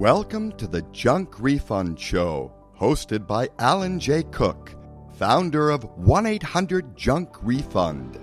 Welcome 0.00 0.52
to 0.52 0.66
the 0.66 0.80
Junk 0.92 1.38
Refund 1.40 2.00
Show, 2.00 2.50
hosted 2.74 3.26
by 3.26 3.50
Alan 3.58 4.00
J. 4.00 4.22
Cook, 4.22 4.74
founder 5.18 5.68
of 5.68 5.84
1 5.98 6.24
800 6.24 6.96
Junk 6.96 7.28
Refund. 7.42 8.18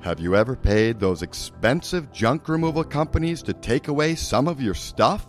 Have 0.00 0.18
you 0.18 0.34
ever 0.34 0.56
paid 0.56 0.98
those 0.98 1.22
expensive 1.22 2.10
junk 2.10 2.48
removal 2.48 2.82
companies 2.82 3.44
to 3.44 3.52
take 3.52 3.86
away 3.86 4.16
some 4.16 4.48
of 4.48 4.60
your 4.60 4.74
stuff? 4.74 5.24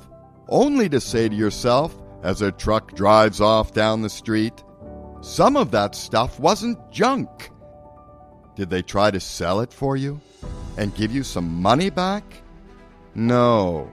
Only 0.50 0.90
to 0.90 1.00
say 1.00 1.30
to 1.30 1.36
yourself, 1.36 1.95
as 2.23 2.41
a 2.41 2.52
truck 2.52 2.95
drives 2.95 3.40
off 3.40 3.72
down 3.72 4.02
the 4.02 4.09
street, 4.09 4.63
some 5.22 5.55
of 5.55 5.70
that 5.70 5.94
stuff 5.94 6.40
wasn't 6.40 6.80
junk. 6.91 7.52
Did 8.55 8.72
they 8.72 8.81
try 8.81 9.12
to 9.12 9.20
sell 9.20 9.59
it 9.59 9.72
for 9.72 9.95
you 9.95 10.20
and 10.77 10.95
give 10.95 11.12
you 11.12 11.22
some 11.22 11.62
money 11.62 11.91
back? 11.91 12.23
No. 13.13 13.88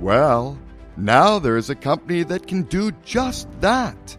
Well, 0.00 0.56
now 1.00 1.38
there 1.38 1.56
is 1.56 1.70
a 1.70 1.74
company 1.74 2.22
that 2.24 2.46
can 2.46 2.62
do 2.64 2.92
just 3.04 3.48
that. 3.60 4.16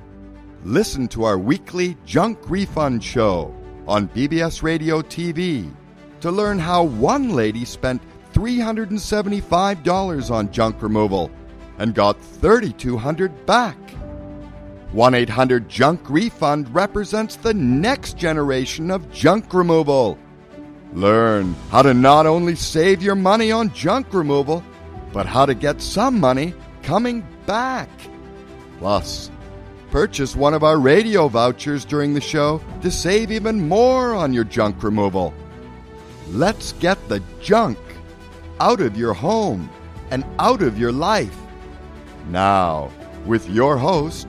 Listen 0.64 1.08
to 1.10 1.24
our 1.24 1.38
weekly 1.38 1.98
Junk 2.06 2.38
Refund 2.50 3.04
Show 3.04 3.54
on 3.88 4.08
BBS 4.10 4.64
Radio 4.64 5.02
TV 5.02 5.72
to 6.22 6.32
learn 6.32 6.60
how 6.60 6.84
one 6.84 7.30
lady 7.30 7.66
spent 7.66 8.02
$375 8.34 10.32
on 10.32 10.52
junk 10.52 10.82
removal 10.82 11.32
and 11.78 11.96
got 11.96 12.22
3,200 12.22 13.46
back. 13.46 13.78
1 14.92 15.14
800 15.14 15.70
Junk 15.70 16.10
Refund 16.10 16.74
represents 16.76 17.38
the 17.38 17.54
next 17.54 18.18
generation 18.18 18.92
of 18.92 19.12
junk 19.12 19.54
removal. 19.54 20.18
Learn 20.94 21.56
how 21.70 21.82
to 21.82 21.94
not 21.94 22.26
only 22.26 22.56
save 22.56 23.02
your 23.02 23.16
money 23.16 23.52
on 23.52 23.74
junk 23.74 24.14
removal, 24.14 24.64
but 25.14 25.26
how 25.26 25.46
to 25.46 25.54
get 25.54 25.82
some 25.82 26.20
money 26.20 26.54
coming 26.92 27.26
back. 27.46 27.88
Plus, 28.78 29.32
purchase 29.92 30.36
one 30.36 30.54
of 30.54 30.62
our 30.62 30.78
radio 30.78 31.30
vouchers 31.30 31.86
during 31.86 32.14
the 32.14 32.20
show 32.20 32.62
to 32.82 32.92
save 32.92 33.32
even 33.32 33.70
more 33.70 34.14
on 34.14 34.34
your 34.34 34.44
junk 34.44 34.84
removal. 34.84 35.34
Let's 36.32 36.74
get 36.74 36.98
the 37.08 37.24
junk 37.40 37.78
out 38.60 38.82
of 38.82 38.98
your 38.98 39.14
home 39.14 39.70
and 40.10 40.26
out 40.38 40.62
of 40.62 40.78
your 40.78 40.92
life. 40.92 41.38
Now, 42.28 42.92
with 43.26 43.50
your 43.50 43.78
host, 43.78 44.28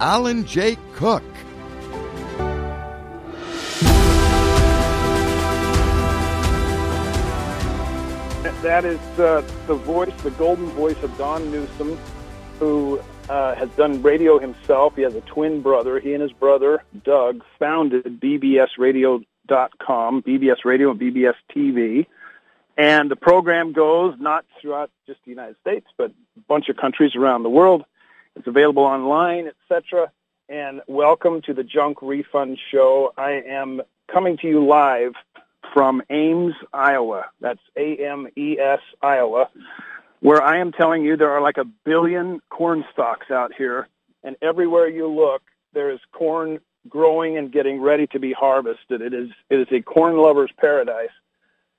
Alan 0.00 0.46
J. 0.46 0.78
Cook. 0.94 1.22
That 8.62 8.84
is 8.84 8.98
uh, 9.20 9.42
the 9.68 9.74
voice, 9.74 10.12
the 10.22 10.32
golden 10.32 10.66
voice 10.70 11.00
of 11.04 11.16
Don 11.16 11.48
Newsom, 11.52 11.96
who 12.58 13.00
uh, 13.28 13.54
has 13.54 13.68
done 13.70 14.02
radio 14.02 14.40
himself. 14.40 14.96
He 14.96 15.02
has 15.02 15.14
a 15.14 15.20
twin 15.20 15.62
brother. 15.62 16.00
He 16.00 16.12
and 16.12 16.20
his 16.20 16.32
brother, 16.32 16.82
Doug, 17.04 17.44
founded 17.60 18.20
BBSRadio.com, 18.20 20.22
BBS 20.22 20.64
Radio 20.64 20.90
and 20.90 21.00
BBS 21.00 21.34
TV. 21.54 22.06
And 22.76 23.08
the 23.08 23.16
program 23.16 23.72
goes 23.72 24.16
not 24.18 24.44
throughout 24.60 24.90
just 25.06 25.20
the 25.24 25.30
United 25.30 25.54
States, 25.60 25.86
but 25.96 26.10
a 26.10 26.40
bunch 26.48 26.68
of 26.68 26.76
countries 26.76 27.14
around 27.14 27.44
the 27.44 27.50
world. 27.50 27.84
It's 28.34 28.48
available 28.48 28.82
online, 28.82 29.52
etc. 29.70 30.10
And 30.48 30.80
welcome 30.88 31.42
to 31.42 31.54
the 31.54 31.62
Junk 31.62 32.02
Refund 32.02 32.58
Show. 32.72 33.12
I 33.16 33.40
am 33.48 33.82
coming 34.12 34.36
to 34.38 34.48
you 34.48 34.66
live 34.66 35.12
from 35.72 36.02
Ames, 36.10 36.54
Iowa. 36.72 37.26
That's 37.40 37.60
A-M-E-S, 37.76 38.80
Iowa, 39.02 39.50
where 40.20 40.42
I 40.42 40.58
am 40.58 40.72
telling 40.72 41.02
you 41.02 41.16
there 41.16 41.32
are 41.32 41.42
like 41.42 41.58
a 41.58 41.64
billion 41.84 42.40
corn 42.50 42.84
stalks 42.92 43.30
out 43.30 43.52
here, 43.56 43.88
and 44.22 44.36
everywhere 44.42 44.88
you 44.88 45.08
look, 45.08 45.42
there 45.72 45.90
is 45.90 46.00
corn 46.12 46.60
growing 46.88 47.36
and 47.36 47.52
getting 47.52 47.80
ready 47.80 48.06
to 48.08 48.18
be 48.18 48.32
harvested. 48.32 49.00
It 49.02 49.12
is 49.12 49.30
it 49.50 49.60
is 49.60 49.68
a 49.72 49.82
corn 49.82 50.16
lover's 50.16 50.52
paradise. 50.58 51.10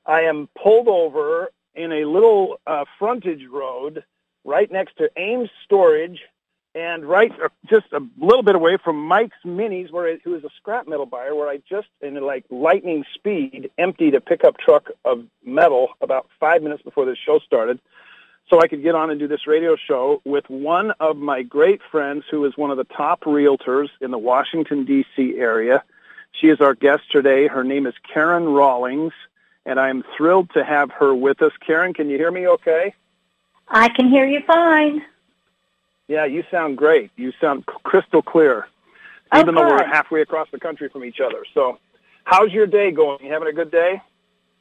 I 0.06 0.22
am 0.22 0.50
pulled 0.62 0.88
over 0.88 1.50
in 1.76 1.92
a 1.92 2.06
little 2.06 2.60
uh, 2.68 2.86
frontage 2.98 3.46
road 3.52 4.04
right 4.44 4.72
next 4.72 4.98
to 4.98 5.10
Ames 5.18 5.50
Storage 5.66 6.20
and 6.76 7.06
right 7.06 7.32
uh, 7.44 7.50
just 7.70 7.88
a 7.94 8.02
little 8.20 8.44
bit 8.44 8.56
away 8.56 8.78
from 8.84 8.98
Mike's 8.98 9.38
Minis, 9.46 9.92
where 9.92 10.08
it, 10.08 10.22
who 10.24 10.36
is 10.36 10.44
a 10.44 10.50
scrap 10.58 10.88
metal 10.88 11.06
buyer, 11.06 11.36
where 11.36 11.50
I 11.50 11.62
just 11.70 11.88
in 12.02 12.16
like 12.16 12.46
lightning 12.50 13.04
speed 13.16 13.72
emptied 13.78 14.16
a 14.16 14.22
pickup 14.22 14.58
truck 14.58 14.90
of 15.06 15.26
metal 15.44 15.90
about 16.02 16.28
five 16.40 16.62
minutes 16.62 16.84
before 16.84 17.06
the 17.06 17.16
show 17.16 17.40
started, 17.40 17.80
so 18.50 18.62
I 18.62 18.68
could 18.68 18.84
get 18.84 18.96
on 18.96 19.10
and 19.10 19.20
do 19.20 19.28
this 19.28 19.48
radio 19.48 19.76
show 19.76 20.22
with 20.26 20.50
one 20.50 20.92
of 21.00 21.18
my 21.18 21.44
great 21.44 21.82
friends, 21.92 22.26
who 22.30 22.46
is 22.46 22.56
one 22.56 22.72
of 22.72 22.78
the 22.78 22.84
top 22.84 23.22
realtors 23.22 23.90
in 24.02 24.12
the 24.12 24.18
Washington 24.18 24.86
D.C. 24.86 25.36
area. 25.38 25.84
She 26.32 26.48
is 26.48 26.62
our 26.62 26.76
guest 26.76 27.04
today. 27.12 27.48
Her 27.48 27.64
name 27.64 27.88
is 27.88 27.96
Karen 28.14 28.46
Rollings, 28.46 29.14
and 29.66 29.80
I 29.80 29.90
am 29.90 30.04
thrilled 30.16 30.52
to 30.54 30.64
have 30.64 30.92
her 30.92 31.14
with 31.14 31.42
us. 31.42 31.52
Karen, 31.66 31.94
can 31.94 32.10
you 32.10 32.18
hear 32.18 32.32
me? 32.32 32.48
Okay. 32.48 32.94
I 33.68 33.90
can 33.90 34.10
hear 34.10 34.26
you 34.26 34.42
fine. 34.46 35.04
Yeah, 36.10 36.26
you 36.26 36.44
sound 36.50 36.78
great. 36.78 37.12
You 37.16 37.32
sound 37.40 37.66
crystal 37.68 38.22
clear, 38.24 38.68
Oh, 39.32 39.40
even 39.40 39.54
though 39.54 39.68
we're 39.68 39.86
halfway 39.86 40.22
across 40.22 40.50
the 40.52 40.60
country 40.60 40.90
from 40.90 41.06
each 41.06 41.20
other. 41.22 41.46
So, 41.54 41.78
how's 42.24 42.52
your 42.52 42.66
day 42.66 42.90
going? 42.92 43.24
You 43.24 43.32
having 43.32 43.48
a 43.48 43.54
good 43.54 43.70
day? 43.70 44.02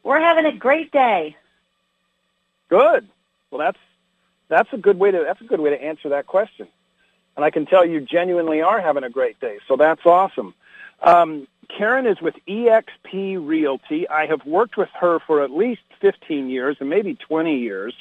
We're 0.05 0.21
having 0.21 0.45
a 0.45 0.53
great 0.53 0.93
day. 0.93 1.37
Good. 2.69 3.09
Well, 3.51 3.59
that's 3.59 3.79
that's 4.49 4.69
a 4.75 4.77
good 4.77 4.99
way 4.99 5.11
to 5.11 5.25
that's 5.27 5.41
a 5.41 5.45
good 5.45 5.61
way 5.61 5.71
to 5.71 5.83
answer 5.83 6.11
that 6.11 6.27
question. 6.27 6.69
And 7.35 7.45
I 7.45 7.51
can 7.51 7.65
tell 7.65 7.85
you 7.85 8.03
genuinely 8.03 8.61
are 8.61 8.81
having 8.81 9.05
a 9.05 9.11
great 9.11 9.41
day. 9.41 9.59
So 9.69 9.77
that's 9.77 10.05
awesome. 10.05 10.55
Um, 11.03 11.47
Karen 11.75 12.07
is 12.07 12.21
with 12.21 12.35
EXP 12.47 13.47
Realty. 13.47 14.07
I 14.09 14.27
have 14.27 14.45
worked 14.45 14.77
with 14.77 14.89
her 15.01 15.19
for 15.27 15.43
at 15.43 15.51
least 15.51 15.83
15 16.01 16.51
years 16.51 16.77
and 16.81 16.91
maybe 16.91 17.15
20 17.15 17.59
years. 17.59 17.95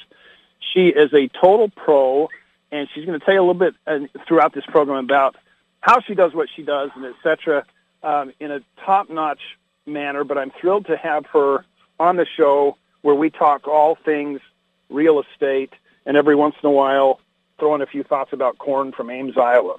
She 0.72 0.88
is 0.88 1.14
a 1.14 1.28
total 1.28 1.68
pro, 1.70 2.28
and 2.70 2.88
she's 2.94 3.04
going 3.04 3.18
to 3.18 3.24
tell 3.24 3.34
you 3.34 3.40
a 3.40 3.46
little 3.48 3.54
bit 3.54 3.74
uh, 3.86 4.00
throughout 4.26 4.52
this 4.52 4.64
program 4.66 5.04
about 5.04 5.36
how 5.80 6.00
she 6.00 6.14
does 6.14 6.34
what 6.34 6.48
she 6.54 6.62
does 6.62 6.90
and 6.94 7.04
et 7.04 7.14
cetera 7.22 7.64
um, 8.02 8.32
in 8.40 8.50
a 8.50 8.60
top-notch 8.84 9.40
manner. 9.86 10.24
But 10.24 10.38
I'm 10.38 10.50
thrilled 10.60 10.86
to 10.86 10.96
have 10.96 11.26
her 11.26 11.64
on 11.98 12.16
the 12.16 12.26
show 12.36 12.76
where 13.02 13.14
we 13.14 13.30
talk 13.30 13.68
all 13.68 13.94
things 13.94 14.40
real 14.88 15.20
estate 15.20 15.72
and 16.06 16.16
every 16.16 16.34
once 16.34 16.56
in 16.62 16.68
a 16.68 16.72
while 16.72 17.20
throw 17.58 17.74
in 17.74 17.82
a 17.82 17.86
few 17.86 18.02
thoughts 18.02 18.32
about 18.32 18.58
corn 18.58 18.92
from 18.92 19.10
Ames, 19.10 19.36
Iowa. 19.36 19.78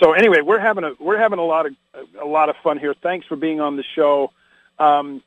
So 0.00 0.12
anyway, 0.12 0.40
we're 0.42 0.58
having 0.58 0.84
a 0.84 0.92
we're 0.98 1.18
having 1.18 1.38
a 1.38 1.44
lot 1.44 1.66
of 1.66 1.72
a 2.20 2.26
lot 2.26 2.48
of 2.48 2.56
fun 2.62 2.78
here. 2.78 2.94
Thanks 2.94 3.26
for 3.26 3.36
being 3.36 3.60
on 3.60 3.76
the 3.76 3.84
show. 3.94 4.32
Um, 4.78 5.22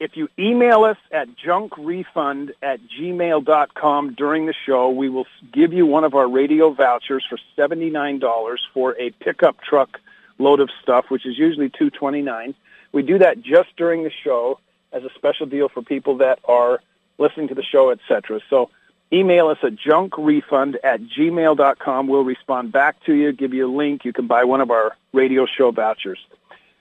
if 0.00 0.16
you 0.16 0.28
email 0.38 0.84
us 0.84 0.96
at 1.12 1.28
junkrefund 1.36 2.50
at 2.62 2.80
gmail.com 2.98 4.14
during 4.14 4.46
the 4.46 4.54
show, 4.66 4.90
we 4.90 5.08
will 5.08 5.26
give 5.52 5.72
you 5.72 5.86
one 5.86 6.04
of 6.04 6.14
our 6.14 6.28
radio 6.28 6.70
vouchers 6.70 7.24
for 7.28 7.38
$79 7.56 8.58
for 8.72 8.98
a 9.00 9.10
pickup 9.10 9.60
truck 9.60 10.00
load 10.38 10.60
of 10.60 10.68
stuff, 10.82 11.06
which 11.10 11.24
is 11.26 11.38
usually 11.38 11.68
229. 11.68 12.54
We 12.92 13.02
do 13.02 13.18
that 13.18 13.40
just 13.40 13.74
during 13.76 14.02
the 14.04 14.10
show 14.10 14.58
as 14.92 15.04
a 15.04 15.10
special 15.14 15.46
deal 15.46 15.68
for 15.68 15.82
people 15.82 16.18
that 16.18 16.38
are 16.44 16.80
listening 17.18 17.48
to 17.48 17.54
the 17.54 17.62
show, 17.62 17.90
etc. 17.90 18.40
So 18.50 18.70
email 19.12 19.48
us 19.48 19.58
at 19.62 19.76
junkrefund 19.76 20.76
at 20.82 21.00
gmail.com. 21.02 22.08
We'll 22.08 22.24
respond 22.24 22.72
back 22.72 23.02
to 23.04 23.14
you, 23.14 23.32
give 23.32 23.54
you 23.54 23.70
a 23.70 23.72
link. 23.74 24.04
You 24.04 24.12
can 24.12 24.26
buy 24.26 24.44
one 24.44 24.60
of 24.60 24.70
our 24.70 24.96
radio 25.12 25.46
show 25.46 25.70
vouchers. 25.70 26.18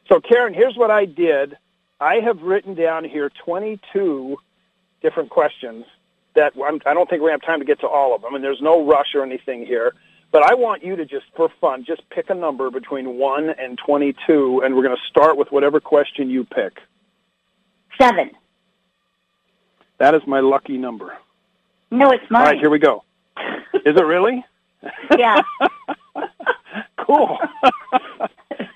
So, 0.09 0.19
Karen, 0.19 0.53
here's 0.53 0.75
what 0.75 0.91
I 0.91 1.05
did. 1.05 1.57
I 1.99 2.15
have 2.15 2.41
written 2.41 2.75
down 2.75 3.03
here 3.03 3.31
22 3.45 4.37
different 5.01 5.29
questions 5.29 5.85
that 6.35 6.53
I'm, 6.65 6.81
I 6.85 6.93
don't 6.93 7.09
think 7.09 7.21
we 7.21 7.31
have 7.31 7.41
time 7.41 7.59
to 7.59 7.65
get 7.65 7.79
to 7.81 7.87
all 7.87 8.15
of 8.15 8.21
them, 8.21 8.35
and 8.35 8.43
there's 8.43 8.61
no 8.61 8.85
rush 8.85 9.13
or 9.15 9.23
anything 9.23 9.65
here. 9.65 9.93
But 10.31 10.43
I 10.43 10.55
want 10.55 10.83
you 10.83 10.95
to 10.95 11.05
just, 11.05 11.25
for 11.35 11.49
fun, 11.61 11.85
just 11.85 12.01
pick 12.09 12.31
a 12.31 12.33
number 12.33 12.71
between 12.71 13.17
1 13.19 13.49
and 13.51 13.77
22, 13.77 14.63
and 14.65 14.75
we're 14.75 14.81
going 14.81 14.95
to 14.95 15.01
start 15.09 15.37
with 15.37 15.51
whatever 15.51 15.79
question 15.79 16.29
you 16.29 16.43
pick. 16.43 16.79
Seven. 18.01 18.31
That 19.99 20.15
is 20.15 20.21
my 20.25 20.39
lucky 20.39 20.77
number. 20.77 21.15
No, 21.91 22.09
it's 22.11 22.23
mine. 22.31 22.41
All 22.41 22.47
right, 22.47 22.59
here 22.59 22.71
we 22.71 22.79
go. 22.79 23.03
Is 23.85 23.95
it 23.95 24.05
really? 24.05 24.43
yeah. 25.17 25.41
cool. 26.97 27.37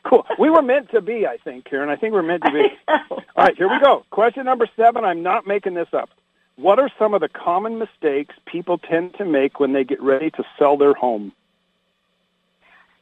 cool. 0.08 0.26
We 0.40 0.50
were 0.50 0.62
meant 0.62 0.92
to 0.92 1.02
be, 1.02 1.26
I 1.28 1.38
think, 1.38 1.66
Karen. 1.66 1.90
I 1.90 1.96
think 1.96 2.14
we're 2.14 2.22
meant 2.22 2.44
to 2.44 2.52
be. 2.52 2.66
All 2.88 3.24
right, 3.36 3.56
here 3.56 3.70
we 3.70 3.80
go. 3.80 4.06
Question 4.10 4.46
number 4.46 4.68
seven. 4.76 5.04
I'm 5.06 5.24
not 5.24 5.46
making 5.48 5.74
this 5.74 5.88
up. 5.94 6.10
What 6.56 6.80
are 6.80 6.90
some 6.98 7.14
of 7.14 7.22
the 7.22 7.30
common 7.30 7.78
mistakes 7.78 8.36
people 8.46 8.78
tend 8.78 9.16
to 9.16 9.26
make 9.26 9.60
when 9.60 9.74
they 9.74 9.84
get 9.84 10.02
ready 10.02 10.32
to 10.32 10.44
sell 10.58 10.78
their 10.78 10.94
home? 10.94 11.32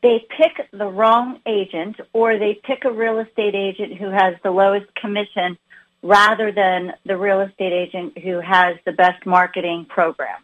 They 0.04 0.26
pick 0.38 0.70
the 0.72 0.88
wrong 0.88 1.40
agent 1.46 1.96
or 2.14 2.38
they 2.38 2.60
pick 2.64 2.86
a 2.86 2.92
real 2.92 3.20
estate 3.20 3.56
agent 3.56 3.94
who 3.94 4.10
has 4.10 4.36
the 4.44 4.52
lowest 4.52 4.94
commission 4.96 5.58
rather 6.04 6.52
than 6.52 6.94
the 7.06 7.18
real 7.18 7.42
estate 7.42 7.74
agent 7.74 8.18
who 8.18 8.40
has 8.40 8.78
the 8.86 8.92
best 8.92 9.26
marketing 9.26 9.86
program. 9.86 10.44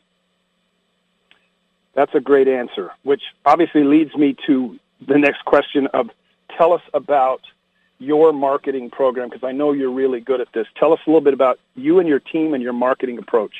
That's 1.93 2.15
a 2.15 2.21
great 2.21 2.47
answer, 2.47 2.91
which 3.03 3.21
obviously 3.45 3.83
leads 3.83 4.15
me 4.15 4.35
to 4.47 4.79
the 5.05 5.17
next 5.17 5.43
question 5.45 5.87
of 5.87 6.09
tell 6.57 6.73
us 6.73 6.81
about 6.93 7.41
your 7.99 8.33
marketing 8.33 8.89
program 8.89 9.29
because 9.29 9.43
I 9.43 9.51
know 9.51 9.73
you're 9.73 9.91
really 9.91 10.19
good 10.19 10.41
at 10.41 10.51
this. 10.53 10.67
Tell 10.75 10.91
us 10.91 10.99
a 11.05 11.09
little 11.09 11.21
bit 11.21 11.33
about 11.33 11.59
you 11.75 11.99
and 11.99 12.07
your 12.07 12.19
team 12.19 12.53
and 12.53 12.63
your 12.63 12.73
marketing 12.73 13.19
approach. 13.19 13.53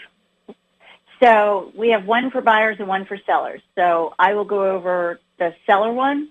So 1.21 1.71
we 1.75 1.89
have 1.89 2.05
one 2.05 2.31
for 2.31 2.41
buyers 2.41 2.77
and 2.79 2.87
one 2.87 3.05
for 3.05 3.17
sellers. 3.25 3.61
So 3.75 4.15
I 4.17 4.33
will 4.33 4.45
go 4.45 4.71
over 4.71 5.19
the 5.37 5.53
seller 5.67 5.93
one. 5.93 6.29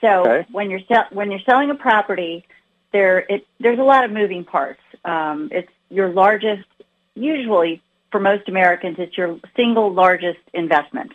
So 0.00 0.22
Okay. 0.22 0.46
when 0.50 0.70
you're 0.70 0.80
sell- 0.88 1.06
when 1.10 1.30
you're 1.30 1.40
selling 1.40 1.70
a 1.70 1.74
property, 1.76 2.44
there 2.92 3.20
it, 3.28 3.46
there's 3.60 3.78
a 3.78 3.84
lot 3.84 4.04
of 4.04 4.10
moving 4.10 4.44
parts. 4.44 4.80
Um, 5.04 5.50
it's 5.52 5.70
your 5.90 6.08
largest, 6.08 6.66
usually 7.14 7.80
for 8.10 8.18
most 8.18 8.48
Americans, 8.48 8.96
it's 8.98 9.16
your 9.16 9.38
single 9.54 9.92
largest 9.92 10.40
investment. 10.52 11.12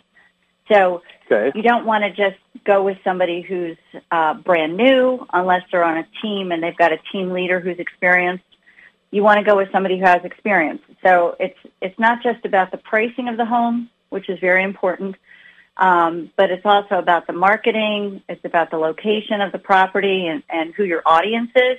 So 0.68 1.02
Okay. 1.30 1.56
you 1.56 1.62
don't 1.62 1.86
want 1.86 2.04
to 2.04 2.10
just 2.10 2.38
go 2.64 2.82
with 2.82 2.98
somebody 3.02 3.42
who's 3.42 3.76
uh, 4.10 4.34
brand 4.34 4.76
new 4.76 5.26
unless 5.32 5.62
they're 5.70 5.84
on 5.84 5.98
a 5.98 6.06
team 6.22 6.52
and 6.52 6.62
they've 6.62 6.76
got 6.76 6.92
a 6.92 6.98
team 7.12 7.32
leader 7.32 7.58
who's 7.58 7.78
experienced. 7.78 8.44
You 9.10 9.22
want 9.22 9.38
to 9.38 9.44
go 9.44 9.56
with 9.56 9.70
somebody 9.72 9.98
who 9.98 10.04
has 10.04 10.24
experience. 10.24 10.82
So 11.04 11.36
it's 11.40 11.58
it's 11.80 11.98
not 11.98 12.22
just 12.22 12.44
about 12.44 12.70
the 12.70 12.76
pricing 12.78 13.28
of 13.28 13.36
the 13.36 13.44
home, 13.44 13.90
which 14.10 14.28
is 14.28 14.38
very 14.40 14.62
important, 14.62 15.16
um, 15.76 16.30
but 16.36 16.50
it's 16.50 16.66
also 16.66 16.96
about 16.96 17.26
the 17.26 17.32
marketing. 17.32 18.22
It's 18.28 18.44
about 18.44 18.70
the 18.70 18.78
location 18.78 19.40
of 19.40 19.52
the 19.52 19.58
property 19.58 20.26
and, 20.26 20.42
and 20.48 20.74
who 20.74 20.84
your 20.84 21.02
audience 21.06 21.50
is, 21.56 21.78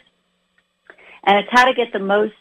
and 1.24 1.38
it's 1.40 1.50
how 1.52 1.66
to 1.66 1.74
get 1.74 1.94
the 1.94 2.00
most 2.00 2.34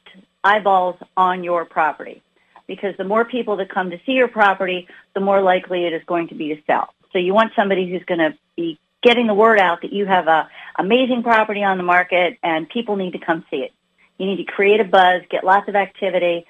eyeballs 0.43 0.97
on 1.17 1.45
your 1.45 1.65
property. 1.65 2.23
Because 2.67 2.97
the 2.97 3.05
more 3.05 3.25
people 3.25 3.57
that 3.59 3.69
come 3.69 3.91
to 3.91 3.99
see 4.05 4.13
your 4.13 4.29
property, 4.29 4.89
the 5.15 5.21
more 5.21 5.41
likely 5.41 5.87
it 5.87 5.93
is 5.93 6.03
going 6.07 6.29
to 6.29 6.35
be 6.35 6.49
to 6.55 6.61
sell. 6.67 6.93
So 7.13 7.19
you 7.19 7.33
want 7.33 7.53
somebody 7.55 7.89
who's 7.91 8.05
going 8.05 8.19
to 8.19 8.37
be 8.57 8.79
getting 9.03 9.27
the 9.27 9.35
word 9.35 9.61
out 9.61 9.83
that 9.83 9.93
you 9.93 10.07
have 10.07 10.27
a 10.27 10.49
amazing 10.79 11.23
property 11.23 11.63
on 11.63 11.79
the 11.79 11.85
market 11.85 12.39
and 12.43 12.69
people 12.69 12.97
need 12.97 13.13
to 13.13 13.19
come 13.19 13.45
see 13.51 13.59
it. 13.59 13.73
You 14.19 14.27
need 14.27 14.39
to 14.39 14.45
create 14.45 14.81
a 14.81 14.85
buzz, 14.85 15.23
get 15.31 15.45
lots 15.45 15.69
of 15.69 15.77
activity 15.77 16.47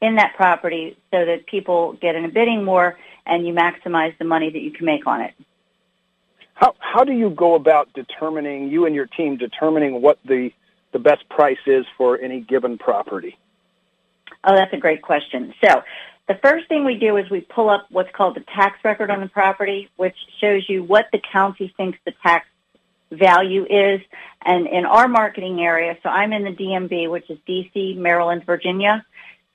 in 0.00 0.16
that 0.16 0.34
property 0.36 0.96
so 1.10 1.24
that 1.24 1.46
people 1.46 1.94
get 1.94 2.14
in 2.14 2.24
a 2.24 2.28
bidding 2.28 2.66
war 2.66 2.98
and 3.26 3.46
you 3.46 3.54
maximize 3.54 4.16
the 4.18 4.24
money 4.24 4.50
that 4.50 4.60
you 4.60 4.70
can 4.70 4.84
make 4.84 5.06
on 5.06 5.20
it. 5.20 5.34
How 6.54 6.74
how 6.78 7.04
do 7.04 7.12
you 7.12 7.30
go 7.30 7.54
about 7.54 7.92
determining 7.94 8.68
you 8.68 8.86
and 8.86 8.94
your 8.94 9.06
team 9.06 9.36
determining 9.36 10.00
what 10.02 10.18
the 10.24 10.50
the 10.92 10.98
best 10.98 11.28
price 11.28 11.58
is 11.66 11.84
for 11.96 12.18
any 12.18 12.40
given 12.40 12.78
property? 12.78 13.36
Oh, 14.44 14.54
that's 14.54 14.72
a 14.72 14.78
great 14.78 15.02
question. 15.02 15.54
So 15.64 15.82
the 16.28 16.34
first 16.42 16.68
thing 16.68 16.84
we 16.84 16.98
do 16.98 17.16
is 17.16 17.28
we 17.30 17.40
pull 17.40 17.68
up 17.68 17.86
what's 17.90 18.10
called 18.12 18.36
the 18.36 18.44
tax 18.54 18.78
record 18.84 19.10
on 19.10 19.20
the 19.20 19.28
property, 19.28 19.90
which 19.96 20.16
shows 20.40 20.68
you 20.68 20.82
what 20.82 21.06
the 21.12 21.20
county 21.32 21.72
thinks 21.76 21.98
the 22.04 22.12
tax 22.22 22.46
value 23.10 23.66
is. 23.68 24.00
And 24.44 24.66
in 24.66 24.84
our 24.84 25.08
marketing 25.08 25.60
area, 25.60 25.96
so 26.02 26.08
I'm 26.08 26.32
in 26.32 26.44
the 26.44 26.50
DMV, 26.50 27.10
which 27.10 27.30
is 27.30 27.38
DC, 27.48 27.96
Maryland, 27.96 28.44
Virginia. 28.44 29.04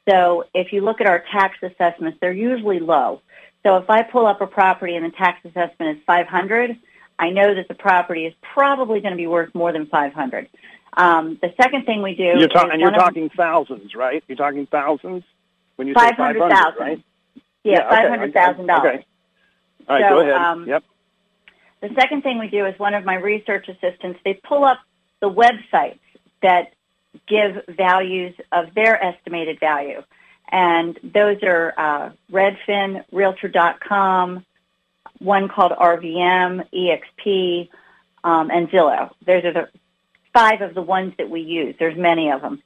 So 0.07 0.45
if 0.53 0.73
you 0.73 0.81
look 0.81 1.01
at 1.01 1.07
our 1.07 1.23
tax 1.31 1.57
assessments, 1.61 2.17
they're 2.19 2.31
usually 2.31 2.79
low. 2.79 3.21
So 3.63 3.77
if 3.77 3.89
I 3.89 4.03
pull 4.03 4.25
up 4.25 4.41
a 4.41 4.47
property 4.47 4.95
and 4.95 5.05
the 5.05 5.15
tax 5.15 5.43
assessment 5.45 5.97
is 5.97 6.03
500, 6.05 6.77
I 7.19 7.29
know 7.31 7.53
that 7.53 7.67
the 7.67 7.73
property 7.73 8.25
is 8.25 8.33
probably 8.41 9.01
going 9.01 9.11
to 9.11 9.17
be 9.17 9.27
worth 9.27 9.53
more 9.53 9.73
than 9.73 9.85
500. 9.87 10.47
Um, 10.97 11.37
the 11.41 11.53
second 11.61 11.85
thing 11.85 12.01
we 12.01 12.15
do 12.15 12.23
You're 12.23 12.37
is 12.37 12.49
and 12.53 12.79
you're 12.81 12.89
one 12.91 12.95
of- 12.95 12.99
talking 13.05 13.29
thousands, 13.29 13.95
right? 13.95 14.23
You're 14.27 14.37
talking 14.37 14.65
thousands 14.65 15.23
when 15.75 15.87
you 15.87 15.93
say 15.93 15.99
Five 16.01 16.15
hundred 16.15 16.39
500, 16.39 16.55
thousand. 16.55 16.79
right? 16.85 17.03
Yeah, 17.63 17.79
okay, 17.79 17.89
five 17.89 18.09
hundred 18.09 18.33
thousand 18.33 18.65
dollars. 18.67 18.95
Okay. 18.95 19.05
All 19.87 19.95
right, 19.99 20.09
So, 20.09 20.15
go 20.15 20.19
ahead. 20.21 20.33
um, 20.35 20.67
yep. 20.67 20.83
The 21.81 21.89
second 21.95 22.23
thing 22.23 22.39
we 22.39 22.47
do 22.49 22.65
is 22.65 22.77
one 22.77 22.93
of 22.93 23.05
my 23.05 23.15
research 23.15 23.67
assistants, 23.69 24.19
they 24.25 24.33
pull 24.33 24.63
up 24.65 24.79
the 25.21 25.29
websites 25.29 25.99
that 26.41 26.73
give 27.27 27.63
values 27.69 28.35
of 28.51 28.73
their 28.73 29.01
estimated 29.03 29.59
value. 29.59 30.03
And 30.51 30.99
those 31.03 31.41
are 31.43 31.73
uh, 31.77 32.09
Redfin, 32.31 33.03
Realtor.com, 33.11 34.45
one 35.19 35.47
called 35.47 35.71
RVM, 35.71 36.65
EXP, 36.73 37.69
um, 38.23 38.49
and 38.51 38.69
Zillow. 38.69 39.11
Those 39.25 39.43
are 39.45 39.53
the 39.53 39.69
five 40.39 40.61
of 40.61 40.73
the 40.73 40.81
ones 40.81 41.13
that 41.17 41.29
we 41.29 41.41
use. 41.41 41.75
There's 41.79 41.97
many 41.97 42.31
of 42.31 42.41
them. 42.41 42.61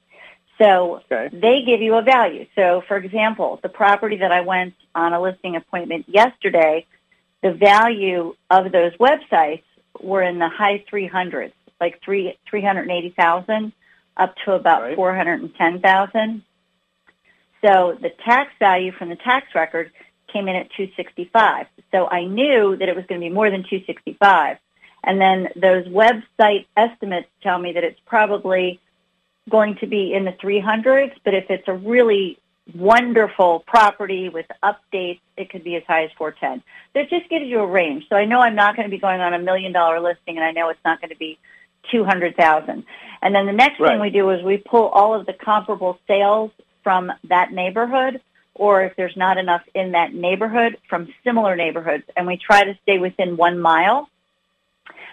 So 0.60 1.02
Okay. 1.12 1.36
they 1.36 1.64
give 1.64 1.82
you 1.82 1.96
a 1.96 2.02
value. 2.04 2.46
So, 2.56 2.84
for 2.88 2.98
example, 2.98 3.60
the 3.64 3.70
property 3.70 4.18
that 4.18 4.32
I 4.32 4.42
went 4.42 4.76
on 4.94 5.14
a 5.14 5.20
listing 5.22 5.56
appointment 5.56 6.06
yesterday, 6.08 6.86
the 7.42 7.54
value 7.54 8.36
of 8.52 8.72
those 8.72 8.94
websites 9.08 9.64
were 10.00 10.22
in 10.22 10.38
the 10.40 10.50
high 10.50 10.84
300s, 10.92 11.54
like 11.82 12.00
three 12.06 12.38
380,000 12.50 13.74
up 14.18 14.36
to 14.46 14.54
about 14.54 14.84
Right. 14.84 14.96
410,000. 14.96 16.44
So 17.66 17.98
the 18.00 18.12
tax 18.24 18.52
value 18.60 18.92
from 18.92 19.10
the 19.10 19.16
tax 19.16 19.48
record 19.56 19.92
came 20.32 20.48
in 20.48 20.56
at 20.56 20.70
265. 20.72 21.66
So 21.92 22.08
I 22.08 22.26
knew 22.26 22.76
that 22.78 22.88
it 22.90 22.96
was 22.96 23.06
going 23.08 23.20
to 23.22 23.26
be 23.28 23.34
more 23.34 23.50
than 23.50 23.64
265. 23.64 24.58
And 25.04 25.20
then 25.20 25.50
those 25.56 25.86
website 25.88 26.66
estimates 26.78 27.28
tell 27.42 27.60
me 27.60 27.74
that 27.74 27.84
it's 27.84 28.00
probably 28.06 28.80
going 29.50 29.76
to 29.78 29.88
be 29.88 30.14
in 30.14 30.24
the 30.24 30.32
300s, 30.32 31.14
but 31.26 31.34
if 31.34 31.50
it's 31.50 31.68
a 31.68 31.74
really 31.74 32.40
wonderful 32.74 33.60
property 33.68 34.30
with 34.30 34.46
updates, 34.64 35.20
it 35.36 35.50
could 35.50 35.64
be 35.66 35.76
as 35.76 35.84
high 35.86 36.06
as 36.06 36.12
410. 36.18 36.64
So 36.94 37.00
it 37.02 37.10
just 37.10 37.30
gives 37.30 37.46
you 37.46 37.60
a 37.60 37.68
range. 37.68 38.06
So 38.08 38.16
I 38.16 38.24
know 38.24 38.40
I'm 38.40 38.56
not 38.56 38.78
going 38.78 38.88
to 38.88 38.92
be 38.92 39.00
going 39.00 39.20
on 39.20 39.34
a 39.34 39.40
million 39.40 39.74
dollar 39.74 40.00
listing 40.00 40.38
and 40.38 40.46
I 40.46 40.52
know 40.52 40.70
it's 40.70 40.80
not 40.86 41.02
going 41.02 41.10
to 41.10 41.18
be 41.18 41.38
200,000. 41.92 42.86
And 43.22 43.36
then 43.36 43.46
the 43.46 43.52
next 43.52 43.82
Right. 43.82 43.92
thing 43.92 44.00
we 44.00 44.10
do 44.10 44.30
is 44.30 44.42
we 44.44 44.58
pull 44.58 44.88
all 44.88 45.14
of 45.14 45.26
the 45.26 45.34
comparable 45.34 46.00
sales 46.08 46.52
from 46.84 47.12
that 47.26 47.52
neighborhood 47.52 48.22
or 48.56 48.84
if 48.84 48.96
there's 48.96 49.18
not 49.18 49.38
enough 49.38 49.64
in 49.74 49.92
that 49.92 50.14
neighborhood 50.14 50.78
from 50.88 51.14
similar 51.24 51.56
neighborhoods 51.58 52.04
and 52.16 52.26
we 52.28 52.38
try 52.38 52.64
to 52.64 52.78
stay 52.84 52.98
within 52.98 53.36
one 53.36 53.60
mile. 53.60 54.10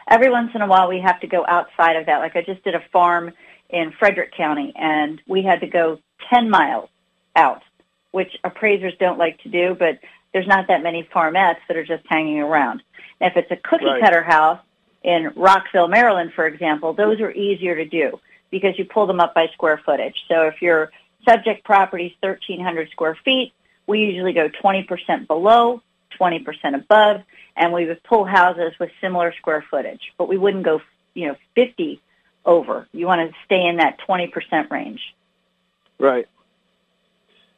Every 0.08 0.30
once 0.30 0.52
in 0.54 0.62
a 0.62 0.66
while 0.66 0.88
we 0.88 1.00
have 1.00 1.20
to 1.20 1.26
go 1.26 1.44
outside 1.46 1.96
of 1.96 2.06
that. 2.06 2.18
Like 2.18 2.36
I 2.36 2.42
just 2.42 2.62
did 2.64 2.74
a 2.74 2.82
farm 2.92 3.32
in 3.68 3.92
Frederick 3.98 4.34
County 4.36 4.72
and 4.76 5.20
we 5.26 5.42
had 5.42 5.60
to 5.60 5.66
go 5.66 5.98
10 6.30 6.50
miles 6.50 6.88
out, 7.36 7.62
which 8.10 8.36
appraisers 8.44 8.94
don't 8.98 9.18
like 9.18 9.40
to 9.42 9.48
do, 9.48 9.76
but 9.78 9.98
there's 10.32 10.46
not 10.46 10.68
that 10.68 10.82
many 10.82 11.08
farmettes 11.14 11.58
that 11.68 11.76
are 11.76 11.84
just 11.84 12.04
hanging 12.08 12.40
around. 12.40 12.82
If 13.20 13.36
it's 13.36 13.50
a 13.50 13.56
cookie 13.56 13.84
Right. 13.84 14.00
cutter 14.02 14.22
house 14.22 14.60
in 15.02 15.32
Rockville, 15.36 15.88
Maryland, 15.88 16.32
for 16.34 16.46
example, 16.46 16.92
those 16.92 17.20
are 17.20 17.30
easier 17.30 17.74
to 17.76 17.84
do 17.84 18.20
because 18.50 18.78
you 18.78 18.84
pull 18.84 19.06
them 19.06 19.20
up 19.20 19.34
by 19.34 19.48
square 19.48 19.80
footage. 19.84 20.24
So 20.28 20.46
if 20.46 20.60
your 20.60 20.90
subject 21.28 21.64
property 21.64 22.06
is 22.06 22.12
1,300 22.20 22.90
square 22.90 23.16
feet, 23.24 23.52
we 23.86 24.00
usually 24.00 24.32
go 24.32 24.48
20% 24.48 25.26
below, 25.26 25.82
20% 26.18 26.74
above, 26.74 27.22
and 27.56 27.72
we 27.72 27.86
would 27.86 28.02
pull 28.02 28.24
houses 28.24 28.72
with 28.78 28.90
similar 29.00 29.34
square 29.34 29.64
footage. 29.70 30.12
But 30.18 30.28
we 30.28 30.38
wouldn't 30.38 30.64
go, 30.64 30.80
you 31.14 31.28
know, 31.28 31.36
50 31.54 32.00
over. 32.44 32.86
You 32.92 33.06
want 33.06 33.30
to 33.30 33.36
stay 33.44 33.66
in 33.66 33.76
that 33.76 33.98
20% 34.08 34.70
range. 34.70 35.00
Right. 35.98 36.26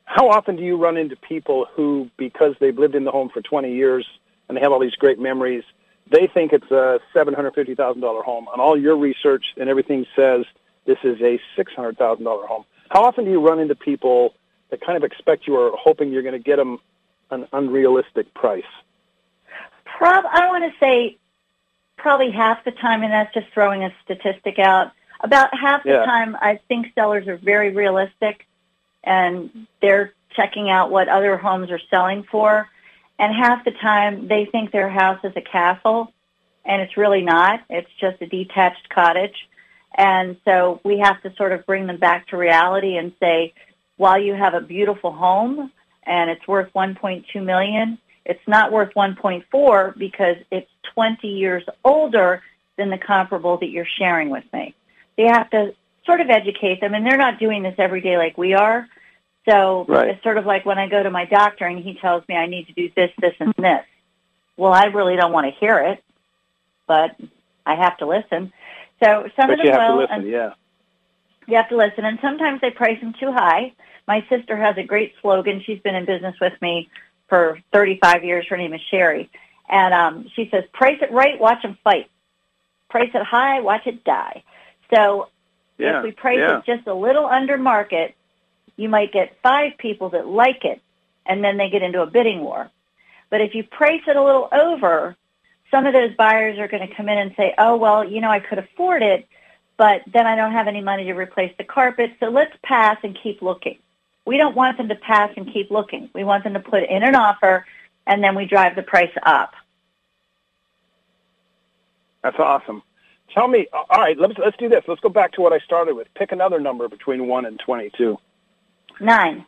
How 0.05 0.29
often 0.29 0.57
do 0.57 0.63
you 0.63 0.77
run 0.77 0.97
into 0.97 1.17
people 1.17 1.67
who, 1.75 2.11
because 2.17 2.55
they've 2.61 2.77
lived 2.77 2.95
in 2.95 3.05
the 3.05 3.11
home 3.11 3.31
for 3.31 3.41
20 3.41 3.73
years 3.73 4.07
and 4.49 4.57
they 4.57 4.61
have 4.61 4.73
all 4.73 4.81
these 4.81 4.97
great 4.97 5.19
memories, 5.19 5.65
they 6.11 6.27
think 6.27 6.53
it's 6.53 6.71
a 6.71 7.01
$750,000 7.15 8.25
home, 8.25 8.49
and 8.53 8.61
all 8.61 8.79
your 8.79 8.97
research 8.97 9.45
and 9.57 9.69
everything 9.71 10.05
says 10.15 10.45
this 10.85 10.99
is 11.05 11.21
a 11.21 11.41
$600,000 11.57 12.47
home? 12.47 12.65
How 12.91 13.05
often 13.05 13.25
do 13.25 13.31
you 13.31 13.41
run 13.41 13.59
into 13.61 13.75
people 13.75 14.35
that 14.71 14.85
kind 14.85 14.97
of 14.97 15.05
expect 15.05 15.47
you 15.47 15.57
or 15.57 15.73
hoping 15.79 16.13
you're 16.13 16.23
going 16.23 16.33
to 16.35 16.39
get 16.39 16.57
them 16.57 16.79
an 17.33 17.49
unrealistic 17.53 18.33
price? 18.35 18.63
Prob- 19.85 20.27
I 20.31 20.49
want 20.49 20.71
to 20.71 20.79
say 20.79 21.17
probably 21.97 22.31
half 22.31 22.65
the 22.65 22.73
time, 22.73 23.03
and 23.03 23.13
that's 23.13 23.33
just 23.35 23.49
throwing 23.53 23.83
a 23.85 23.93
statistic 24.05 24.59
out. 24.59 24.93
About 25.21 25.57
half 25.57 25.83
the 25.83 25.91
Yeah. 25.91 26.05
time, 26.05 26.37
I 26.41 26.61
think 26.69 26.95
sellers 26.95 27.27
are 27.29 27.37
very 27.37 27.71
realistic, 27.71 28.47
and 29.05 29.67
they're 29.81 30.13
checking 30.31 30.71
out 30.71 30.91
what 30.91 31.09
other 31.09 31.37
homes 31.37 31.71
are 31.71 31.81
selling 31.91 32.23
for. 32.25 32.69
And 33.19 33.35
half 33.35 33.65
the 33.65 33.71
time, 33.71 34.29
they 34.29 34.47
think 34.47 34.71
their 34.71 34.89
house 34.89 35.21
is 35.23 35.33
a 35.37 35.41
castle, 35.41 36.13
and 36.65 36.83
it's 36.83 36.97
really 36.97 37.23
not. 37.23 37.61
It's 37.71 37.91
just 38.01 38.21
a 38.21 38.27
detached 38.27 38.89
cottage. 38.89 39.49
And 39.95 40.37
so 40.45 40.81
we 40.85 40.99
have 40.99 41.21
to 41.23 41.33
sort 41.35 41.53
of 41.53 41.67
bring 41.67 41.87
them 41.87 41.99
back 41.99 42.29
to 42.29 42.37
reality 42.37 42.97
and 42.97 43.13
say, 43.21 43.53
while 43.97 44.19
you 44.19 44.35
have 44.35 44.55
a 44.55 44.61
beautiful 44.61 45.13
home 45.13 45.71
and 46.05 46.31
it's 46.31 46.47
worth 46.49 46.73
1.2 46.75 47.45
million, 47.45 47.99
it's 48.25 48.47
not 48.47 48.73
worth 48.73 48.93
1.4 48.95 49.97
because 49.99 50.37
it's 50.51 50.71
20 50.95 51.27
years 51.29 51.65
older 51.85 52.43
than 52.77 52.91
the 52.91 52.99
comparable 52.99 53.57
that 53.59 53.69
you're 53.69 53.87
sharing 53.99 54.31
with 54.31 54.45
me. 54.53 54.75
They 55.17 55.25
have 55.25 55.51
to 55.51 55.75
sort 56.07 56.21
of 56.21 56.31
educate 56.31 56.81
them, 56.81 56.95
and 56.95 57.05
they're 57.07 57.17
not 57.17 57.39
doing 57.39 57.63
this 57.63 57.75
every 57.79 58.01
day 58.01 58.17
like 58.17 58.37
we 58.39 58.55
are, 58.55 58.89
So 59.49 59.85
Right. 59.89 60.09
it's 60.11 60.23
sort 60.23 60.39
of 60.39 60.47
like 60.47 60.65
when 60.65 60.79
I 60.79 60.87
go 60.89 61.03
to 61.03 61.11
my 61.11 61.25
doctor 61.25 61.67
and 61.67 61.79
he 61.79 61.95
tells 61.95 62.27
me 62.29 62.37
I 62.37 62.47
need 62.47 62.69
to 62.69 62.73
do 62.73 62.91
this, 62.95 63.11
this, 63.19 63.35
and 63.41 63.53
this. 63.59 63.85
Well, 64.57 64.73
I 64.73 64.85
really 64.85 65.17
don't 65.17 65.33
want 65.33 65.47
to 65.47 65.59
hear 65.59 65.79
it, 65.79 66.03
but 66.87 67.17
I 67.67 67.75
have 67.75 67.97
to 67.99 68.07
listen. 68.07 68.53
So 69.03 69.29
some 69.35 69.49
But 69.49 69.55
of 69.55 69.59
them 69.59 69.67
you 69.67 69.73
have 69.73 69.89
to 69.91 69.97
listen, 69.97 70.15
and 70.21 70.29
yeah. 70.29 70.53
you 71.49 71.57
have 71.57 71.69
to 71.71 71.77
listen. 71.77 72.05
And 72.05 72.19
sometimes 72.21 72.61
they 72.61 72.71
price 72.71 73.01
them 73.01 73.15
too 73.19 73.33
high. 73.33 73.73
My 74.07 74.25
sister 74.29 74.57
has 74.57 74.77
a 74.77 74.83
great 74.83 75.15
slogan. 75.21 75.63
She's 75.65 75.81
been 75.81 75.95
in 75.95 76.05
business 76.05 76.35
with 76.41 76.55
me 76.61 76.89
for 77.29 77.59
35 77.73 78.25
years. 78.25 78.47
Her 78.49 78.57
name 78.57 78.75
is 78.75 78.81
Sherry. 78.91 79.31
And 79.69 79.95
um, 79.95 80.27
she 80.35 80.49
says, 80.51 80.65
price 80.73 80.99
it 81.01 81.11
right, 81.13 81.39
watch 81.41 81.63
them 81.63 81.79
fight. 81.85 82.11
Price 82.91 83.11
it 83.15 83.23
high, 83.23 83.61
watch 83.61 83.87
it 83.87 84.05
die. 84.05 84.43
So 84.93 85.29
Yeah. 85.79 85.99
if 85.99 86.05
we 86.05 86.13
price 86.13 86.39
yeah. 86.39 86.59
it 86.59 86.67
just 86.67 86.87
a 86.87 86.95
little 86.95 87.27
under 87.27 87.57
market, 87.57 88.15
you 88.77 88.89
might 88.89 89.13
get 89.13 89.37
five 89.43 89.79
people 89.79 90.11
that 90.11 90.27
like 90.27 90.65
it, 90.65 90.81
and 91.25 91.43
then 91.43 91.57
they 91.57 91.71
get 91.71 91.83
into 91.83 92.03
a 92.03 92.07
bidding 92.07 92.41
war. 92.41 92.71
But 93.31 93.41
if 93.41 93.55
you 93.55 93.65
price 93.65 94.03
it 94.07 94.17
a 94.17 94.23
little 94.23 94.49
over, 94.53 95.17
some 95.71 95.87
of 95.87 95.95
those 95.95 96.15
buyers 96.17 96.59
are 96.59 96.69
going 96.69 96.87
to 96.87 96.95
come 96.95 97.09
in 97.09 97.17
and 97.19 97.33
say, 97.37 97.55
oh, 97.57 97.77
well, 97.77 98.05
you 98.05 98.21
know, 98.21 98.31
I 98.31 98.41
could 98.41 98.59
afford 98.59 99.03
it, 99.03 99.27
but 99.79 100.03
then 100.13 100.27
I 100.27 100.37
don't 100.37 100.53
have 100.53 100.69
any 100.69 100.83
money 100.83 101.05
to 101.05 101.13
replace 101.13 101.53
the 101.57 101.65
carpet, 101.65 102.13
so 102.21 102.27
let's 102.27 102.53
pass 102.63 102.99
and 103.03 103.19
keep 103.23 103.41
looking. 103.41 103.79
We 104.25 104.37
don't 104.37 104.55
want 104.55 104.79
them 104.79 104.89
to 104.89 104.95
pass 104.95 105.31
and 105.37 105.53
keep 105.53 105.71
looking. 105.71 106.09
We 106.15 106.25
want 106.25 106.45
them 106.45 106.55
to 106.55 106.61
put 106.61 106.85
in 106.85 107.03
an 107.03 107.15
offer, 107.15 107.67
and 108.07 108.23
then 108.23 108.35
we 108.35 108.47
drive 108.47 108.77
the 108.77 108.83
price 108.83 109.13
up. 109.25 109.53
That's 112.23 112.39
awesome. 112.39 112.83
Tell 113.35 113.49
me, 113.49 113.67
all 113.73 113.87
right, 114.01 114.19
let's 114.19 114.35
let's 114.39 114.57
do 114.59 114.69
this. 114.69 114.85
Let's 114.87 115.01
go 115.01 115.09
back 115.09 115.33
to 115.33 115.41
what 115.41 115.53
I 115.53 115.59
started 115.59 115.95
with. 115.95 116.07
Pick 116.15 116.33
another 116.33 116.61
number 116.61 116.89
between 116.89 117.27
1 117.27 117.47
and 117.47 117.59
22. 117.59 118.19
Nine. 119.01 119.47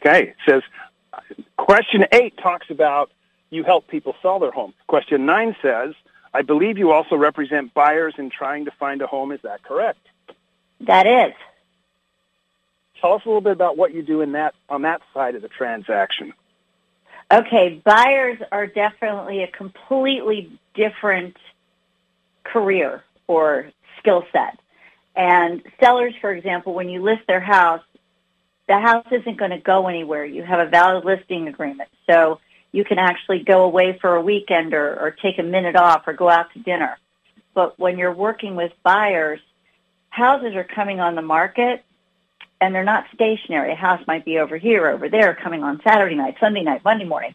Okay. 0.00 0.28
It 0.28 0.36
says 0.46 0.62
question 1.56 2.06
8 2.12 2.36
talks 2.38 2.70
about 2.70 3.10
you 3.50 3.64
help 3.64 3.88
people 3.88 4.14
sell 4.22 4.38
their 4.38 4.50
home. 4.50 4.74
Question 4.86 5.26
9 5.26 5.56
says, 5.60 5.94
I 6.32 6.42
believe 6.42 6.78
you 6.78 6.92
also 6.92 7.16
represent 7.16 7.74
buyers 7.74 8.14
in 8.16 8.30
trying 8.30 8.64
to 8.66 8.70
find 8.72 9.02
a 9.02 9.06
home. 9.06 9.32
Is 9.32 9.40
that 9.42 9.62
correct? 9.64 10.06
That 10.80 11.06
is. 11.06 11.34
Tell 13.00 13.14
us 13.14 13.22
a 13.24 13.28
little 13.28 13.40
bit 13.40 13.52
about 13.52 13.76
what 13.76 13.94
you 13.94 14.02
do 14.02 14.20
in 14.20 14.32
that 14.32 14.54
on 14.68 14.82
that 14.82 15.00
side 15.14 15.34
of 15.34 15.42
the 15.42 15.48
transaction. 15.48 16.32
Okay, 17.32 17.80
buyers 17.84 18.38
are 18.50 18.66
definitely 18.66 19.42
a 19.42 19.46
completely 19.46 20.58
different 20.74 21.36
career 22.44 23.04
or 23.26 23.70
skill 23.98 24.24
set. 24.32 24.58
And 25.14 25.62
sellers, 25.80 26.14
for 26.20 26.32
example, 26.32 26.74
when 26.74 26.88
you 26.88 27.02
list 27.02 27.22
their 27.26 27.40
house, 27.40 27.82
the 28.68 28.78
house 28.78 29.06
isn't 29.10 29.36
going 29.36 29.50
to 29.50 29.58
go 29.58 29.88
anywhere. 29.88 30.24
You 30.24 30.42
have 30.42 30.60
a 30.60 30.70
valid 30.70 31.04
listing 31.04 31.48
agreement. 31.48 31.88
So 32.08 32.40
you 32.72 32.84
can 32.84 32.98
actually 32.98 33.40
go 33.40 33.64
away 33.64 33.98
for 34.00 34.16
a 34.16 34.20
weekend 34.20 34.74
or, 34.74 34.98
or 34.98 35.10
take 35.10 35.38
a 35.38 35.42
minute 35.42 35.76
off 35.76 36.06
or 36.06 36.12
go 36.12 36.28
out 36.28 36.52
to 36.54 36.60
dinner. 36.60 36.98
But 37.54 37.78
when 37.78 37.98
you're 37.98 38.14
working 38.14 38.56
with 38.56 38.72
buyers, 38.82 39.40
houses 40.10 40.54
are 40.54 40.64
coming 40.64 41.00
on 41.00 41.14
the 41.14 41.22
market 41.22 41.84
and 42.60 42.74
they're 42.74 42.84
not 42.84 43.06
stationary. 43.14 43.72
A 43.72 43.76
house 43.76 44.06
might 44.06 44.24
be 44.24 44.38
over 44.38 44.58
here, 44.58 44.88
over 44.88 45.08
there, 45.08 45.34
coming 45.34 45.64
on 45.64 45.80
Saturday 45.82 46.14
night, 46.14 46.36
Sunday 46.38 46.62
night, 46.62 46.84
Monday 46.84 47.06
morning. 47.06 47.34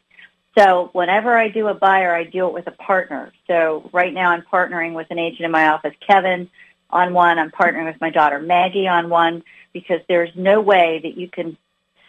So 0.57 0.89
whenever 0.93 1.37
I 1.37 1.49
do 1.49 1.67
a 1.67 1.73
buyer, 1.73 2.13
I 2.13 2.23
do 2.23 2.47
it 2.47 2.53
with 2.53 2.67
a 2.67 2.71
partner. 2.71 3.33
So 3.47 3.89
right 3.91 4.13
now 4.13 4.29
I'm 4.29 4.43
partnering 4.43 4.93
with 4.93 5.07
an 5.09 5.19
agent 5.19 5.41
in 5.41 5.51
my 5.51 5.69
office, 5.69 5.93
Kevin, 6.05 6.49
on 6.89 7.13
one. 7.13 7.39
I'm 7.39 7.51
partnering 7.51 7.85
with 7.85 7.99
my 7.99 8.09
daughter, 8.09 8.39
Maggie, 8.39 8.87
on 8.87 9.09
one, 9.09 9.43
because 9.73 9.99
there's 10.07 10.29
no 10.35 10.61
way 10.61 10.99
that 11.03 11.17
you 11.17 11.27
can 11.27 11.57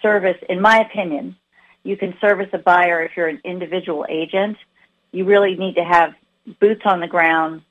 service, 0.02 0.36
in 0.48 0.60
my 0.60 0.78
opinion, 0.80 1.36
you 1.82 1.96
can 1.96 2.16
service 2.20 2.48
a 2.52 2.58
buyer 2.58 3.02
if 3.02 3.16
you're 3.16 3.28
an 3.28 3.40
individual 3.44 4.06
agent. 4.08 4.56
You 5.10 5.24
really 5.24 5.56
need 5.56 5.76
to 5.76 5.84
have 5.84 6.14
boots 6.60 6.82
on 6.84 7.00
the 7.00 7.08
ground, 7.08 7.62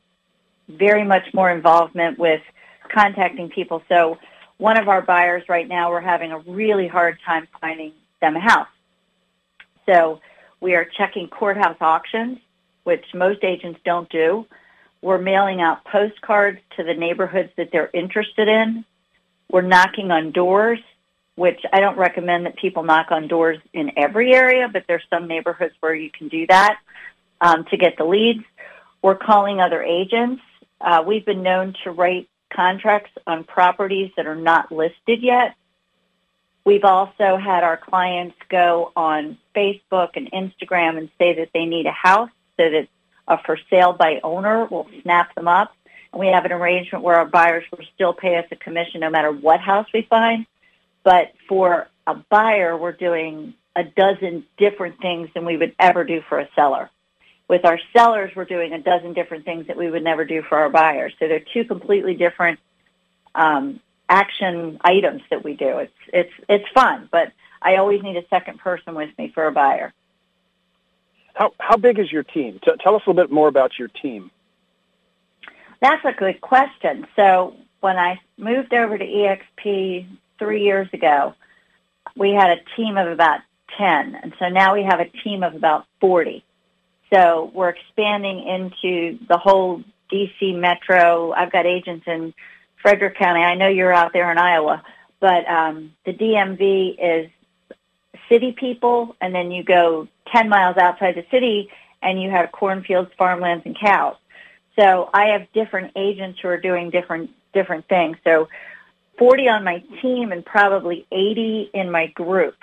very 0.68 1.04
much 1.04 1.34
more 1.34 1.52
involvement 1.52 2.18
with 2.18 2.42
contacting 2.86 3.50
people. 3.50 3.82
So 3.90 4.18
one 4.58 4.78
of 4.78 4.88
our 4.88 5.02
buyers 5.02 5.44
right 5.50 5.68
now, 5.68 5.92
we're 5.92 6.02
having 6.02 6.32
a 6.32 6.40
really 6.40 6.88
hard 6.88 7.18
time 7.26 7.48
finding 7.60 7.94
them 8.22 8.36
a 8.36 8.40
house. 8.40 8.68
So 9.86 10.22
we 10.62 10.76
are 10.76 10.86
checking 10.86 11.28
courthouse 11.28 11.78
auctions, 11.82 12.40
which 12.84 13.06
most 13.14 13.44
agents 13.44 13.80
don't 13.84 14.10
do. 14.10 14.46
We're 15.02 15.20
mailing 15.20 15.62
out 15.62 15.84
postcards 15.86 16.60
to 16.78 16.84
the 16.84 16.94
neighborhoods 16.94 17.52
that 17.58 17.70
they're 17.72 17.90
interested 17.94 18.48
in. 18.48 18.86
We're 19.52 19.62
knocking 19.62 20.10
on 20.10 20.32
doors, 20.32 20.80
which 21.36 21.60
I 21.72 21.80
don't 21.80 21.98
recommend 21.98 22.46
that 22.46 22.56
people 22.56 22.84
knock 22.84 23.12
on 23.12 23.28
doors 23.28 23.60
in 23.74 23.92
every 23.98 24.34
area, 24.34 24.68
but 24.72 24.86
there's 24.88 25.04
some 25.10 25.28
neighborhoods 25.28 25.76
where 25.82 25.94
you 25.94 26.10
can 26.10 26.30
do 26.30 26.48
that 26.48 26.80
um, 27.42 27.66
to 27.66 27.78
get 27.78 27.98
the 27.98 28.06
leads. 28.06 28.44
We're 29.02 29.16
calling 29.18 29.60
other 29.60 29.84
agents. 29.84 30.42
Uh, 30.82 31.04
we've 31.06 31.26
been 31.26 31.44
known 31.44 31.76
to 31.84 31.92
write 31.92 32.28
contracts 32.56 33.12
on 33.28 33.44
properties 33.44 34.12
that 34.18 34.28
are 34.28 34.36
not 34.36 34.72
listed 34.72 35.22
yet. 35.22 35.56
We've 36.66 36.84
also 36.84 37.38
had 37.38 37.64
our 37.64 37.78
clients 37.78 38.36
go 38.50 38.92
on 38.96 39.38
Facebook 39.56 40.12
and 40.16 40.32
Instagram 40.32 40.98
and 40.98 41.10
say 41.20 41.36
that 41.36 41.50
they 41.54 41.66
need 41.66 41.86
a 41.86 41.92
house 41.92 42.32
so 42.58 42.70
that 42.70 42.88
a 43.28 43.38
for 43.44 43.58
sale 43.70 43.94
by 43.94 44.20
owner 44.24 44.66
We'll 44.66 44.88
snap 45.02 45.34
them 45.36 45.48
up. 45.48 45.74
And 46.12 46.20
we 46.20 46.28
have 46.28 46.46
an 46.46 46.52
arrangement 46.52 47.04
where 47.04 47.16
our 47.16 47.26
buyers 47.26 47.66
will 47.72 47.86
still 47.94 48.14
pay 48.14 48.38
us 48.38 48.46
a 48.52 48.56
commission 48.56 49.02
no 49.02 49.10
matter 49.10 49.32
what 49.32 49.60
house 49.60 49.88
we 49.94 50.04
find. 50.04 50.46
But 51.04 51.34
for 51.48 51.88
a 52.08 52.16
buyer, 52.16 52.78
we're 52.78 52.94
doing 52.94 53.54
a 53.76 53.84
dozen 53.84 54.46
different 54.58 55.00
things 55.02 55.30
than 55.34 55.46
we 55.46 55.58
would 55.58 55.76
ever 55.80 56.04
do 56.04 56.22
for 56.30 56.40
a 56.40 56.50
seller. 56.56 56.90
With 57.48 57.66
our 57.66 57.80
sellers, 57.94 58.32
we're 58.36 58.46
doing 58.46 58.74
a 58.74 58.80
dozen 58.80 59.14
different 59.14 59.46
things 59.46 59.68
that 59.68 59.78
we 59.78 59.90
would 59.90 60.04
never 60.04 60.26
do 60.26 60.42
for 60.42 60.58
our 60.58 60.70
buyers. 60.70 61.14
So 61.20 61.28
they're 61.28 61.44
two 61.54 61.64
completely 61.64 62.16
different 62.16 62.60
um, 63.36 63.80
action 64.10 64.80
items 64.82 65.22
that 65.30 65.44
we 65.44 65.56
do. 65.56 65.80
It's 65.80 65.94
it's 66.12 66.34
it's 66.50 66.66
fun, 66.74 67.08
but 67.12 67.32
I 67.62 67.76
always 67.78 68.02
need 68.02 68.18
a 68.18 68.28
second 68.30 68.60
person 68.60 68.96
with 68.96 69.10
me 69.18 69.32
for 69.34 69.46
a 69.46 69.52
buyer. 69.52 69.94
How 71.34 71.54
how 71.60 71.78
big 71.78 72.00
is 72.00 72.12
your 72.12 72.24
team? 72.24 72.60
T- 72.64 72.72
tell 72.80 72.96
us 72.96 73.04
a 73.06 73.10
little 73.10 73.24
bit 73.24 73.32
more 73.32 73.48
about 73.48 73.78
your 73.78 73.90
team. 73.90 74.32
That's 75.82 76.04
a 76.06 76.14
good 76.14 76.42
question. 76.42 77.06
So 77.16 77.56
when 77.82 77.98
I 77.98 78.20
moved 78.38 78.74
over 78.74 78.98
to 78.98 79.06
EXP 79.06 80.08
three 80.40 80.64
years 80.64 80.88
ago, 80.94 81.36
we 82.16 82.32
had 82.32 82.58
a 82.58 82.76
team 82.76 82.98
of 82.98 83.08
about 83.08 83.42
10. 83.78 84.16
And 84.16 84.34
so 84.40 84.50
now 84.50 84.74
we 84.74 84.84
have 84.84 85.00
a 85.00 85.06
team 85.24 85.44
of 85.44 85.56
about 85.56 85.86
40. 86.00 86.44
So 87.12 87.52
we're 87.54 87.70
expanding 87.70 88.48
into 88.48 89.20
the 89.28 89.38
whole 89.38 89.84
DC 90.12 90.58
metro. 90.58 91.32
I've 91.32 91.52
got 91.52 91.66
agents 91.66 92.06
in 92.08 92.34
Frederick 92.82 93.18
County. 93.18 93.42
I 93.42 93.56
know 93.56 93.68
you're 93.68 93.94
out 93.94 94.14
there 94.14 94.32
in 94.32 94.38
Iowa, 94.38 94.84
but 95.20 95.48
um, 95.50 95.94
the 96.06 96.14
DMV 96.14 96.98
is 97.00 97.32
city 98.30 98.52
people, 98.52 99.16
and 99.22 99.34
then 99.34 99.52
you 99.52 99.64
go 99.64 100.08
10 100.32 100.50
miles 100.50 100.78
outside 100.78 101.16
the 101.16 101.26
city, 101.32 101.70
and 102.02 102.22
you 102.22 102.30
have 102.30 102.52
cornfields, 102.52 103.12
farmlands, 103.18 103.66
and 103.66 103.78
cows. 103.78 104.16
So 104.78 105.10
I 105.14 105.28
have 105.28 105.52
different 105.54 105.94
agents 105.96 106.40
who 106.42 106.50
are 106.50 106.58
doing 106.58 106.90
different 106.90 107.32
different 107.54 107.88
things. 107.88 108.18
So 108.24 108.50
40 109.18 109.48
on 109.48 109.64
my 109.64 109.82
team 110.02 110.32
and 110.32 110.46
probably 110.46 111.06
80 111.12 111.72
in 111.74 111.90
my 111.90 112.08
group. 112.08 112.56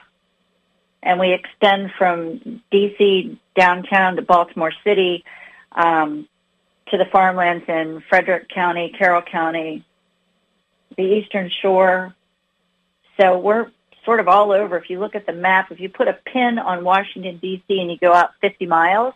And 1.03 1.19
we 1.19 1.33
extend 1.33 1.93
from 1.99 2.63
DC 2.71 3.39
downtown 3.55 4.17
to 4.17 4.23
Baltimore 4.23 4.73
City, 4.85 5.25
um, 5.73 6.29
to 6.91 6.99
the 6.99 7.07
farmlands 7.07 7.65
in 7.69 8.03
Frederick 8.09 8.49
County, 8.49 8.95
Carroll 8.97 9.23
County, 9.23 9.85
the 10.97 11.03
Eastern 11.03 11.51
Shore. 11.63 12.15
So 13.21 13.39
we're 13.39 13.71
sort 14.05 14.21
of 14.21 14.29
all 14.29 14.53
over. 14.53 14.77
If 14.77 14.91
you 14.91 14.99
look 14.99 15.15
at 15.15 15.27
the 15.27 15.33
map, 15.33 15.71
if 15.71 15.81
you 15.81 15.89
put 15.89 16.09
a 16.09 16.13
pin 16.13 16.59
on 16.59 16.85
Washington, 16.85 17.39
D.C. 17.39 17.81
and 17.81 17.91
you 17.91 17.99
go 17.99 18.13
out 18.13 18.31
50 18.41 18.67
miles, 18.67 19.15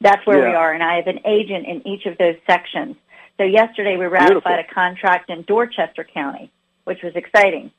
that's 0.00 0.26
where 0.26 0.48
we 0.48 0.54
are. 0.54 0.72
And 0.72 0.82
I 0.82 0.96
have 0.96 1.06
an 1.06 1.20
agent 1.24 1.66
in 1.66 1.86
each 1.86 2.06
of 2.06 2.16
those 2.18 2.36
sections. 2.46 2.96
So 3.36 3.44
yesterday 3.44 3.96
we 3.96 4.06
ratified 4.06 4.56
Beautiful. 4.56 4.70
a 4.70 4.74
contract 4.74 5.30
in 5.30 5.42
Dorchester 5.42 6.04
County, 6.04 6.50
which 6.84 7.02
was 7.02 7.14
exciting. 7.16 7.70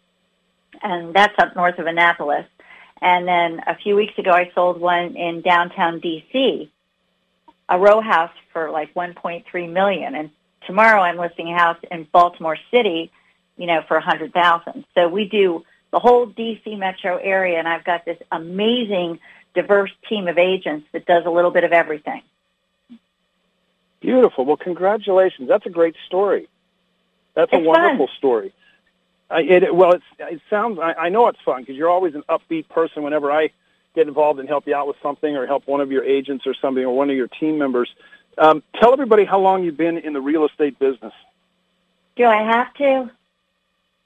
And 0.81 1.13
that's 1.13 1.33
up 1.37 1.55
north 1.55 1.77
of 1.79 1.85
Annapolis. 1.85 2.45
And 3.01 3.27
then 3.27 3.61
a 3.65 3.75
few 3.75 3.95
weeks 3.95 4.17
ago 4.17 4.31
I 4.31 4.51
sold 4.53 4.79
one 4.79 5.15
in 5.15 5.41
downtown 5.41 5.99
DC, 5.99 6.69
a 7.67 7.79
row 7.79 8.01
house 8.01 8.31
for 8.53 8.69
like 8.69 8.93
1.3 8.93 9.71
million. 9.71 10.15
And 10.15 10.29
tomorrow 10.67 11.01
I'm 11.01 11.17
listing 11.17 11.51
a 11.51 11.57
house 11.57 11.79
in 11.89 12.07
Baltimore 12.11 12.57
City, 12.69 13.11
you 13.57 13.65
know, 13.65 13.81
for 13.87 13.95
100,000. 13.95 14.85
So 14.93 15.07
we 15.07 15.25
do 15.25 15.65
the 15.91 15.99
whole 15.99 16.27
DC 16.27 16.77
metro 16.77 17.17
area 17.17 17.57
and 17.57 17.67
I've 17.67 17.83
got 17.83 18.05
this 18.05 18.19
amazing 18.31 19.19
diverse 19.53 19.91
team 20.07 20.27
of 20.27 20.37
agents 20.37 20.87
that 20.93 21.05
does 21.05 21.25
a 21.25 21.29
little 21.29 21.51
bit 21.51 21.63
of 21.63 21.71
everything. 21.71 22.21
Beautiful. 23.99 24.45
Well, 24.45 24.57
congratulations. 24.57 25.47
That's 25.47 25.65
a 25.65 25.69
great 25.69 25.95
story. 26.07 26.47
That's 27.35 27.51
a 27.53 27.57
It's 27.57 27.67
wonderful 27.67 28.09
story. 28.17 28.53
I, 29.31 29.41
it, 29.41 29.75
well, 29.75 29.93
it's, 29.93 30.03
it 30.19 30.41
sounds. 30.49 30.77
I, 30.79 30.93
I 30.93 31.09
know 31.09 31.27
it's 31.27 31.39
fun 31.43 31.61
because 31.61 31.75
you're 31.75 31.89
always 31.89 32.15
an 32.15 32.23
upbeat 32.29 32.67
person. 32.69 33.03
Whenever 33.03 33.31
I 33.31 33.51
get 33.95 34.07
involved 34.07 34.39
and 34.39 34.47
help 34.47 34.67
you 34.67 34.75
out 34.75 34.87
with 34.87 34.97
something, 35.01 35.35
or 35.35 35.47
help 35.47 35.67
one 35.67 35.81
of 35.81 35.91
your 35.91 36.03
agents 36.03 36.45
or 36.45 36.53
something, 36.53 36.83
or 36.83 36.95
one 36.95 37.09
of 37.09 37.15
your 37.15 37.27
team 37.27 37.57
members, 37.57 37.89
um, 38.37 38.61
tell 38.79 38.93
everybody 38.93 39.23
how 39.23 39.39
long 39.39 39.63
you've 39.63 39.77
been 39.77 39.97
in 39.97 40.13
the 40.13 40.21
real 40.21 40.45
estate 40.45 40.77
business. 40.79 41.13
Do 42.15 42.25
I 42.25 42.43
have 42.43 42.73
to? 42.75 43.11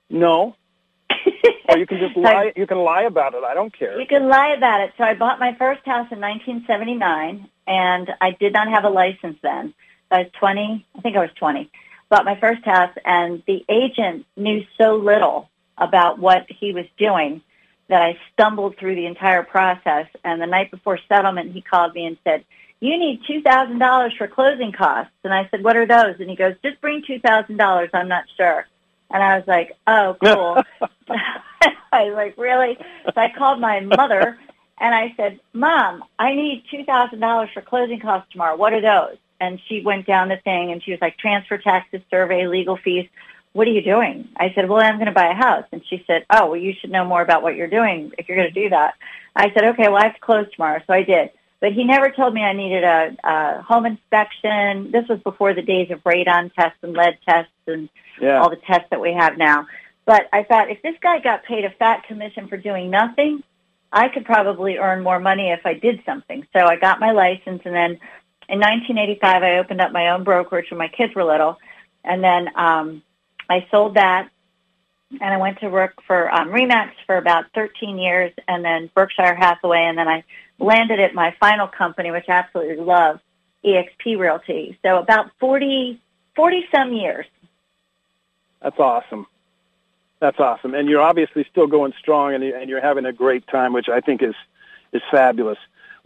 No. 0.10 0.56
or 1.70 1.78
you 1.78 1.88
can 1.88 2.00
just 2.00 2.16
lie. 2.16 2.54
You 2.56 2.68
can 2.68 2.80
lie 2.80 3.04
about 3.04 3.34
it. 3.34 3.44
I 3.44 3.56
don't 3.56 3.78
care. 3.78 4.00
You 4.00 4.08
can 4.08 4.28
lie 4.28 4.50
about 4.50 4.82
it. 4.82 4.94
So 4.98 5.04
I 5.04 5.16
bought 5.16 5.40
my 5.40 5.56
first 5.56 5.84
house 5.86 6.12
in 6.12 6.20
1979, 6.22 7.50
and 7.66 8.14
I 8.22 8.32
did 8.32 8.54
not 8.54 8.68
have 8.68 8.84
a 8.84 8.90
license 8.90 9.40
then. 9.42 9.74
I 10.12 10.20
was 10.20 10.28
20. 10.40 10.86
I 10.96 11.02
think 11.02 11.18
I 11.18 11.22
was 11.22 11.32
20 11.36 11.72
bought 12.16 12.24
my 12.24 12.40
first 12.40 12.64
house, 12.64 12.96
and 13.04 13.44
the 13.46 13.66
agent 13.68 14.26
knew 14.38 14.64
so 14.78 14.96
little 14.96 15.50
about 15.78 16.18
what 16.18 16.46
he 16.48 16.72
was 16.72 16.86
doing 16.98 17.42
that 17.90 18.02
I 18.02 18.18
stumbled 18.32 18.78
through 18.78 18.96
the 18.96 19.06
entire 19.06 19.44
process. 19.44 20.08
And 20.24 20.42
the 20.42 20.46
night 20.46 20.72
before 20.72 20.98
settlement, 21.10 21.52
he 21.52 21.62
called 21.62 21.94
me 21.94 22.06
and 22.06 22.18
said, 22.24 22.46
you 22.80 22.98
need 22.98 23.22
$2,000 23.30 24.18
for 24.18 24.28
closing 24.28 24.72
costs. 24.72 25.12
And 25.26 25.34
I 25.34 25.50
said, 25.50 25.62
what 25.62 25.76
are 25.76 25.86
those? 25.86 26.16
And 26.22 26.30
he 26.30 26.38
goes, 26.38 26.56
just 26.64 26.80
bring 26.80 27.04
$2,000. 27.04 27.90
I'm 27.94 28.08
not 28.08 28.24
sure. 28.38 28.66
And 29.12 29.22
I 29.22 29.38
was 29.38 29.48
like, 29.48 29.74
oh, 29.86 30.16
cool. 30.24 30.64
I 31.92 32.04
was 32.06 32.14
like, 32.16 32.38
really? 32.38 32.78
So 33.04 33.12
I 33.18 33.30
called 33.38 33.60
my 33.60 33.82
mother 33.82 34.38
and 34.80 34.96
I 34.96 35.14
said, 35.18 35.42
Mom, 35.52 36.04
I 36.18 36.34
need 36.34 36.64
$2,000 36.72 37.54
for 37.54 37.62
closing 37.62 38.00
costs 38.00 38.32
tomorrow. 38.32 38.56
What 38.56 38.72
are 38.72 38.82
those? 38.82 39.18
And 39.40 39.60
she 39.68 39.82
went 39.82 40.06
down 40.06 40.30
the 40.30 40.38
thing 40.38 40.72
and 40.72 40.82
she 40.84 40.92
was 40.92 41.02
like, 41.02 41.18
transfer 41.18 41.58
taxes, 41.58 42.02
survey, 42.10 42.48
legal 42.48 42.78
fees. 42.78 43.08
What 43.54 43.68
are 43.68 43.72
you 43.72 43.82
doing? 43.82 44.30
I 44.36 44.52
said, 44.54 44.68
well, 44.68 44.82
I'm 44.82 44.96
going 44.96 45.06
to 45.06 45.14
buy 45.14 45.28
a 45.28 45.34
house. 45.34 45.66
And 45.72 45.82
she 45.90 46.04
said, 46.06 46.26
oh, 46.30 46.48
well, 46.48 46.60
you 46.60 46.74
should 46.80 46.92
know 46.92 47.06
more 47.06 47.22
about 47.22 47.42
what 47.42 47.56
you're 47.56 47.68
doing 47.68 48.12
if 48.18 48.28
you're 48.28 48.38
going 48.38 48.54
to 48.54 48.62
do 48.64 48.70
that. 48.70 48.96
I 49.36 49.52
said, 49.54 49.64
okay, 49.66 49.88
well, 49.88 49.98
I 49.98 50.06
have 50.06 50.16
to 50.16 50.20
close 50.20 50.46
tomorrow. 50.54 50.82
So 50.86 50.94
I 50.94 51.04
did. 51.04 51.32
But 51.62 51.72
he 51.72 51.84
never 51.84 52.12
told 52.12 52.34
me 52.34 52.42
I 52.42 52.54
needed 52.54 52.84
a, 52.84 53.16
a 53.24 53.62
home 53.62 53.86
inspection. 53.86 54.92
This 54.92 55.08
was 55.08 55.20
before 55.24 55.54
the 55.54 55.62
days 55.62 55.90
of 55.90 56.04
radon 56.04 56.54
tests 56.54 56.78
and 56.82 56.94
lead 56.94 57.18
tests 57.28 57.52
and 57.66 57.90
yeah. 58.22 58.42
all 58.42 58.50
the 58.50 58.58
tests 58.58 58.88
that 58.92 59.00
we 59.02 59.14
have 59.14 59.38
now. 59.38 59.68
But 60.06 60.28
I 60.32 60.44
thought 60.44 60.70
if 60.70 60.82
this 60.82 60.96
guy 61.02 61.20
got 61.20 61.44
paid 61.46 61.66
a 61.66 61.70
fat 61.72 62.04
commission 62.04 62.48
for 62.48 62.58
doing 62.58 62.90
nothing, 62.90 63.42
I 63.92 64.10
could 64.10 64.26
probably 64.26 64.78
earn 64.78 65.02
more 65.02 65.20
money 65.20 65.50
if 65.50 65.66
I 65.66 65.74
did 65.74 66.02
something. 66.06 66.46
So 66.54 66.66
I 66.66 66.76
got 66.76 67.00
my 67.00 67.12
license 67.12 67.62
and 67.66 67.74
then 67.74 68.00
in 68.48 68.60
1985, 68.60 69.44
I 69.44 69.58
opened 69.58 69.82
up 69.82 69.92
my 69.92 70.10
own 70.10 70.24
brokerage 70.24 70.70
when 70.70 70.78
my 70.78 70.88
kids 70.88 71.16
were 71.16 71.24
little, 71.24 71.58
and 72.04 72.24
then 72.24 72.50
um, 72.56 73.02
I 73.50 73.68
sold 73.72 73.96
that, 73.96 74.30
and 75.10 75.34
I 75.34 75.38
went 75.38 75.60
to 75.60 75.70
work 75.70 75.94
for 76.06 76.32
um, 76.34 76.50
Remax 76.50 76.92
for 77.06 77.18
about 77.18 77.46
13 77.56 77.98
years, 77.98 78.34
and 78.48 78.64
then 78.64 78.90
Berkshire 78.94 79.36
Hathaway, 79.36 79.84
and 79.86 79.98
then 79.98 80.08
I 80.08 80.24
landed 80.60 81.00
at 81.00 81.16
my 81.16 81.36
final 81.40 81.68
company, 81.68 82.12
which 82.12 82.26
I 82.30 82.34
absolutely 82.34 82.84
love, 82.84 83.20
EXP 83.64 84.18
Realty. 84.20 84.78
So 84.84 85.00
about 85.00 85.32
40, 85.40 86.00
40 86.36 86.66
some 86.74 86.94
years. 86.94 87.26
That's 88.62 88.80
awesome. 88.80 89.26
That's 90.20 90.40
awesome, 90.40 90.76
and 90.76 90.88
you're 90.88 91.02
obviously 91.02 91.46
still 91.52 91.68
going 91.68 91.94
strong, 92.00 92.34
and, 92.34 92.44
and 92.44 92.70
you're 92.70 92.82
having 92.82 93.06
a 93.06 93.14
great 93.14 93.48
time, 93.48 93.74
which 93.74 93.90
I 93.90 94.02
think 94.02 94.22
is 94.22 94.36
is 94.94 95.02
fabulous. 95.12 95.58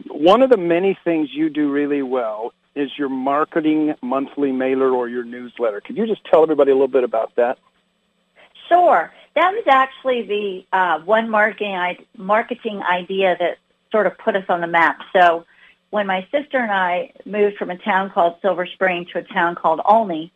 One 0.08 0.42
of 0.42 0.50
the 0.50 0.56
many 0.56 0.98
things 1.04 1.28
you 1.32 1.50
do 1.50 1.70
really 1.70 2.02
well 2.02 2.52
is 2.74 2.90
your 2.96 3.08
marketing 3.08 3.94
monthly 4.02 4.52
mailer 4.52 4.90
or 4.90 5.08
your 5.08 5.24
newsletter. 5.24 5.80
Could 5.80 5.96
you 5.96 6.06
just 6.06 6.24
tell 6.24 6.42
everybody 6.42 6.70
a 6.70 6.74
little 6.74 6.88
bit 6.88 7.04
about 7.04 7.34
that? 7.36 7.58
Sure. 8.68 9.12
That 9.34 9.52
was 9.52 9.64
actually 9.68 10.22
the 10.22 10.64
uh, 10.76 11.00
one 11.00 11.28
marketing 11.30 11.74
I- 11.74 11.98
marketing 12.16 12.82
idea 12.82 13.36
that 13.38 13.58
sort 13.90 14.06
of 14.06 14.16
put 14.18 14.36
us 14.36 14.44
on 14.48 14.60
the 14.60 14.66
map. 14.66 15.00
So 15.12 15.44
when 15.90 16.06
my 16.06 16.26
sister 16.30 16.58
and 16.58 16.70
I 16.70 17.12
moved 17.24 17.56
from 17.56 17.70
a 17.70 17.78
town 17.78 18.10
called 18.10 18.36
Silver 18.40 18.66
Spring 18.66 19.06
to 19.12 19.18
a 19.18 19.22
town 19.22 19.56
called 19.56 19.80
Olney, 19.84 20.32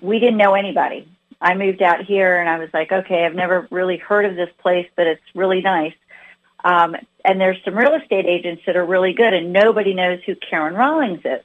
we 0.00 0.18
didn't 0.18 0.38
know 0.38 0.54
anybody. 0.54 1.08
I 1.40 1.54
moved 1.54 1.82
out 1.82 2.04
here 2.04 2.40
and 2.40 2.48
I 2.48 2.58
was 2.58 2.70
like, 2.72 2.92
okay, 2.92 3.26
I've 3.26 3.34
never 3.34 3.68
really 3.70 3.98
heard 3.98 4.24
of 4.24 4.36
this 4.36 4.48
place, 4.58 4.88
but 4.96 5.06
it's 5.06 5.22
really 5.34 5.60
nice. 5.60 5.94
Um, 6.64 6.96
and 7.24 7.40
there's 7.40 7.58
some 7.64 7.76
real 7.76 7.94
estate 7.94 8.26
agents 8.26 8.62
that 8.66 8.76
are 8.76 8.84
really 8.84 9.12
good, 9.12 9.34
and 9.34 9.52
nobody 9.52 9.94
knows 9.94 10.20
who 10.24 10.34
Karen 10.36 10.74
Rollings 10.74 11.20
is. 11.24 11.42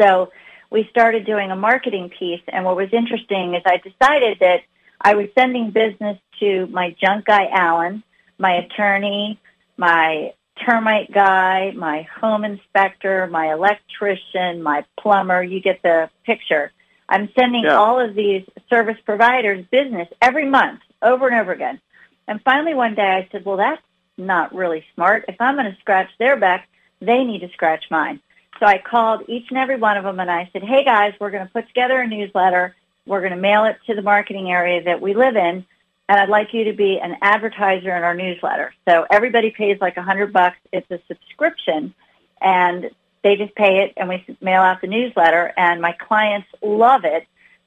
So 0.00 0.30
we 0.70 0.86
started 0.90 1.26
doing 1.26 1.50
a 1.50 1.56
marketing 1.56 2.10
piece, 2.10 2.42
and 2.48 2.64
what 2.64 2.76
was 2.76 2.88
interesting 2.92 3.54
is 3.54 3.62
I 3.64 3.78
decided 3.78 4.38
that 4.40 4.60
I 5.00 5.14
was 5.14 5.28
sending 5.34 5.70
business 5.70 6.18
to 6.40 6.66
my 6.66 6.94
junk 7.00 7.26
guy, 7.26 7.48
Alan, 7.52 8.02
my 8.38 8.52
attorney, 8.52 9.38
my 9.76 10.32
termite 10.64 11.12
guy, 11.12 11.72
my 11.72 12.02
home 12.02 12.44
inspector, 12.44 13.26
my 13.26 13.52
electrician, 13.52 14.62
my 14.62 14.84
plumber. 14.98 15.42
You 15.42 15.60
get 15.60 15.82
the 15.82 16.10
picture. 16.24 16.72
I'm 17.08 17.28
sending 17.38 17.64
yeah. 17.64 17.76
all 17.76 18.00
of 18.00 18.14
these 18.14 18.44
service 18.68 18.98
providers 19.04 19.64
business 19.70 20.08
every 20.20 20.48
month 20.48 20.80
over 21.02 21.28
and 21.28 21.40
over 21.40 21.52
again. 21.52 21.80
And 22.28 22.42
finally 22.42 22.74
one 22.74 22.94
day 22.94 23.02
I 23.02 23.28
said, 23.30 23.44
well, 23.44 23.56
that's 23.56 23.82
not 24.16 24.54
really 24.54 24.84
smart. 24.94 25.24
If 25.28 25.36
I'm 25.40 25.56
going 25.56 25.70
to 25.72 25.80
scratch 25.80 26.10
their 26.18 26.36
back, 26.36 26.68
they 27.00 27.24
need 27.24 27.40
to 27.40 27.48
scratch 27.50 27.84
mine. 27.90 28.20
So 28.58 28.66
I 28.66 28.78
called 28.78 29.24
each 29.28 29.46
and 29.50 29.58
every 29.58 29.76
one 29.76 29.96
of 29.96 30.04
them 30.04 30.18
and 30.18 30.30
I 30.30 30.48
said, 30.52 30.62
hey 30.62 30.84
guys, 30.84 31.14
we're 31.20 31.30
going 31.30 31.46
to 31.46 31.52
put 31.52 31.68
together 31.68 32.00
a 32.00 32.06
newsletter. 32.06 32.74
We're 33.04 33.20
going 33.20 33.34
to 33.34 33.38
mail 33.38 33.64
it 33.64 33.76
to 33.86 33.94
the 33.94 34.02
marketing 34.02 34.50
area 34.50 34.82
that 34.84 35.00
we 35.00 35.14
live 35.14 35.36
in. 35.36 35.64
And 36.08 36.20
I'd 36.20 36.28
like 36.28 36.54
you 36.54 36.64
to 36.64 36.72
be 36.72 36.98
an 36.98 37.16
advertiser 37.20 37.94
in 37.94 38.02
our 38.02 38.14
newsletter. 38.14 38.72
So 38.88 39.06
everybody 39.10 39.50
pays 39.50 39.78
like 39.80 39.96
a 39.96 40.02
hundred 40.02 40.32
bucks. 40.32 40.56
It's 40.72 40.90
a 40.90 41.00
subscription 41.08 41.94
and 42.40 42.90
they 43.22 43.36
just 43.36 43.54
pay 43.54 43.82
it 43.82 43.92
and 43.96 44.08
we 44.08 44.24
mail 44.40 44.62
out 44.62 44.80
the 44.80 44.86
newsletter 44.86 45.52
and 45.56 45.82
my 45.82 45.92
clients 45.92 46.48
love 46.62 47.04
it 47.04 47.26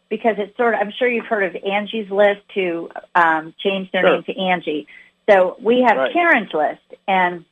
because 0.10 0.36
it's 0.38 0.56
sort 0.58 0.74
of, 0.74 0.80
I'm 0.82 0.92
sure 0.92 1.08
you've 1.08 1.26
heard 1.26 1.44
of 1.44 1.64
Angie's 1.64 2.10
List 2.10 2.42
to 2.56 2.90
um, 3.16 3.54
change 3.60 3.92
their 3.92 4.04
sure. 4.04 4.14
name 4.14 4.24
to 4.24 4.38
Angie. 4.38 4.88
So 5.30 5.56
we 5.62 5.82
have 5.82 5.98
right. 5.98 6.14
Karen's 6.14 6.54
List, 6.54 6.82
and 7.08 7.46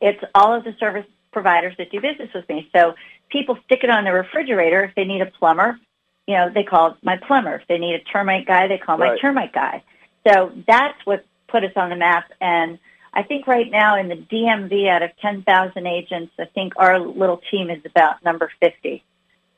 it's 0.00 0.22
all 0.34 0.54
of 0.54 0.64
the 0.64 0.74
service 0.80 1.06
providers 1.32 1.74
that 1.78 1.90
do 1.90 2.00
business 2.00 2.30
with 2.34 2.48
me. 2.48 2.68
So 2.74 2.94
people 3.30 3.56
stick 3.64 3.80
it 3.84 3.90
on 3.90 4.04
their 4.04 4.14
refrigerator 4.14 4.82
if 4.84 4.94
they 4.94 5.04
need 5.04 5.22
a 5.22 5.26
plumber. 5.26 5.78
You 6.26 6.36
know, 6.36 6.50
they 6.52 6.64
call 6.64 6.96
my 7.02 7.16
plumber. 7.16 7.56
If 7.56 7.68
they 7.68 7.78
need 7.78 7.94
a 7.94 8.00
termite 8.00 8.46
guy, 8.46 8.68
they 8.68 8.78
call 8.78 8.98
right. 8.98 9.12
my 9.12 9.18
termite 9.18 9.52
guy. 9.52 9.82
So 10.26 10.52
that's 10.66 10.98
what 11.04 11.24
put 11.48 11.64
us 11.64 11.72
on 11.76 11.90
the 11.90 11.96
map. 11.96 12.32
And 12.40 12.78
I 13.12 13.22
think 13.22 13.46
right 13.46 13.70
now 13.70 13.98
in 13.98 14.08
the 14.08 14.16
DMV, 14.16 14.88
out 14.88 15.02
of 15.02 15.10
10,000 15.20 15.86
agents, 15.86 16.32
I 16.38 16.46
think 16.46 16.74
our 16.76 16.98
little 16.98 17.40
team 17.50 17.70
is 17.70 17.84
about 17.84 18.24
number 18.24 18.50
50. 18.60 19.04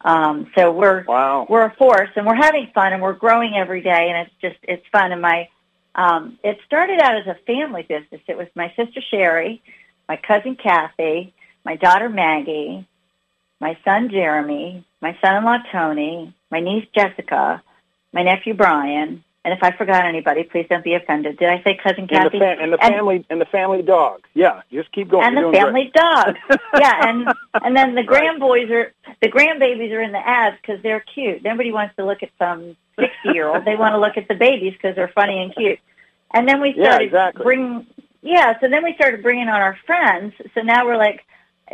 Um, 0.04 0.50
so 0.56 0.70
we're 0.70 1.04
wow. 1.04 1.46
we're 1.48 1.64
a 1.64 1.74
force, 1.76 2.10
and 2.14 2.26
we're 2.26 2.34
having 2.34 2.70
fun, 2.74 2.92
and 2.92 3.02
we're 3.02 3.14
growing 3.14 3.54
every 3.56 3.80
day, 3.80 4.10
and 4.10 4.26
it's 4.26 4.36
just 4.40 4.56
it's 4.62 4.86
fun. 4.92 5.12
And 5.12 5.22
my 5.22 5.48
um, 5.94 6.38
it 6.44 6.58
started 6.66 7.00
out 7.00 7.16
as 7.16 7.26
a 7.26 7.36
family 7.46 7.82
business. 7.82 8.20
It 8.28 8.36
was 8.36 8.48
my 8.54 8.72
sister 8.76 9.00
Sherry, 9.10 9.62
my 10.06 10.16
cousin 10.16 10.56
Kathy, 10.56 11.32
my 11.64 11.76
daughter 11.76 12.10
Maggie, 12.10 12.86
my 13.60 13.78
son 13.84 14.10
Jeremy, 14.10 14.84
my 15.00 15.16
son-in-law 15.22 15.58
Tony, 15.72 16.34
my 16.50 16.60
niece 16.60 16.86
Jessica, 16.94 17.62
my 18.12 18.22
nephew 18.22 18.52
Brian, 18.52 19.23
and 19.44 19.52
if 19.52 19.62
I 19.62 19.72
forgot 19.72 20.06
anybody, 20.06 20.42
please 20.42 20.66
don't 20.70 20.82
be 20.82 20.94
offended. 20.94 21.38
Did 21.38 21.50
I 21.50 21.62
say 21.62 21.78
cousin 21.82 22.08
Kathy? 22.08 22.24
And 22.24 22.32
the, 22.34 22.38
fa- 22.38 22.62
and 22.62 22.72
the 22.72 22.82
and, 22.82 22.94
family 22.94 23.26
and 23.28 23.40
the 23.40 23.44
family 23.46 23.82
dog. 23.82 24.22
Yeah, 24.32 24.62
just 24.72 24.90
keep 24.92 25.08
going. 25.08 25.26
And 25.26 25.36
You're 25.36 25.52
the 25.52 25.58
family 25.58 25.82
great. 25.82 25.92
dog. 25.92 26.36
yeah, 26.78 27.08
and 27.08 27.28
and 27.62 27.76
then 27.76 27.94
the 27.94 28.02
grandboys 28.02 28.70
are 28.70 28.92
the 29.20 29.28
grandbabies 29.28 29.92
are 29.92 30.00
in 30.00 30.12
the 30.12 30.26
ads 30.26 30.56
because 30.62 30.82
they're 30.82 31.00
cute. 31.00 31.42
Nobody 31.42 31.72
wants 31.72 31.94
to 31.96 32.06
look 32.06 32.22
at 32.22 32.30
some 32.38 32.74
sixty 32.98 33.32
year 33.34 33.48
old. 33.48 33.66
They 33.66 33.76
want 33.76 33.92
to 33.92 33.98
look 33.98 34.16
at 34.16 34.28
the 34.28 34.34
babies 34.34 34.72
because 34.72 34.96
they're 34.96 35.12
funny 35.14 35.42
and 35.42 35.54
cute. 35.54 35.78
And 36.32 36.48
then 36.48 36.62
we 36.62 36.72
started 36.72 36.88
yeah, 36.88 37.00
exactly. 37.00 37.44
bringing. 37.44 37.86
Yeah, 38.22 38.58
so 38.60 38.68
then 38.68 38.82
we 38.82 38.94
started 38.94 39.22
bringing 39.22 39.48
on 39.48 39.60
our 39.60 39.76
friends. 39.84 40.32
So 40.54 40.62
now 40.62 40.86
we're 40.86 40.96
like, 40.96 41.22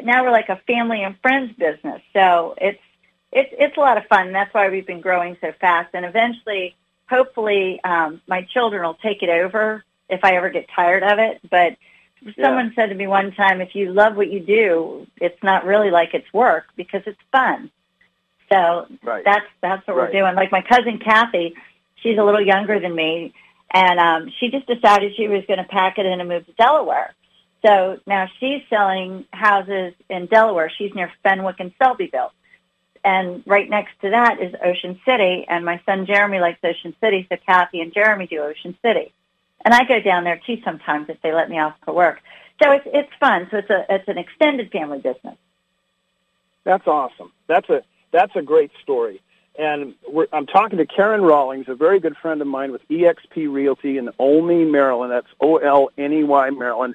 now 0.02 0.24
we're 0.24 0.32
like 0.32 0.48
a 0.48 0.60
family 0.66 1.04
and 1.04 1.16
friends 1.20 1.52
business. 1.56 2.02
So 2.12 2.56
it's 2.60 2.82
it's 3.30 3.54
it's 3.56 3.76
a 3.76 3.80
lot 3.80 3.96
of 3.96 4.06
fun. 4.06 4.32
That's 4.32 4.52
why 4.52 4.68
we've 4.70 4.86
been 4.86 5.00
growing 5.00 5.36
so 5.40 5.52
fast. 5.60 5.90
And 5.94 6.04
eventually 6.04 6.74
hopefully 7.10 7.80
um, 7.82 8.20
my 8.26 8.46
children 8.54 8.84
will 8.84 8.94
take 8.94 9.22
it 9.22 9.28
over 9.28 9.84
if 10.08 10.20
I 10.22 10.36
ever 10.36 10.48
get 10.48 10.66
tired 10.74 11.02
of 11.02 11.18
it. 11.18 11.40
But 11.50 11.76
someone 12.40 12.66
yeah. 12.66 12.74
said 12.76 12.86
to 12.86 12.94
me 12.94 13.06
one 13.06 13.32
time, 13.32 13.60
if 13.60 13.74
you 13.74 13.92
love 13.92 14.16
what 14.16 14.30
you 14.30 14.40
do, 14.40 15.06
it's 15.20 15.42
not 15.42 15.64
really 15.66 15.90
like 15.90 16.14
it's 16.14 16.32
work 16.32 16.64
because 16.76 17.02
it's 17.06 17.20
fun. 17.32 17.70
So 18.50 18.86
right. 19.02 19.24
that's 19.24 19.46
that's 19.60 19.86
what 19.86 19.96
right. 19.96 20.12
we're 20.12 20.20
doing. 20.20 20.34
Like 20.34 20.50
my 20.50 20.62
cousin 20.62 20.98
Kathy, 20.98 21.54
she's 21.96 22.18
a 22.18 22.22
little 22.22 22.44
younger 22.44 22.80
than 22.80 22.94
me, 22.94 23.32
and 23.72 24.00
um, 24.00 24.32
she 24.38 24.50
just 24.50 24.66
decided 24.66 25.12
she 25.16 25.28
was 25.28 25.44
going 25.46 25.58
to 25.58 25.64
pack 25.64 25.98
it 25.98 26.06
in 26.06 26.20
and 26.20 26.28
move 26.28 26.46
to 26.46 26.52
Delaware. 26.52 27.14
So 27.64 27.98
now 28.06 28.26
she's 28.40 28.62
selling 28.70 29.26
houses 29.32 29.92
in 30.08 30.26
Delaware. 30.26 30.72
She's 30.76 30.94
near 30.94 31.12
Fenwick 31.22 31.56
and 31.58 31.72
Selbyville 31.78 32.30
and 33.04 33.42
right 33.46 33.68
next 33.68 33.92
to 34.02 34.10
that 34.10 34.40
is 34.40 34.54
Ocean 34.62 35.00
City, 35.04 35.46
and 35.48 35.64
my 35.64 35.80
son 35.86 36.06
Jeremy 36.06 36.40
likes 36.40 36.58
Ocean 36.62 36.94
City, 37.00 37.26
so 37.30 37.36
Kathy 37.46 37.80
and 37.80 37.92
Jeremy 37.92 38.26
do 38.26 38.40
Ocean 38.40 38.76
City. 38.82 39.12
And 39.64 39.74
I 39.74 39.84
go 39.84 40.00
down 40.00 40.24
there 40.24 40.40
too 40.46 40.58
sometimes 40.64 41.08
if 41.08 41.20
they 41.22 41.32
let 41.32 41.50
me 41.50 41.58
off 41.58 41.74
for 41.84 41.92
work. 41.92 42.20
So 42.62 42.72
it's 42.72 42.86
it's 42.92 43.10
fun. 43.18 43.48
So 43.50 43.58
it's 43.58 43.70
a 43.70 43.86
it's 43.88 44.08
an 44.08 44.18
extended 44.18 44.70
family 44.70 44.98
business. 44.98 45.36
That's 46.64 46.86
awesome. 46.86 47.32
That's 47.46 47.68
a 47.70 47.82
that's 48.12 48.34
a 48.36 48.42
great 48.42 48.70
story. 48.82 49.20
And 49.58 49.94
I'm 50.32 50.46
talking 50.46 50.78
to 50.78 50.86
Karen 50.86 51.22
Rollings, 51.22 51.68
a 51.68 51.74
very 51.74 52.00
good 52.00 52.16
friend 52.16 52.40
of 52.40 52.46
mine 52.46 52.72
with 52.72 52.86
EXP 52.88 53.52
Realty 53.52 53.98
in 53.98 54.10
Olney, 54.18 54.64
Maryland. 54.64 55.12
That's 55.12 55.26
O 55.40 55.56
L 55.56 55.90
N 55.98 56.12
E 56.12 56.24
Y, 56.24 56.50
Maryland. 56.50 56.94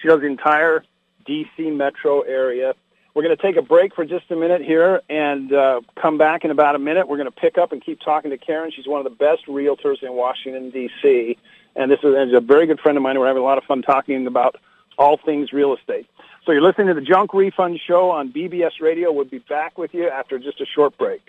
She 0.00 0.08
does 0.08 0.20
the 0.20 0.26
entire 0.26 0.84
D.C. 1.26 1.70
metro 1.70 2.20
area. 2.20 2.74
We're 3.16 3.22
going 3.22 3.34
to 3.34 3.42
take 3.42 3.56
a 3.56 3.62
break 3.62 3.94
for 3.94 4.04
just 4.04 4.30
a 4.30 4.36
minute 4.36 4.60
here 4.60 5.00
and 5.08 5.50
uh, 5.50 5.80
come 5.98 6.18
back 6.18 6.44
in 6.44 6.50
about 6.50 6.74
a 6.74 6.78
minute. 6.78 7.08
We're 7.08 7.16
going 7.16 7.30
to 7.30 7.34
pick 7.34 7.56
up 7.56 7.72
and 7.72 7.82
keep 7.82 7.98
talking 8.00 8.30
to 8.30 8.36
Karen. 8.36 8.70
She's 8.76 8.86
one 8.86 9.00
of 9.00 9.04
the 9.04 9.16
best 9.16 9.46
realtors 9.46 10.02
in 10.02 10.12
Washington, 10.12 10.68
D.C. 10.68 11.38
And 11.76 11.90
this 11.90 12.00
is, 12.00 12.34
a 12.34 12.40
very 12.40 12.66
good 12.66 12.78
friend 12.78 12.98
of 12.98 13.02
mine. 13.02 13.18
We're 13.18 13.26
having 13.26 13.40
a 13.40 13.46
lot 13.46 13.56
of 13.56 13.64
fun 13.64 13.80
talking 13.80 14.26
about 14.26 14.56
all 14.98 15.16
things 15.16 15.50
real 15.50 15.74
estate. 15.74 16.06
So 16.44 16.52
you're 16.52 16.60
listening 16.60 16.88
to 16.88 16.94
the 16.94 17.00
Junk 17.00 17.32
Refund 17.32 17.80
Show 17.88 18.10
on 18.10 18.34
BBS 18.34 18.82
Radio. 18.82 19.10
We'll 19.10 19.24
be 19.24 19.38
back 19.38 19.78
with 19.78 19.94
you 19.94 20.10
after 20.10 20.38
just 20.38 20.60
a 20.60 20.66
short 20.66 20.98
break. 20.98 21.22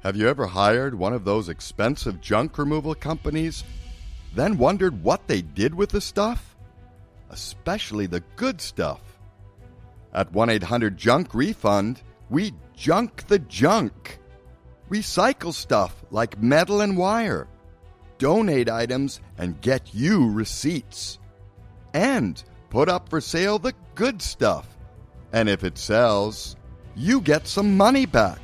Have 0.00 0.16
you 0.16 0.26
ever 0.26 0.48
hired 0.48 0.96
one 0.96 1.12
of 1.12 1.24
those 1.24 1.48
expensive 1.48 2.20
junk 2.20 2.58
removal 2.58 2.96
companies, 2.96 3.62
then 4.34 4.58
wondered 4.58 5.04
what 5.04 5.28
they 5.28 5.42
did 5.42 5.76
with 5.76 5.90
the 5.90 6.00
stuff? 6.00 6.49
Especially 7.30 8.06
the 8.06 8.22
good 8.36 8.60
stuff. 8.60 9.00
At 10.12 10.32
1 10.32 10.50
800 10.50 10.96
Junk 10.96 11.34
Refund, 11.34 12.02
we 12.28 12.52
junk 12.76 13.26
the 13.28 13.38
junk. 13.38 14.18
Recycle 14.90 15.54
stuff 15.54 16.04
like 16.10 16.42
metal 16.42 16.80
and 16.80 16.96
wire. 16.96 17.46
Donate 18.18 18.68
items 18.68 19.20
and 19.38 19.60
get 19.60 19.94
you 19.94 20.30
receipts. 20.30 21.18
And 21.94 22.42
put 22.68 22.88
up 22.88 23.08
for 23.08 23.20
sale 23.20 23.58
the 23.58 23.74
good 23.94 24.20
stuff. 24.20 24.76
And 25.32 25.48
if 25.48 25.62
it 25.62 25.78
sells, 25.78 26.56
you 26.96 27.20
get 27.20 27.46
some 27.46 27.76
money 27.76 28.04
back. 28.06 28.40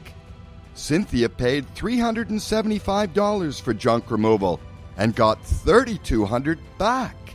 Cynthia 0.75 1.29
paid 1.29 1.66
$375 1.75 3.61
for 3.61 3.75
junk 3.75 4.11
removal 4.11 4.61
and 4.96 5.14
got 5.14 5.44
3,200 5.44 6.59
back. 6.79 7.26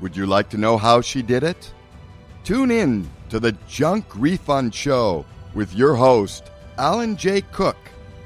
Would 0.00 0.16
you 0.16 0.26
like 0.26 0.50
to 0.50 0.58
know 0.58 0.76
how 0.76 1.00
she 1.00 1.22
did 1.22 1.42
it? 1.42 1.72
Tune 2.44 2.70
in 2.70 3.08
to 3.30 3.40
the 3.40 3.52
Junk 3.66 4.04
Refund 4.14 4.74
Show 4.74 5.24
with 5.54 5.74
your 5.74 5.94
host, 5.94 6.50
Alan 6.78 7.16
J. 7.16 7.40
Cook, 7.40 7.78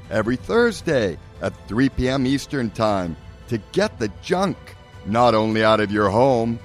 every 0.09 0.35
Thursday 0.35 1.17
at 1.41 1.53
3 1.67 1.89
p.m. 1.89 2.25
Eastern 2.25 2.69
Time 2.69 3.15
to 3.47 3.57
get 3.71 3.97
the 3.99 4.11
junk 4.21 4.57
not 5.05 5.33
only 5.33 5.63
out 5.63 5.79
of 5.79 5.91
your 5.91 6.09
home, 6.09 6.59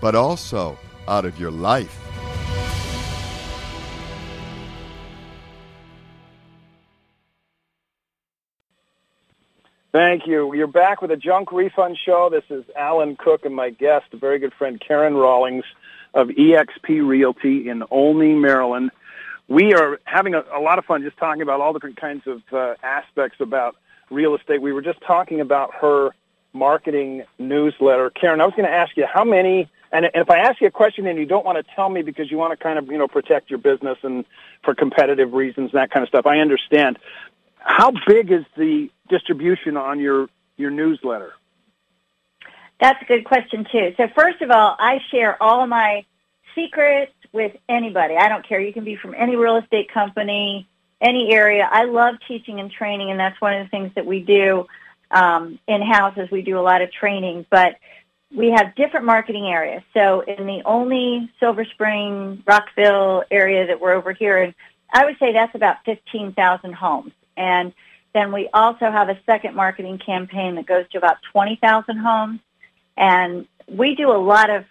but 0.00 0.14
also 0.14 0.78
out 1.08 1.24
of 1.24 1.38
your 1.38 1.50
life. 1.50 2.01
Thank 9.92 10.26
you. 10.26 10.54
You're 10.54 10.68
back 10.68 11.02
with 11.02 11.10
a 11.10 11.18
junk 11.18 11.52
refund 11.52 11.98
show. 12.02 12.30
This 12.30 12.44
is 12.48 12.64
Alan 12.74 13.14
Cook 13.14 13.44
and 13.44 13.54
my 13.54 13.68
guest, 13.68 14.06
a 14.14 14.16
very 14.16 14.38
good 14.38 14.54
friend 14.54 14.80
Karen 14.80 15.14
Rollings 15.14 15.66
of 16.14 16.28
EXP 16.28 17.06
Realty 17.06 17.68
in 17.68 17.84
Olney, 17.90 18.32
Maryland. 18.32 18.90
We 19.48 19.74
are 19.74 20.00
having 20.04 20.32
a, 20.34 20.44
a 20.50 20.60
lot 20.60 20.78
of 20.78 20.86
fun 20.86 21.02
just 21.02 21.18
talking 21.18 21.42
about 21.42 21.60
all 21.60 21.74
different 21.74 22.00
kinds 22.00 22.26
of 22.26 22.40
uh, 22.54 22.74
aspects 22.82 23.38
about 23.38 23.76
real 24.10 24.34
estate. 24.34 24.62
We 24.62 24.72
were 24.72 24.80
just 24.80 24.98
talking 25.02 25.42
about 25.42 25.74
her 25.74 26.12
marketing 26.54 27.24
newsletter. 27.38 28.08
Karen, 28.08 28.40
I 28.40 28.46
was 28.46 28.54
going 28.54 28.68
to 28.68 28.74
ask 28.74 28.96
you 28.96 29.04
how 29.04 29.24
many, 29.24 29.68
and 29.92 30.06
if 30.14 30.30
I 30.30 30.38
ask 30.38 30.58
you 30.62 30.68
a 30.68 30.70
question 30.70 31.06
and 31.06 31.18
you 31.18 31.26
don't 31.26 31.44
want 31.44 31.58
to 31.58 31.74
tell 31.74 31.90
me 31.90 32.00
because 32.00 32.30
you 32.30 32.38
want 32.38 32.58
to 32.58 32.62
kind 32.62 32.78
of, 32.78 32.86
you 32.86 32.96
know, 32.96 33.08
protect 33.08 33.50
your 33.50 33.58
business 33.58 33.98
and 34.02 34.24
for 34.64 34.74
competitive 34.74 35.34
reasons 35.34 35.72
and 35.72 35.78
that 35.82 35.90
kind 35.90 36.02
of 36.02 36.08
stuff, 36.08 36.24
I 36.24 36.38
understand. 36.38 36.98
How 37.64 37.92
big 38.06 38.30
is 38.30 38.44
the 38.56 38.90
distribution 39.08 39.76
on 39.76 40.00
your, 40.00 40.28
your 40.56 40.70
newsletter? 40.70 41.32
That's 42.80 43.00
a 43.02 43.04
good 43.04 43.24
question 43.24 43.66
too. 43.70 43.94
So 43.96 44.08
first 44.14 44.42
of 44.42 44.50
all, 44.50 44.74
I 44.78 44.98
share 45.10 45.40
all 45.40 45.66
my 45.66 46.04
secrets 46.54 47.12
with 47.32 47.52
anybody. 47.68 48.16
I 48.16 48.28
don't 48.28 48.46
care. 48.46 48.60
You 48.60 48.72
can 48.72 48.84
be 48.84 48.96
from 48.96 49.14
any 49.16 49.36
real 49.36 49.56
estate 49.56 49.90
company, 49.92 50.66
any 51.00 51.32
area. 51.32 51.68
I 51.70 51.84
love 51.84 52.16
teaching 52.26 52.58
and 52.58 52.70
training, 52.70 53.10
and 53.10 53.20
that's 53.20 53.40
one 53.40 53.54
of 53.54 53.64
the 53.64 53.70
things 53.70 53.92
that 53.94 54.04
we 54.04 54.20
do 54.20 54.66
um, 55.10 55.58
in 55.68 55.80
house. 55.80 56.14
Is 56.16 56.30
we 56.30 56.42
do 56.42 56.58
a 56.58 56.60
lot 56.60 56.82
of 56.82 56.92
training, 56.92 57.46
but 57.50 57.76
we 58.34 58.50
have 58.50 58.74
different 58.74 59.06
marketing 59.06 59.46
areas. 59.46 59.82
So 59.94 60.20
in 60.22 60.46
the 60.46 60.62
Olney 60.64 61.30
Silver 61.38 61.64
Spring, 61.64 62.42
Rockville 62.46 63.24
area 63.30 63.66
that 63.68 63.80
we're 63.80 63.92
over 63.92 64.12
here, 64.12 64.42
and 64.42 64.54
I 64.92 65.04
would 65.04 65.18
say 65.18 65.32
that's 65.32 65.54
about 65.54 65.76
fifteen 65.84 66.32
thousand 66.32 66.74
homes. 66.74 67.12
And 67.36 67.72
then 68.14 68.32
we 68.32 68.48
also 68.52 68.90
have 68.90 69.08
a 69.08 69.18
second 69.24 69.54
marketing 69.54 69.98
campaign 69.98 70.56
that 70.56 70.66
goes 70.66 70.88
to 70.90 70.98
about 70.98 71.16
20,000 71.32 71.96
homes. 71.96 72.40
And 72.96 73.46
we 73.66 73.94
do 73.94 74.10
a 74.10 74.18
lot 74.18 74.50
of, 74.50 74.64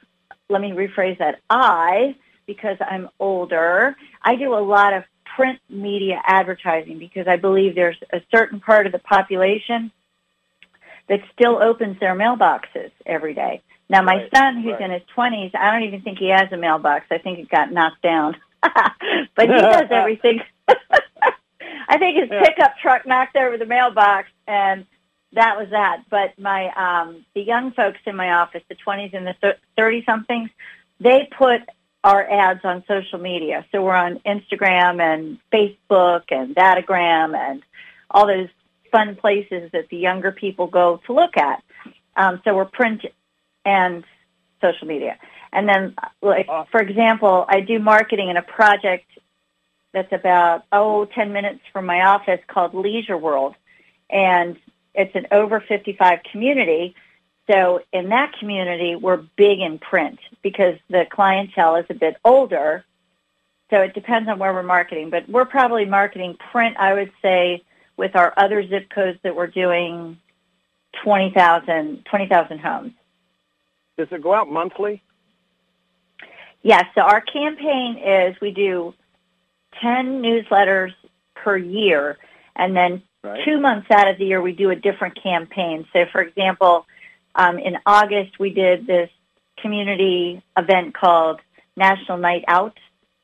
let 0.50 0.62
me 0.62 0.72
rephrase 0.72 1.18
that, 1.20 1.40
I, 1.50 2.16
because 2.46 2.78
I'm 2.82 3.10
older, 3.20 3.96
I 4.22 4.36
do 4.36 4.54
a 4.54 4.60
lot 4.60 4.94
of 4.94 5.04
print 5.36 5.60
media 5.70 6.22
advertising 6.26 7.00
because 7.00 7.28
I 7.28 7.38
believe 7.38 7.76
there's 7.76 7.98
a 8.12 8.22
certain 8.32 8.60
part 8.60 8.86
of 8.86 8.92
the 8.92 9.00
population 9.00 9.92
that 11.08 11.22
still 11.34 11.62
opens 11.62 12.00
their 12.00 12.16
mailboxes 12.16 12.92
every 13.06 13.34
day. 13.34 13.62
Now, 13.90 14.02
my 14.02 14.16
right, 14.16 14.30
son, 14.34 14.62
who's 14.62 14.74
right. 14.74 14.82
in 14.82 14.92
his 14.92 15.02
20s, 15.16 15.54
I 15.56 15.72
don't 15.72 15.84
even 15.84 16.02
think 16.02 16.20
he 16.20 16.30
has 16.30 16.52
a 16.52 16.58
mailbox. 16.58 17.06
I 17.12 17.18
think 17.18 17.40
it 17.40 17.50
got 17.50 17.72
knocked 17.72 18.02
down. 18.02 18.38
but 18.62 19.48
he 19.48 19.48
does 19.48 19.88
everything. 19.92 20.42
I 21.92 21.98
think 21.98 22.18
his 22.18 22.30
yeah. 22.32 22.42
pickup 22.42 22.78
truck 22.82 23.06
knocked 23.06 23.36
over 23.36 23.58
the 23.58 23.66
mailbox, 23.66 24.30
and 24.48 24.86
that 25.34 25.58
was 25.58 25.68
that. 25.72 26.04
But 26.10 26.40
my 26.40 26.70
um, 26.70 27.26
the 27.36 27.42
young 27.42 27.74
folks 27.74 28.00
in 28.06 28.16
my 28.16 28.32
office, 28.32 28.64
the 28.70 28.76
20s 28.76 29.14
and 29.14 29.28
the 29.28 29.58
30 29.76 30.06
somethings, 30.06 30.50
they 31.02 31.28
put 31.38 31.60
our 32.06 32.24
ads 32.32 32.62
on 32.64 32.86
social 32.88 33.20
media. 33.20 33.66
So 33.74 33.84
we're 33.84 33.94
on 33.94 34.20
Instagram 34.26 35.02
and 35.02 35.38
Facebook 35.52 36.24
and 36.30 36.56
Datagram 36.56 37.36
and 37.36 37.62
all 38.10 38.26
those 38.26 38.48
fun 38.90 39.18
places 39.18 39.70
that 39.74 39.90
the 39.90 39.98
younger 39.98 40.32
people 40.32 40.68
go 40.68 41.02
to 41.08 41.14
look 41.14 41.36
at. 41.36 41.62
Um, 42.16 42.42
so 42.46 42.56
we're 42.56 42.66
print 42.66 43.06
and 43.66 44.06
social 44.62 44.88
media. 44.88 45.18
And 45.52 45.68
then, 45.68 45.96
like 46.22 46.48
for 46.72 46.80
example, 46.80 47.44
I 47.50 47.60
do 47.60 47.80
marketing 47.80 48.30
in 48.30 48.38
a 48.38 48.42
project 48.42 49.12
that's 49.94 50.12
about, 50.12 50.66
oh, 50.72 51.06
10 51.06 51.34
minutes 51.34 51.62
from 51.72 51.86
my 51.86 52.06
office 52.06 52.40
called 52.48 52.74
Leisure 52.74 53.18
World. 53.18 53.56
And 54.10 54.58
it's 54.94 55.16
an 55.16 55.28
over 55.32 55.60
55 55.60 56.20
community. 56.32 56.96
So 57.50 57.82
in 57.92 58.10
that 58.10 58.34
community, 58.40 58.96
we're 58.96 59.18
big 59.18 59.60
in 59.60 59.80
print 59.80 60.20
because 60.42 60.78
the 60.90 61.06
clientele 61.10 61.76
is 61.76 61.86
a 61.90 61.94
bit 61.94 62.18
older. 62.24 62.86
So 63.70 63.82
it 63.82 63.94
depends 63.94 64.30
on 64.30 64.40
where 64.40 64.54
we're 64.54 64.64
marketing, 64.64 65.10
but 65.10 65.28
we're 65.30 65.46
probably 65.46 65.86
marketing 65.86 66.38
print, 66.52 66.76
I 66.78 66.94
would 66.94 67.12
say, 67.22 67.64
with 67.98 68.16
our 68.16 68.34
other 68.38 68.68
zip 68.68 68.90
codes 68.90 69.20
that 69.24 69.36
we're 69.36 69.48
doing 69.48 70.18
20,000 71.04 72.06
20, 72.06 72.58
homes. 72.58 72.94
Does 73.98 74.08
it 74.12 74.22
go 74.22 74.34
out 74.34 74.50
monthly? 74.50 75.02
Yes. 76.64 76.86
So 76.96 77.02
our 77.02 77.22
campaign 77.22 77.98
is 77.98 78.36
we 78.42 78.52
do 78.52 78.94
10 79.82 80.22
newsletters 80.22 80.94
per 81.36 81.58
year, 81.58 82.18
and 82.56 82.76
then 82.76 83.02
right. 83.24 83.44
two 83.46 83.60
months 83.60 83.90
out 83.92 84.08
of 84.08 84.18
the 84.18 84.26
year 84.26 84.42
we 84.42 84.54
do 84.54 84.70
a 84.70 84.76
different 84.76 85.22
campaign. 85.22 85.86
So, 85.94 86.06
for 86.12 86.22
example, 86.22 86.86
um, 87.36 87.60
in 87.60 87.78
August 87.86 88.40
we 88.40 88.52
did 88.52 88.86
this 88.86 89.10
community 89.58 90.42
event 90.58 90.94
called 90.94 91.40
National 91.76 92.18
Night 92.18 92.44
Out. 92.48 92.78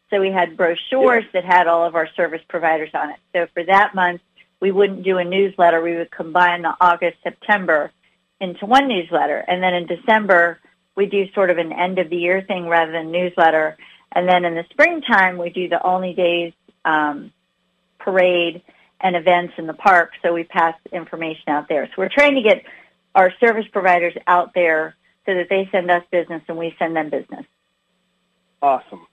So 0.09 0.21
we 0.21 0.31
had 0.31 0.55
brochures 0.55 1.25
yeah. 1.25 1.41
that 1.41 1.45
had 1.45 1.67
all 1.67 1.85
of 1.85 1.95
our 1.95 2.07
service 2.15 2.41
providers 2.47 2.89
on 2.93 3.09
it. 3.09 3.17
So 3.33 3.47
for 3.53 3.63
that 3.65 3.93
month, 3.93 4.21
we 4.61 4.71
wouldn't 4.71 5.03
do 5.03 5.17
a 5.17 5.23
newsletter. 5.23 5.81
We 5.81 5.95
would 5.95 6.11
combine 6.11 6.61
the 6.61 6.75
August, 6.79 7.17
September 7.23 7.91
into 8.39 8.65
one 8.65 8.87
newsletter. 8.87 9.43
And 9.47 9.61
then 9.61 9.73
in 9.73 9.85
December, 9.85 10.59
we 10.95 11.05
do 11.05 11.31
sort 11.33 11.49
of 11.49 11.57
an 11.57 11.73
end 11.73 11.99
of 11.99 12.09
the 12.09 12.17
year 12.17 12.41
thing 12.41 12.67
rather 12.67 12.91
than 12.91 13.11
newsletter. 13.11 13.77
And 14.11 14.27
then 14.27 14.45
in 14.45 14.55
the 14.55 14.65
springtime, 14.71 15.37
we 15.37 15.49
do 15.49 15.67
the 15.69 15.81
Olney 15.81 16.13
Days 16.13 16.53
um, 16.85 17.31
parade 17.99 18.61
and 19.01 19.15
events 19.15 19.53
in 19.57 19.67
the 19.67 19.73
park, 19.73 20.11
so 20.23 20.33
we 20.33 20.43
pass 20.43 20.73
information 20.91 21.49
out 21.49 21.67
there. 21.69 21.85
So 21.87 21.93
we're 21.97 22.09
trying 22.09 22.35
to 22.35 22.41
get 22.41 22.63
our 23.13 23.31
service 23.39 23.65
providers 23.71 24.13
out 24.25 24.53
there 24.53 24.95
so 25.25 25.35
that 25.35 25.47
they 25.49 25.67
send 25.71 25.91
us 25.91 26.03
business 26.11 26.41
and 26.47 26.57
we 26.57 26.75
send 26.79 26.95
them 26.95 27.09
business. 27.09 27.45
Awesome. 28.61 29.05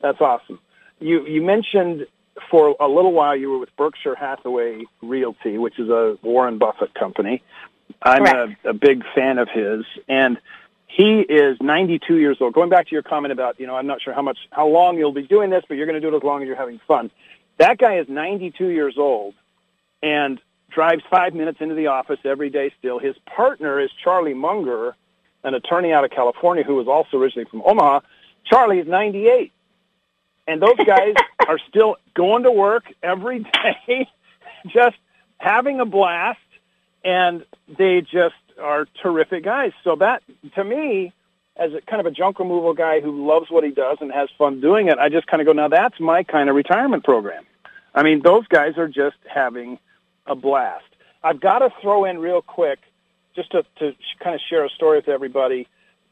That's 0.00 0.20
awesome. 0.20 0.58
you 1.00 1.26
you 1.26 1.42
mentioned 1.42 2.06
for 2.50 2.76
a 2.80 2.88
little 2.88 3.12
while 3.12 3.36
you 3.36 3.50
were 3.50 3.58
with 3.58 3.74
Berkshire 3.76 4.14
Hathaway 4.14 4.82
Realty, 5.02 5.58
which 5.58 5.78
is 5.78 5.88
a 5.88 6.16
Warren 6.22 6.58
Buffett 6.58 6.94
company. 6.94 7.42
I'm 8.02 8.26
a, 8.26 8.70
a 8.70 8.74
big 8.74 9.02
fan 9.14 9.38
of 9.38 9.48
his, 9.52 9.84
and 10.08 10.38
he 10.88 11.20
is 11.20 11.58
92 11.60 12.16
years 12.16 12.38
old. 12.40 12.54
Going 12.54 12.70
back 12.70 12.88
to 12.88 12.92
your 12.92 13.02
comment 13.02 13.30
about, 13.30 13.60
you 13.60 13.66
know, 13.66 13.76
I'm 13.76 13.86
not 13.86 14.00
sure 14.02 14.14
how 14.14 14.22
much, 14.22 14.38
how 14.50 14.66
long 14.66 14.96
you'll 14.98 15.12
be 15.12 15.22
doing 15.22 15.50
this, 15.50 15.62
but 15.68 15.76
you're 15.76 15.86
going 15.86 16.00
to 16.00 16.00
do 16.00 16.12
it 16.12 16.16
as 16.16 16.22
long 16.22 16.42
as 16.42 16.46
you're 16.46 16.56
having 16.56 16.80
fun. 16.88 17.10
That 17.58 17.78
guy 17.78 17.98
is 17.98 18.08
92 18.08 18.68
years 18.68 18.94
old 18.96 19.34
and 20.02 20.40
drives 20.70 21.02
five 21.10 21.34
minutes 21.34 21.58
into 21.60 21.74
the 21.74 21.88
office 21.88 22.18
every 22.24 22.50
day 22.50 22.72
still. 22.78 22.98
His 22.98 23.16
partner 23.26 23.78
is 23.78 23.90
Charlie 24.02 24.34
Munger, 24.34 24.96
an 25.44 25.54
attorney 25.54 25.92
out 25.92 26.04
of 26.04 26.10
California 26.10 26.64
who 26.64 26.74
was 26.74 26.88
also 26.88 27.18
originally 27.18 27.48
from 27.48 27.62
Omaha. 27.64 28.00
Charlie 28.44 28.78
is 28.78 28.86
98. 28.86 29.52
And 30.46 30.62
those 30.62 30.76
guys 30.86 31.14
are 31.46 31.58
still 31.68 31.96
going 32.14 32.44
to 32.44 32.50
work 32.50 32.84
every 33.02 33.40
day, 33.86 34.08
just 34.66 34.96
having 35.36 35.80
a 35.80 35.84
blast, 35.84 36.38
and 37.04 37.44
they 37.76 38.00
just 38.00 38.34
are 38.60 38.86
terrific 39.02 39.44
guys. 39.44 39.72
So 39.84 39.96
that, 39.96 40.22
to 40.54 40.64
me, 40.64 41.12
as 41.56 41.72
a 41.72 41.80
kind 41.80 42.00
of 42.00 42.06
a 42.06 42.10
junk 42.10 42.38
removal 42.38 42.72
guy 42.74 43.00
who 43.00 43.26
loves 43.26 43.50
what 43.50 43.64
he 43.64 43.70
does 43.70 43.98
and 44.00 44.12
has 44.12 44.28
fun 44.38 44.60
doing 44.60 44.88
it, 44.88 44.98
I 44.98 45.08
just 45.08 45.26
kind 45.26 45.40
of 45.40 45.46
go, 45.46 45.52
now 45.52 45.68
that's 45.68 45.98
my 45.98 46.22
kind 46.22 46.48
of 46.48 46.56
retirement 46.56 47.04
program. 47.04 47.44
I 47.94 48.02
mean, 48.02 48.22
those 48.22 48.46
guys 48.46 48.78
are 48.78 48.88
just 48.88 49.16
having 49.26 49.78
a 50.26 50.34
blast. 50.34 50.84
I've 51.22 51.40
got 51.40 51.60
to 51.60 51.70
throw 51.82 52.04
in 52.04 52.18
real 52.18 52.42
quick, 52.42 52.78
just 53.34 53.50
to, 53.52 53.64
to 53.80 53.94
kind 54.22 54.34
of 54.34 54.40
share 54.48 54.64
a 54.64 54.68
story 54.70 54.98
with 54.98 55.08
everybody. 55.08 55.66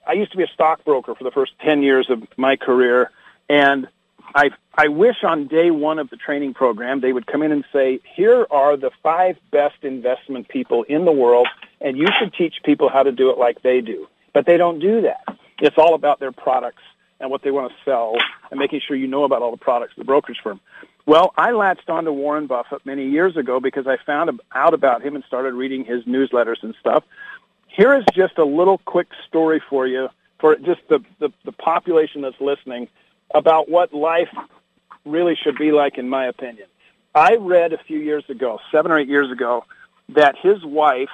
I 0.06 0.14
used 0.14 0.32
to 0.32 0.36
be 0.36 0.44
a 0.44 0.48
stockbroker 0.52 1.14
for 1.14 1.24
the 1.24 1.30
first 1.30 1.52
10 1.64 1.82
years 1.82 2.08
of 2.10 2.22
my 2.36 2.56
career, 2.56 3.10
and 3.48 3.86
I, 4.34 4.50
I 4.74 4.88
wish 4.88 5.16
on 5.22 5.46
day 5.46 5.70
one 5.70 5.98
of 5.98 6.10
the 6.10 6.16
training 6.16 6.54
program 6.54 7.00
they 7.00 7.12
would 7.12 7.26
come 7.26 7.42
in 7.42 7.52
and 7.52 7.64
say, 7.72 8.00
here 8.14 8.46
are 8.50 8.76
the 8.76 8.90
five 9.02 9.36
best 9.50 9.82
investment 9.82 10.48
people 10.48 10.82
in 10.84 11.04
the 11.04 11.12
world, 11.12 11.48
and 11.80 11.96
you 11.96 12.06
should 12.18 12.34
teach 12.34 12.56
people 12.64 12.88
how 12.88 13.02
to 13.02 13.12
do 13.12 13.30
it 13.30 13.38
like 13.38 13.62
they 13.62 13.80
do. 13.80 14.06
But 14.32 14.46
they 14.46 14.56
don't 14.56 14.78
do 14.78 15.02
that. 15.02 15.24
It's 15.60 15.78
all 15.78 15.94
about 15.94 16.20
their 16.20 16.32
products 16.32 16.82
and 17.20 17.30
what 17.30 17.42
they 17.42 17.50
want 17.50 17.72
to 17.72 17.76
sell 17.84 18.16
and 18.50 18.58
making 18.58 18.82
sure 18.86 18.96
you 18.96 19.06
know 19.06 19.24
about 19.24 19.40
all 19.40 19.50
the 19.50 19.56
products 19.56 19.92
of 19.92 19.98
the 19.98 20.04
brokerage 20.04 20.38
firm. 20.42 20.60
Well, 21.06 21.32
I 21.38 21.52
latched 21.52 21.88
on 21.88 22.04
to 22.04 22.12
Warren 22.12 22.46
Buffett 22.46 22.84
many 22.84 23.08
years 23.08 23.36
ago 23.36 23.60
because 23.60 23.86
I 23.86 23.96
found 24.04 24.40
out 24.52 24.74
about 24.74 25.02
him 25.02 25.14
and 25.14 25.24
started 25.24 25.54
reading 25.54 25.84
his 25.84 26.04
newsletters 26.04 26.62
and 26.62 26.74
stuff. 26.80 27.04
Here 27.68 27.96
is 27.96 28.04
just 28.12 28.38
a 28.38 28.44
little 28.44 28.78
quick 28.78 29.08
story 29.26 29.62
for 29.70 29.86
you, 29.86 30.08
for 30.40 30.56
just 30.56 30.80
the, 30.88 31.02
the, 31.20 31.32
the 31.44 31.52
population 31.52 32.22
that's 32.22 32.40
listening 32.40 32.88
about 33.34 33.68
what 33.68 33.92
life 33.92 34.34
really 35.04 35.36
should 35.36 35.56
be 35.56 35.72
like, 35.72 35.98
in 35.98 36.08
my 36.08 36.26
opinion. 36.26 36.68
I 37.14 37.36
read 37.36 37.72
a 37.72 37.78
few 37.78 37.98
years 37.98 38.24
ago, 38.28 38.58
seven 38.70 38.90
or 38.90 38.98
eight 38.98 39.08
years 39.08 39.30
ago, 39.30 39.64
that 40.10 40.36
his 40.36 40.64
wife 40.64 41.08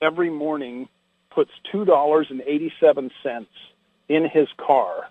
every 0.00 0.30
morning 0.30 0.88
puts 1.30 1.50
$2.87 1.72 3.46
in 4.08 4.28
his 4.28 4.48
car 4.56 5.08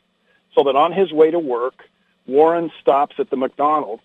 so 0.55 0.63
that 0.63 0.75
on 0.75 0.93
his 0.93 1.11
way 1.11 1.31
to 1.31 1.39
work, 1.39 1.83
Warren 2.27 2.71
stops 2.81 3.15
at 3.19 3.29
the 3.29 3.37
McDonald's, 3.37 4.03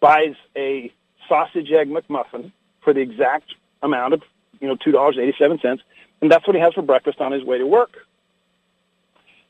buys 0.00 0.34
a 0.56 0.92
sausage 1.28 1.72
egg 1.72 1.90
McMuffin 1.90 2.52
for 2.82 2.92
the 2.92 3.00
exact 3.00 3.54
amount 3.82 4.14
of, 4.14 4.22
you 4.60 4.68
know, 4.68 4.76
$2.87, 4.76 5.80
and 6.20 6.30
that's 6.30 6.46
what 6.46 6.54
he 6.54 6.60
has 6.60 6.74
for 6.74 6.82
breakfast 6.82 7.20
on 7.20 7.32
his 7.32 7.42
way 7.42 7.58
to 7.58 7.66
work. 7.66 8.03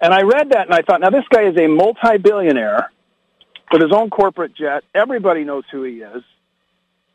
And 0.05 0.13
I 0.13 0.21
read 0.21 0.51
that 0.51 0.67
and 0.67 0.75
I 0.75 0.83
thought, 0.83 1.01
now 1.01 1.09
this 1.09 1.25
guy 1.31 1.45
is 1.45 1.57
a 1.57 1.67
multi-billionaire 1.67 2.93
with 3.73 3.81
his 3.81 3.91
own 3.91 4.11
corporate 4.11 4.55
jet. 4.55 4.85
Everybody 4.95 5.45
knows 5.45 5.65
who 5.73 5.83
he 5.83 6.03
is. 6.03 6.23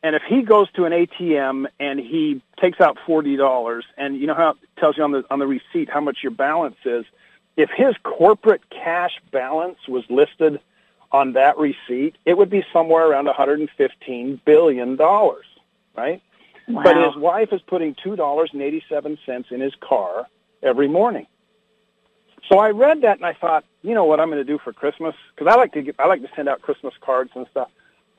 And 0.02 0.15
if 0.15 0.23
he 0.28 0.41
goes 0.41 0.71
to 0.71 0.86
an 0.86 0.93
ATM 0.93 1.67
and 1.80 1.99
he 1.99 2.41
takes 2.60 2.82
out 2.82 2.97
forty 3.06 3.36
dollars, 3.36 3.86
and 3.95 4.17
you 4.19 4.25
know 4.25 4.34
how 4.34 4.52
it 4.52 4.58
tells 4.80 4.97
you 4.97 5.04
on 5.04 5.12
the 5.12 5.23
on 5.30 5.38
the 5.38 5.45
receipt 5.45 5.88
how 5.88 6.02
much 6.02 6.19
your 6.23 6.32
balance 6.32 6.78
is, 6.84 7.06
if 7.58 7.69
his 7.69 7.93
corporate 8.02 8.67
cash 8.71 9.12
balance 9.32 9.78
was 9.88 10.04
listed 10.10 10.60
on 11.12 11.34
that 11.34 11.60
receipt, 11.60 12.15
it 12.25 12.38
would 12.39 12.49
be 12.49 12.65
somewhere 12.73 13.08
around 13.08 13.25
115 13.25 14.41
billion 14.45 14.95
dollars, 14.95 15.45
right? 15.95 16.23
Wow. 16.67 16.82
But 16.84 16.95
his 16.95 17.15
wife 17.17 17.49
is 17.52 17.62
putting 17.67 17.95
two 18.04 18.15
dollars 18.15 18.49
and 18.52 18.63
eighty-seven 18.63 19.19
cents 19.28 19.49
in 19.52 19.60
his 19.60 19.75
car 19.80 20.25
every 20.63 20.88
morning. 20.88 21.28
So 22.49 22.57
I 22.57 22.71
read 22.71 23.01
that 23.03 23.17
and 23.17 23.25
I 23.25 23.33
thought, 23.33 23.63
you 23.83 23.93
know 23.93 24.05
what 24.05 24.19
I'm 24.19 24.29
going 24.29 24.39
to 24.39 24.43
do 24.43 24.59
for 24.63 24.73
Christmas? 24.73 25.13
Because 25.35 25.51
I 25.51 25.55
like 25.55 25.73
to 25.73 25.83
give, 25.83 25.95
I 25.99 26.07
like 26.07 26.21
to 26.21 26.29
send 26.35 26.49
out 26.49 26.62
Christmas 26.62 26.93
cards 26.99 27.29
and 27.35 27.45
stuff. 27.51 27.69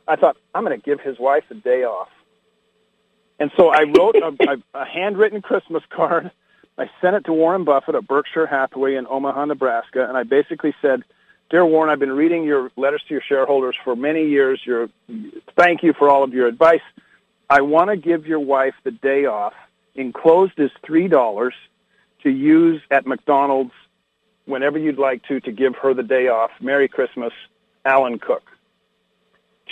I 0.06 0.16
thought 0.16 0.36
I'm 0.54 0.64
going 0.64 0.78
to 0.78 0.84
give 0.84 1.00
his 1.00 1.18
wife 1.18 1.44
a 1.50 1.54
day 1.54 1.82
off. 1.82 2.08
And 3.40 3.50
so 3.56 3.70
I 3.70 3.82
wrote 3.82 4.16
a, 4.16 4.36
a, 4.48 4.56
a 4.82 4.84
handwritten 4.84 5.42
Christmas 5.42 5.82
card. 5.90 6.30
I 6.78 6.88
sent 7.00 7.16
it 7.16 7.24
to 7.24 7.32
Warren 7.32 7.64
Buffett 7.64 7.94
at 7.94 8.06
Berkshire 8.06 8.46
Hathaway 8.46 8.94
in 8.94 9.06
Omaha, 9.06 9.46
Nebraska, 9.46 10.06
and 10.08 10.16
I 10.16 10.22
basically 10.22 10.74
said, 10.80 11.02
"Dear 11.50 11.66
Warren, 11.66 11.90
I've 11.90 11.98
been 11.98 12.12
reading 12.12 12.44
your 12.44 12.70
letters 12.76 13.02
to 13.08 13.14
your 13.14 13.22
shareholders 13.28 13.76
for 13.84 13.94
many 13.94 14.28
years. 14.28 14.60
Your 14.64 14.88
thank 15.56 15.82
you 15.82 15.92
for 15.92 16.08
all 16.08 16.22
of 16.22 16.32
your 16.32 16.46
advice. 16.46 16.80
I 17.50 17.60
want 17.60 17.90
to 17.90 17.96
give 17.96 18.26
your 18.26 18.40
wife 18.40 18.74
the 18.82 18.92
day 18.92 19.26
off. 19.26 19.52
Enclosed 19.94 20.58
is 20.58 20.70
three 20.86 21.06
dollars 21.06 21.54
to 22.22 22.30
use 22.30 22.80
at 22.90 23.06
McDonald's 23.06 23.72
whenever 24.50 24.78
you'd 24.78 24.98
like 24.98 25.22
to 25.24 25.40
to 25.40 25.52
give 25.52 25.74
her 25.76 25.94
the 25.94 26.02
day 26.02 26.28
off. 26.28 26.50
Merry 26.60 26.88
Christmas, 26.88 27.32
Alan 27.84 28.18
Cook. 28.18 28.42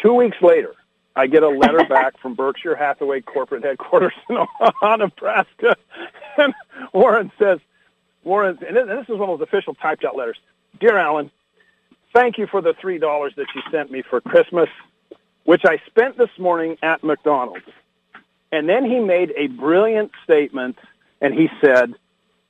Two 0.03 0.14
weeks 0.14 0.37
later, 0.41 0.75
I 1.17 1.27
get 1.27 1.43
a 1.43 1.49
letter 1.49 1.85
back 1.88 2.19
from 2.19 2.35
Berkshire 2.35 2.77
Hathaway 2.77 3.21
corporate 3.21 3.64
headquarters 3.64 4.12
in 4.29 4.37
Omaha, 4.37 4.97
Nebraska, 4.97 5.77
and 6.38 6.55
Warren 6.93 7.33
says, 7.38 7.59
Warren, 8.25 8.59
and 8.67 8.77
this 8.77 9.09
is 9.09 9.19
one 9.19 9.29
of 9.29 9.38
those 9.38 9.49
official 9.49 9.75
typed 9.75 10.05
out 10.05 10.17
letters. 10.17 10.38
Dear 10.81 10.97
Alan, 10.97 11.31
thank 12.14 12.38
you 12.38 12.47
for 12.47 12.61
the 12.61 12.75
three 12.81 12.99
dollars 12.99 13.33
that 13.37 13.47
you 13.55 13.62
sent 13.71 13.91
me 13.91 14.03
for 14.03 14.21
Christmas, 14.21 14.69
which 15.45 15.64
I 15.64 15.81
spent 15.87 16.17
this 16.17 16.31
morning 16.38 16.77
at 16.83 17.03
McDonald's. 17.03 17.64
And 18.51 18.69
then 18.69 18.85
he 18.85 18.99
made 18.99 19.33
a 19.37 19.49
brilliant 19.49 20.12
statement, 20.25 20.79
and 21.21 21.35
he 21.35 21.49
said, 21.61 21.95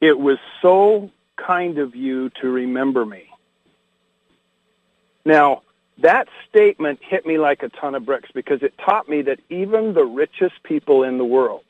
it 0.01 0.19
was 0.19 0.38
so 0.62 1.11
kind 1.46 1.79
of 1.79 1.94
you 1.94 2.31
to 2.40 2.48
remember 2.48 3.05
me. 3.05 3.24
Now, 5.24 5.62
that 5.98 6.29
statement 6.48 7.01
hit 7.03 7.27
me 7.27 7.38
like 7.38 7.62
a 7.62 7.68
ton 7.68 7.94
of 7.94 8.07
bricks 8.07 8.31
because 8.35 8.62
it 8.62 8.74
taught 8.79 9.09
me 9.09 9.22
that 9.22 9.40
even 9.51 9.94
the 9.94 10.05
richest 10.05 10.62
people 10.62 11.03
in 11.03 11.18
the 11.18 11.24
world 11.24 11.64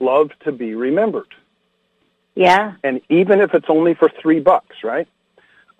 love 0.00 0.30
to 0.44 0.52
be 0.52 0.74
remembered. 0.74 1.32
Yeah. 2.34 2.74
And 2.84 3.00
even 3.08 3.40
if 3.40 3.54
it's 3.54 3.66
only 3.68 3.94
for 3.94 4.10
three 4.20 4.40
bucks, 4.40 4.76
right? 4.84 5.08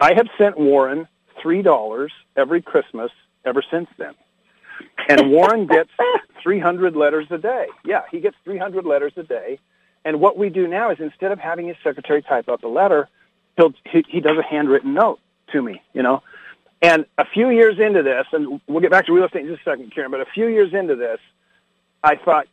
I 0.00 0.14
have 0.14 0.28
sent 0.38 0.58
Warren 0.58 1.06
three 1.42 1.62
dollars 1.62 2.12
every 2.36 2.62
Christmas 2.62 3.10
ever 3.44 3.62
since 3.70 3.88
then. 3.98 4.14
And 5.08 5.30
Warren 5.30 5.66
gets 5.66 5.90
300 6.42 6.96
letters 6.96 7.26
a 7.30 7.38
day. 7.38 7.66
Yeah, 7.84 8.02
he 8.10 8.20
gets 8.20 8.36
300 8.44 8.84
letters 8.84 9.12
a 9.16 9.22
day. 9.22 9.58
And 10.06 10.20
what 10.20 10.38
we 10.38 10.50
do 10.50 10.68
now 10.68 10.92
is 10.92 10.98
instead 11.00 11.32
of 11.32 11.40
having 11.40 11.66
his 11.66 11.76
secretary 11.82 12.22
type 12.22 12.48
up 12.48 12.60
the 12.60 12.68
letter, 12.68 13.08
he'll, 13.56 13.74
he, 13.90 14.04
he 14.08 14.20
does 14.20 14.38
a 14.38 14.42
handwritten 14.42 14.94
note 14.94 15.18
to 15.52 15.60
me, 15.60 15.82
you 15.92 16.02
know. 16.02 16.22
And 16.80 17.06
a 17.18 17.24
few 17.24 17.50
years 17.50 17.80
into 17.80 18.04
this, 18.04 18.24
and 18.32 18.60
we'll 18.68 18.80
get 18.80 18.92
back 18.92 19.06
to 19.06 19.12
real 19.12 19.24
estate 19.24 19.42
in 19.42 19.48
just 19.48 19.66
a 19.66 19.70
second, 19.70 19.92
Karen, 19.92 20.12
but 20.12 20.20
a 20.20 20.26
few 20.26 20.46
years 20.46 20.72
into 20.72 20.94
this, 20.94 21.18
I 22.04 22.14
thought, 22.14 22.46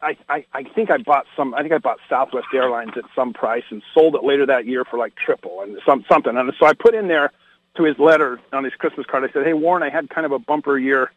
I, 0.00 0.16
I, 0.28 0.46
I 0.52 0.62
think 0.62 0.92
I 0.92 0.98
bought 0.98 1.26
some, 1.36 1.54
I 1.54 1.62
think 1.62 1.72
I 1.72 1.78
bought 1.78 1.98
Southwest 2.08 2.46
Airlines 2.54 2.92
at 2.96 3.04
some 3.16 3.32
price 3.32 3.64
and 3.70 3.82
sold 3.92 4.14
it 4.14 4.22
later 4.22 4.46
that 4.46 4.66
year 4.66 4.84
for 4.84 4.96
like 4.96 5.16
triple 5.16 5.62
and 5.62 5.78
some, 5.84 6.04
something. 6.08 6.36
And 6.36 6.52
so 6.56 6.66
I 6.66 6.72
put 6.72 6.94
in 6.94 7.08
there 7.08 7.32
to 7.78 7.82
his 7.82 7.98
letter 7.98 8.38
on 8.52 8.62
his 8.62 8.74
Christmas 8.74 9.06
card, 9.06 9.28
I 9.28 9.32
said, 9.32 9.44
hey, 9.44 9.54
Warren, 9.54 9.82
I 9.82 9.90
had 9.90 10.08
kind 10.08 10.24
of 10.24 10.30
a 10.30 10.38
bumper 10.38 10.78
year, 10.78 11.10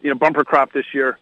you 0.00 0.08
know, 0.08 0.16
bumper 0.16 0.42
crop 0.42 0.72
this 0.72 0.86
year. 0.94 1.18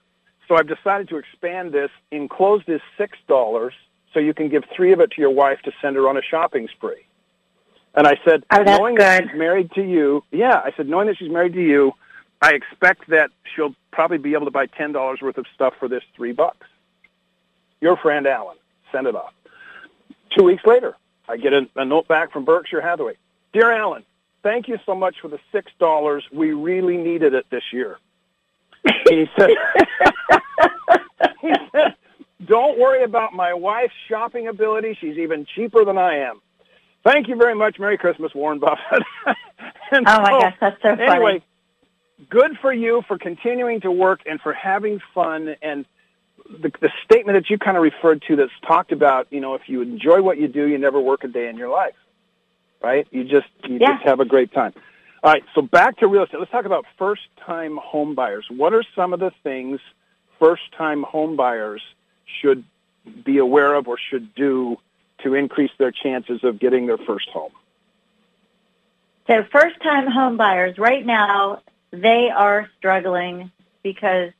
So 0.50 0.56
I've 0.56 0.66
decided 0.66 1.08
to 1.10 1.16
expand 1.16 1.70
this. 1.70 1.90
Enclosed 2.10 2.68
is 2.68 2.80
six 2.98 3.16
dollars, 3.28 3.72
so 4.12 4.18
you 4.18 4.34
can 4.34 4.48
give 4.48 4.64
three 4.74 4.92
of 4.92 4.98
it 4.98 5.12
to 5.12 5.20
your 5.20 5.30
wife 5.30 5.60
to 5.62 5.70
send 5.80 5.94
her 5.94 6.08
on 6.08 6.16
a 6.16 6.22
shopping 6.22 6.66
spree. 6.76 7.06
And 7.94 8.04
I 8.04 8.18
said, 8.24 8.42
oh, 8.50 8.64
knowing 8.64 8.96
good. 8.96 9.02
that 9.02 9.22
she's 9.28 9.38
married 9.38 9.70
to 9.76 9.82
you, 9.82 10.24
yeah, 10.32 10.60
I 10.64 10.72
said, 10.76 10.88
knowing 10.88 11.06
that 11.06 11.18
she's 11.18 11.30
married 11.30 11.52
to 11.52 11.62
you, 11.62 11.92
I 12.42 12.54
expect 12.54 13.08
that 13.10 13.30
she'll 13.54 13.76
probably 13.92 14.18
be 14.18 14.34
able 14.34 14.46
to 14.46 14.50
buy 14.50 14.66
ten 14.66 14.90
dollars 14.90 15.20
worth 15.22 15.38
of 15.38 15.46
stuff 15.54 15.74
for 15.78 15.86
this 15.86 16.02
three 16.16 16.32
bucks. 16.32 16.66
Your 17.80 17.96
friend 17.96 18.26
Alan, 18.26 18.56
send 18.90 19.06
it 19.06 19.14
off. 19.14 19.32
Two 20.36 20.42
weeks 20.42 20.64
later, 20.66 20.96
I 21.28 21.36
get 21.36 21.52
a, 21.52 21.68
a 21.76 21.84
note 21.84 22.08
back 22.08 22.32
from 22.32 22.44
Berkshire 22.44 22.80
Hathaway. 22.80 23.14
Dear 23.52 23.70
Alan, 23.70 24.02
thank 24.42 24.66
you 24.66 24.80
so 24.84 24.96
much 24.96 25.14
for 25.22 25.28
the 25.28 25.38
six 25.52 25.70
dollars. 25.78 26.24
We 26.32 26.54
really 26.54 26.96
needed 26.96 27.34
it 27.34 27.46
this 27.50 27.62
year 27.72 27.98
he 29.08 29.26
said, 29.38 29.50
he 31.40 31.52
said, 31.72 31.94
don't 32.46 32.78
worry 32.78 33.02
about 33.02 33.32
my 33.32 33.52
wife's 33.54 33.94
shopping 34.08 34.48
ability. 34.48 34.96
She's 35.00 35.18
even 35.18 35.46
cheaper 35.54 35.84
than 35.84 35.98
I 35.98 36.16
am. 36.18 36.40
Thank 37.04 37.28
you 37.28 37.36
very 37.36 37.54
much. 37.54 37.78
Merry 37.78 37.96
Christmas, 37.98 38.34
Warren 38.34 38.58
Buffett. 38.58 39.02
oh 39.26 39.34
my 39.92 40.04
so, 40.04 40.40
gosh, 40.40 40.54
that's 40.60 40.82
so 40.82 40.96
funny. 40.96 41.02
Anyway, 41.02 41.42
good 42.28 42.58
for 42.60 42.72
you 42.72 43.02
for 43.08 43.18
continuing 43.18 43.80
to 43.82 43.90
work 43.90 44.20
and 44.26 44.40
for 44.40 44.52
having 44.52 45.00
fun 45.14 45.56
and 45.62 45.86
the, 46.50 46.72
the 46.80 46.90
statement 47.04 47.36
that 47.36 47.48
you 47.50 47.58
kind 47.58 47.76
of 47.76 47.82
referred 47.82 48.22
to 48.28 48.36
that's 48.36 48.50
talked 48.66 48.92
about, 48.92 49.28
you 49.30 49.40
know, 49.40 49.54
if 49.54 49.62
you 49.68 49.82
enjoy 49.82 50.20
what 50.20 50.38
you 50.38 50.48
do, 50.48 50.66
you 50.66 50.78
never 50.78 51.00
work 51.00 51.24
a 51.24 51.28
day 51.28 51.48
in 51.48 51.56
your 51.56 51.68
life, 51.68 51.94
right? 52.82 53.06
You 53.10 53.24
just 53.24 53.46
you 53.64 53.78
Yeah. 53.80 53.94
just 53.94 54.04
have 54.04 54.20
a 54.20 54.24
great 54.24 54.52
time. 54.52 54.72
All 55.22 55.30
right, 55.30 55.44
so 55.54 55.60
back 55.60 55.98
to 55.98 56.06
real 56.06 56.24
estate. 56.24 56.38
Let's 56.38 56.50
talk 56.50 56.64
about 56.64 56.86
first-time 56.96 57.78
home 57.82 58.14
buyers. 58.14 58.46
What 58.48 58.72
are 58.72 58.82
some 58.96 59.12
of 59.12 59.20
the 59.20 59.32
things 59.42 59.78
first-time 60.38 61.02
home 61.02 61.36
buyers 61.36 61.82
should 62.40 62.64
be 63.22 63.36
aware 63.36 63.74
of 63.74 63.86
or 63.86 63.98
should 63.98 64.34
do 64.34 64.78
to 65.22 65.34
increase 65.34 65.70
their 65.78 65.90
chances 65.90 66.42
of 66.42 66.58
getting 66.58 66.86
their 66.86 66.96
first 66.96 67.28
home? 67.28 67.52
So 69.26 69.44
first 69.52 69.80
time 69.82 70.06
home 70.10 70.38
buyers 70.38 70.78
right 70.78 71.04
now, 71.04 71.60
they 71.90 72.30
are 72.34 72.70
struggling 72.78 73.50
because 73.82 74.32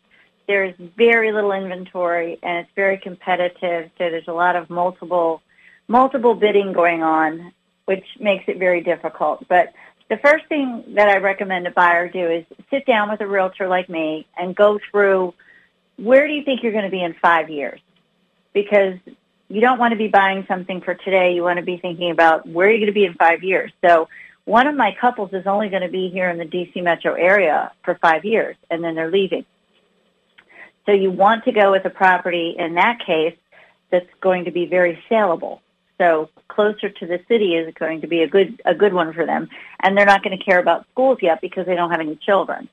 there's 0.47 0.75
very 0.97 1.31
little 1.31 1.53
inventory 1.53 2.38
and 2.43 2.59
it's 2.59 2.71
very 2.75 2.97
competitive. 2.97 3.90
So 3.99 4.11
there's 4.11 4.29
a 4.29 4.33
lot 4.33 4.57
of 4.57 4.71
multiple, 4.71 5.43
multiple 5.88 6.35
bidding 6.35 6.73
going 6.73 7.03
on, 7.03 7.53
which 7.85 8.07
makes 8.19 8.45
it 8.49 8.59
very 8.59 8.81
difficult. 8.81 9.47
But 9.47 9.75
the 10.11 10.18
first 10.18 10.44
thing 10.49 10.83
that 10.96 11.09
I 11.09 11.18
recommend 11.18 11.68
a 11.68 11.70
buyer 11.70 12.09
do 12.09 12.29
is 12.29 12.44
sit 12.68 12.85
down 12.85 13.11
with 13.11 13.20
a 13.20 13.27
realtor 13.27 13.68
like 13.68 13.88
me 13.88 14.27
and 14.37 14.55
go 14.57 14.81
through 14.90 15.33
where 15.96 16.27
do 16.27 16.33
you 16.33 16.42
think 16.44 16.62
you're 16.62 16.73
going 16.73 16.85
to 16.85 16.90
be 16.90 17.03
in 17.03 17.14
five 17.14 17.49
years? 17.49 17.81
Because 18.53 18.99
you 19.49 19.61
don't 19.61 19.79
want 19.79 19.92
to 19.92 19.96
be 19.96 20.09
buying 20.09 20.44
something 20.49 20.81
for 20.81 20.94
today. 20.94 21.35
You 21.35 21.44
want 21.44 21.59
to 21.59 21.64
be 21.64 21.77
thinking 21.77 22.11
about 22.11 22.46
where 22.46 22.66
you're 22.66 22.79
you 22.79 22.87
going 22.87 22.94
to 22.94 23.01
be 23.01 23.05
in 23.05 23.14
five 23.14 23.44
years. 23.44 23.70
So 23.87 24.09
one 24.46 24.66
of 24.66 24.75
my 24.75 24.96
couples 25.01 25.31
is 25.33 25.46
only 25.46 25.68
going 25.68 25.83
to 25.83 25.88
be 25.88 26.09
here 26.09 26.29
in 26.29 26.38
the 26.38 26.44
DC 26.44 26.83
metro 26.83 27.14
area 27.14 27.70
for 27.85 27.94
five 28.03 28.25
years 28.25 28.57
and 28.68 28.83
then 28.83 28.96
they're 28.96 29.12
leaving. 29.12 29.44
So 30.87 30.92
you 30.92 31.12
want 31.12 31.44
to 31.44 31.53
go 31.53 31.70
with 31.70 31.85
a 31.85 31.90
property 31.90 32.57
in 32.59 32.75
that 32.75 32.99
case 33.07 33.37
that's 33.92 34.11
going 34.20 34.46
to 34.46 34.51
be 34.51 34.66
very 34.66 35.01
saleable. 35.09 35.62
So 36.00 36.30
closer 36.48 36.88
to 36.88 37.06
the 37.06 37.20
city 37.28 37.56
is 37.56 37.74
going 37.74 38.00
to 38.00 38.06
be 38.06 38.22
a 38.22 38.26
good 38.26 38.62
a 38.64 38.74
good 38.74 38.94
one 38.94 39.12
for 39.12 39.26
them, 39.26 39.50
and 39.80 39.96
they're 39.96 40.06
not 40.06 40.22
going 40.22 40.36
to 40.36 40.42
care 40.42 40.58
about 40.58 40.86
schools 40.92 41.18
yet 41.20 41.42
because 41.42 41.66
they 41.66 41.74
don't 41.74 41.90
have 41.90 42.00
any 42.00 42.16
children. 42.16 42.70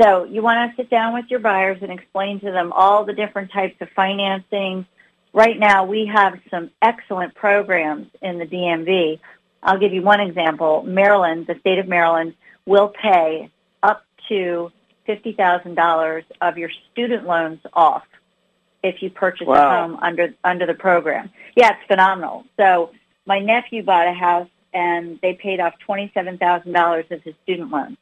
So 0.00 0.22
you 0.22 0.40
want 0.40 0.70
to 0.70 0.76
sit 0.76 0.88
down 0.88 1.12
with 1.12 1.24
your 1.30 1.40
buyers 1.40 1.78
and 1.82 1.90
explain 1.90 2.38
to 2.40 2.52
them 2.52 2.72
all 2.72 3.04
the 3.04 3.12
different 3.12 3.50
types 3.50 3.74
of 3.80 3.88
financing. 3.90 4.86
Right 5.32 5.58
now, 5.58 5.84
we 5.84 6.06
have 6.06 6.38
some 6.48 6.70
excellent 6.80 7.34
programs 7.34 8.06
in 8.22 8.38
the 8.38 8.46
DMV. 8.46 9.18
I'll 9.64 9.78
give 9.78 9.92
you 9.92 10.02
one 10.02 10.20
example. 10.20 10.84
Maryland, 10.84 11.48
the 11.48 11.58
state 11.58 11.78
of 11.80 11.88
Maryland, 11.88 12.34
will 12.66 12.88
pay 12.88 13.50
up 13.82 14.04
to 14.28 14.70
$50,000 15.08 16.22
of 16.40 16.56
your 16.56 16.70
student 16.92 17.26
loans 17.26 17.58
off 17.74 18.04
if 18.82 19.02
you 19.02 19.10
purchase 19.10 19.46
Wow. 19.46 19.54
a 19.54 19.80
home 19.88 19.98
under 20.02 20.34
under 20.44 20.66
the 20.66 20.74
program. 20.74 21.30
Yeah, 21.56 21.70
it's 21.72 21.86
phenomenal. 21.86 22.44
So 22.56 22.90
my 23.26 23.38
nephew 23.38 23.82
bought 23.82 24.06
a 24.08 24.12
house 24.12 24.48
and 24.72 25.18
they 25.20 25.34
paid 25.34 25.60
off 25.60 25.74
$27,000 25.86 27.10
of 27.10 27.22
his 27.22 27.34
student 27.42 27.70
loans. 27.70 27.98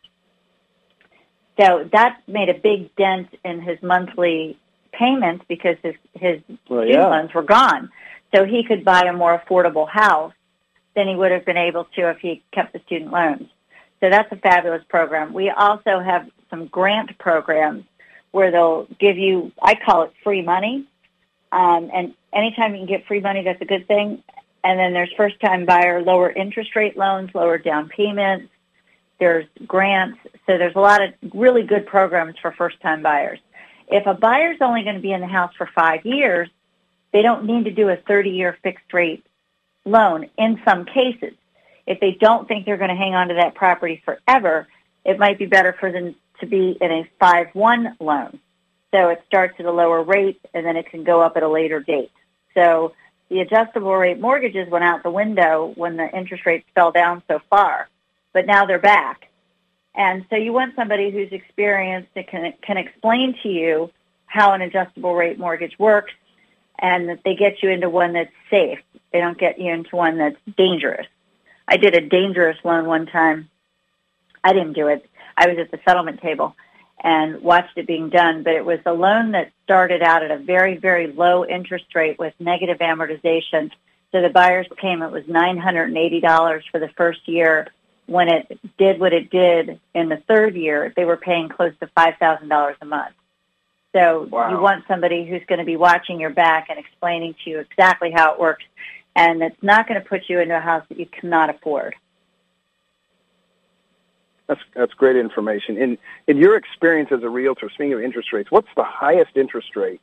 So 1.58 1.88
that 1.92 2.20
made 2.28 2.48
a 2.48 2.54
big 2.54 2.94
dent 2.96 3.28
in 3.44 3.60
his 3.60 3.82
monthly 3.82 4.58
payments 4.92 5.44
because 5.48 5.76
his 5.82 5.94
his 6.14 6.40
Well, 6.68 6.82
student 6.82 6.90
yeah. 6.90 7.06
loans 7.08 7.34
were 7.34 7.42
gone. 7.42 7.90
So 8.34 8.44
he 8.44 8.62
could 8.62 8.84
buy 8.84 9.02
a 9.02 9.12
more 9.12 9.38
affordable 9.38 9.88
house 9.88 10.34
than 10.94 11.08
he 11.08 11.16
would 11.16 11.32
have 11.32 11.44
been 11.44 11.56
able 11.56 11.84
to 11.96 12.10
if 12.10 12.18
he 12.18 12.42
kept 12.52 12.72
the 12.72 12.80
student 12.86 13.10
loans. 13.10 13.48
So 14.00 14.10
that's 14.10 14.30
a 14.30 14.36
fabulous 14.36 14.84
program. 14.88 15.32
We 15.32 15.50
also 15.50 15.98
have 15.98 16.28
some 16.50 16.66
grant 16.66 17.16
programs 17.18 17.84
where 18.30 18.50
they'll 18.50 18.86
give 18.98 19.18
you, 19.18 19.52
I 19.62 19.74
call 19.74 20.02
it 20.02 20.12
free 20.22 20.42
money. 20.42 20.86
Um, 21.50 21.90
and 21.92 22.14
anytime 22.32 22.74
you 22.74 22.80
can 22.80 22.86
get 22.86 23.06
free 23.06 23.20
money, 23.20 23.42
that's 23.42 23.60
a 23.62 23.66
good 23.66 23.86
thing. 23.88 24.22
And 24.64 24.78
then 24.78 24.92
there's 24.92 25.12
first 25.16 25.40
time 25.40 25.64
buyer, 25.64 26.02
lower 26.02 26.30
interest 26.30 26.76
rate 26.76 26.96
loans, 26.96 27.30
lower 27.34 27.58
down 27.58 27.88
payments. 27.88 28.52
There's 29.18 29.46
grants. 29.66 30.18
So 30.46 30.58
there's 30.58 30.76
a 30.76 30.80
lot 30.80 31.02
of 31.02 31.14
really 31.34 31.62
good 31.62 31.86
programs 31.86 32.34
for 32.40 32.52
first 32.52 32.80
time 32.80 33.02
buyers. 33.02 33.38
If 33.88 34.06
a 34.06 34.14
buyer's 34.14 34.58
only 34.60 34.82
going 34.82 34.96
to 34.96 35.02
be 35.02 35.12
in 35.12 35.20
the 35.20 35.26
house 35.26 35.52
for 35.56 35.68
five 35.74 36.04
years, 36.04 36.48
they 37.12 37.22
don't 37.22 37.44
need 37.44 37.64
to 37.64 37.70
do 37.70 37.88
a 37.88 37.96
30 37.96 38.30
year 38.30 38.58
fixed 38.62 38.92
rate 38.92 39.24
loan 39.84 40.28
in 40.36 40.60
some 40.64 40.84
cases. 40.84 41.32
If 41.86 42.00
they 42.00 42.12
don't 42.12 42.46
think 42.46 42.66
they're 42.66 42.76
going 42.76 42.90
to 42.90 42.96
hang 42.96 43.14
on 43.14 43.28
to 43.28 43.34
that 43.34 43.54
property 43.54 44.02
forever, 44.04 44.68
it 45.04 45.18
might 45.18 45.38
be 45.38 45.46
better 45.46 45.74
for 45.80 45.90
them 45.90 46.14
to 46.40 46.46
be 46.46 46.76
in 46.80 46.90
a 46.90 47.10
5-1 47.20 47.96
loan. 48.00 48.38
So 48.90 49.08
it 49.08 49.22
starts 49.26 49.54
at 49.58 49.66
a 49.66 49.72
lower 49.72 50.02
rate 50.02 50.40
and 50.54 50.64
then 50.64 50.76
it 50.76 50.90
can 50.90 51.04
go 51.04 51.20
up 51.20 51.36
at 51.36 51.42
a 51.42 51.48
later 51.48 51.80
date. 51.80 52.12
So 52.54 52.94
the 53.28 53.40
adjustable 53.40 53.94
rate 53.94 54.18
mortgages 54.18 54.68
went 54.68 54.84
out 54.84 55.02
the 55.02 55.10
window 55.10 55.72
when 55.76 55.96
the 55.96 56.08
interest 56.16 56.46
rates 56.46 56.66
fell 56.74 56.92
down 56.92 57.22
so 57.28 57.40
far, 57.50 57.88
but 58.32 58.46
now 58.46 58.64
they're 58.64 58.78
back. 58.78 59.28
And 59.94 60.24
so 60.30 60.36
you 60.36 60.52
want 60.52 60.76
somebody 60.76 61.10
who's 61.10 61.32
experienced 61.32 62.10
and 62.14 62.26
can, 62.26 62.54
can 62.62 62.76
explain 62.78 63.36
to 63.42 63.48
you 63.48 63.90
how 64.26 64.52
an 64.52 64.62
adjustable 64.62 65.14
rate 65.14 65.38
mortgage 65.38 65.78
works 65.78 66.12
and 66.78 67.08
that 67.08 67.20
they 67.24 67.34
get 67.34 67.62
you 67.62 67.70
into 67.70 67.90
one 67.90 68.12
that's 68.12 68.32
safe. 68.50 68.78
They 69.12 69.20
don't 69.20 69.38
get 69.38 69.58
you 69.58 69.72
into 69.72 69.96
one 69.96 70.18
that's 70.18 70.36
dangerous. 70.56 71.06
I 71.66 71.76
did 71.76 71.94
a 71.94 72.00
dangerous 72.00 72.56
loan 72.64 72.86
one 72.86 73.06
time. 73.06 73.50
I 74.44 74.52
didn't 74.52 74.74
do 74.74 74.88
it. 74.88 75.08
I 75.36 75.48
was 75.48 75.58
at 75.58 75.70
the 75.70 75.78
settlement 75.84 76.20
table 76.20 76.56
and 77.02 77.42
watched 77.42 77.76
it 77.76 77.86
being 77.86 78.10
done, 78.10 78.42
but 78.42 78.54
it 78.54 78.64
was 78.64 78.80
a 78.84 78.92
loan 78.92 79.32
that 79.32 79.52
started 79.64 80.02
out 80.02 80.22
at 80.24 80.30
a 80.30 80.38
very, 80.38 80.76
very 80.76 81.12
low 81.12 81.44
interest 81.44 81.94
rate 81.94 82.18
with 82.18 82.34
negative 82.40 82.78
amortization. 82.78 83.70
So 84.10 84.20
the 84.20 84.30
buyer's 84.30 84.66
payment 84.76 85.12
was 85.12 85.24
$980 85.24 86.62
for 86.72 86.80
the 86.80 86.88
first 86.96 87.28
year. 87.28 87.68
When 88.06 88.28
it 88.28 88.58
did 88.78 88.98
what 88.98 89.12
it 89.12 89.30
did 89.30 89.78
in 89.94 90.08
the 90.08 90.16
third 90.16 90.56
year, 90.56 90.92
they 90.96 91.04
were 91.04 91.18
paying 91.18 91.48
close 91.48 91.72
to 91.80 91.86
$5,000 91.88 92.74
a 92.80 92.84
month. 92.84 93.14
So 93.94 94.28
Wow. 94.30 94.50
you 94.50 94.60
want 94.60 94.84
somebody 94.88 95.24
who's 95.26 95.44
going 95.46 95.60
to 95.60 95.64
be 95.64 95.76
watching 95.76 96.18
your 96.20 96.30
back 96.30 96.68
and 96.68 96.78
explaining 96.78 97.34
to 97.44 97.50
you 97.50 97.58
exactly 97.60 98.10
how 98.10 98.32
it 98.32 98.40
works 98.40 98.64
and 99.18 99.42
it's 99.42 99.62
not 99.62 99.88
going 99.88 100.00
to 100.00 100.08
put 100.08 100.28
you 100.28 100.38
into 100.40 100.56
a 100.56 100.60
house 100.60 100.84
that 100.88 100.98
you 100.98 101.06
cannot 101.06 101.50
afford. 101.50 101.96
That's 104.48 104.60
that's 104.74 104.94
great 104.94 105.16
information. 105.16 105.76
In 105.76 105.98
in 106.26 106.38
your 106.38 106.56
experience 106.56 107.10
as 107.12 107.22
a 107.22 107.28
realtor, 107.28 107.68
speaking 107.68 107.92
of 107.92 108.00
interest 108.00 108.32
rates, 108.32 108.50
what's 108.50 108.68
the 108.76 108.84
highest 108.84 109.36
interest 109.36 109.76
rate 109.76 110.00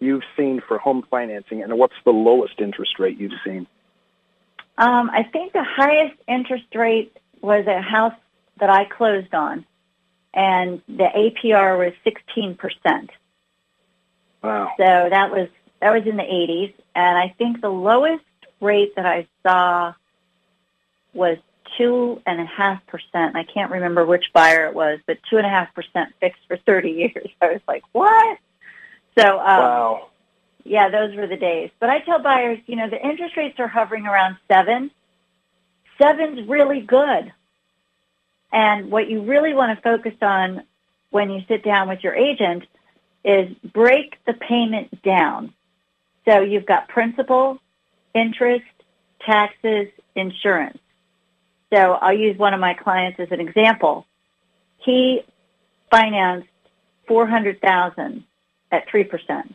you've 0.00 0.24
seen 0.36 0.60
for 0.66 0.78
home 0.78 1.06
financing, 1.08 1.62
and 1.62 1.78
what's 1.78 1.94
the 2.04 2.10
lowest 2.10 2.60
interest 2.60 2.98
rate 2.98 3.18
you've 3.18 3.40
seen? 3.44 3.66
Um, 4.76 5.08
I 5.10 5.22
think 5.22 5.52
the 5.52 5.64
highest 5.64 6.16
interest 6.26 6.64
rate 6.74 7.16
was 7.40 7.66
a 7.68 7.80
house 7.80 8.14
that 8.58 8.68
I 8.68 8.84
closed 8.84 9.32
on, 9.32 9.64
and 10.34 10.82
the 10.88 11.04
APR 11.04 11.78
was 11.78 11.92
16%. 12.04 13.10
Wow. 14.42 14.72
So 14.76 15.08
that 15.10 15.30
was 15.30 15.48
that 15.80 15.92
was 15.92 16.04
in 16.06 16.16
the 16.16 16.22
80s, 16.22 16.74
and 16.96 17.16
I 17.16 17.32
think 17.38 17.60
the 17.60 17.68
lowest 17.68 18.24
rate 18.60 18.96
that 18.96 19.06
I 19.06 19.28
saw 19.44 19.94
was 21.12 21.38
two 21.76 22.20
and 22.26 22.40
a 22.40 22.44
half 22.44 22.84
percent. 22.86 23.36
I 23.36 23.44
can't 23.44 23.70
remember 23.72 24.04
which 24.04 24.32
buyer 24.32 24.66
it 24.66 24.74
was, 24.74 25.00
but 25.06 25.18
two 25.28 25.36
and 25.36 25.46
a 25.46 25.48
half 25.48 25.74
percent 25.74 26.12
fixed 26.20 26.42
for 26.48 26.56
30 26.56 26.90
years. 27.14 27.28
I 27.40 27.52
was 27.52 27.60
like, 27.66 27.84
what? 27.92 28.38
So 29.18 29.38
um, 29.38 29.38
wow. 29.38 30.08
yeah, 30.64 30.88
those 30.88 31.14
were 31.14 31.26
the 31.26 31.36
days. 31.36 31.70
But 31.80 31.90
I 31.90 32.00
tell 32.00 32.18
buyers, 32.18 32.58
you 32.66 32.76
know, 32.76 32.88
the 32.88 33.04
interest 33.04 33.36
rates 33.36 33.58
are 33.58 33.68
hovering 33.68 34.06
around 34.06 34.36
seven. 34.48 34.90
Seven's 35.98 36.48
really 36.48 36.80
good. 36.80 37.32
And 38.52 38.90
what 38.90 39.08
you 39.08 39.22
really 39.22 39.54
want 39.54 39.76
to 39.76 39.82
focus 39.82 40.14
on 40.22 40.62
when 41.10 41.30
you 41.30 41.42
sit 41.48 41.64
down 41.64 41.88
with 41.88 42.02
your 42.04 42.14
agent 42.14 42.64
is 43.24 43.52
break 43.72 44.18
the 44.26 44.34
payment 44.34 45.02
down. 45.02 45.52
So 46.24 46.40
you've 46.40 46.66
got 46.66 46.88
principal, 46.88 47.58
interest, 48.14 48.64
taxes, 49.20 49.88
insurance. 50.14 50.78
So 51.74 51.94
I'll 51.94 52.16
use 52.16 52.38
one 52.38 52.54
of 52.54 52.60
my 52.60 52.74
clients 52.74 53.18
as 53.18 53.28
an 53.32 53.40
example. 53.40 54.06
He 54.78 55.22
financed 55.90 56.48
400,000 57.08 58.24
at 58.70 58.88
3%. 58.88 59.54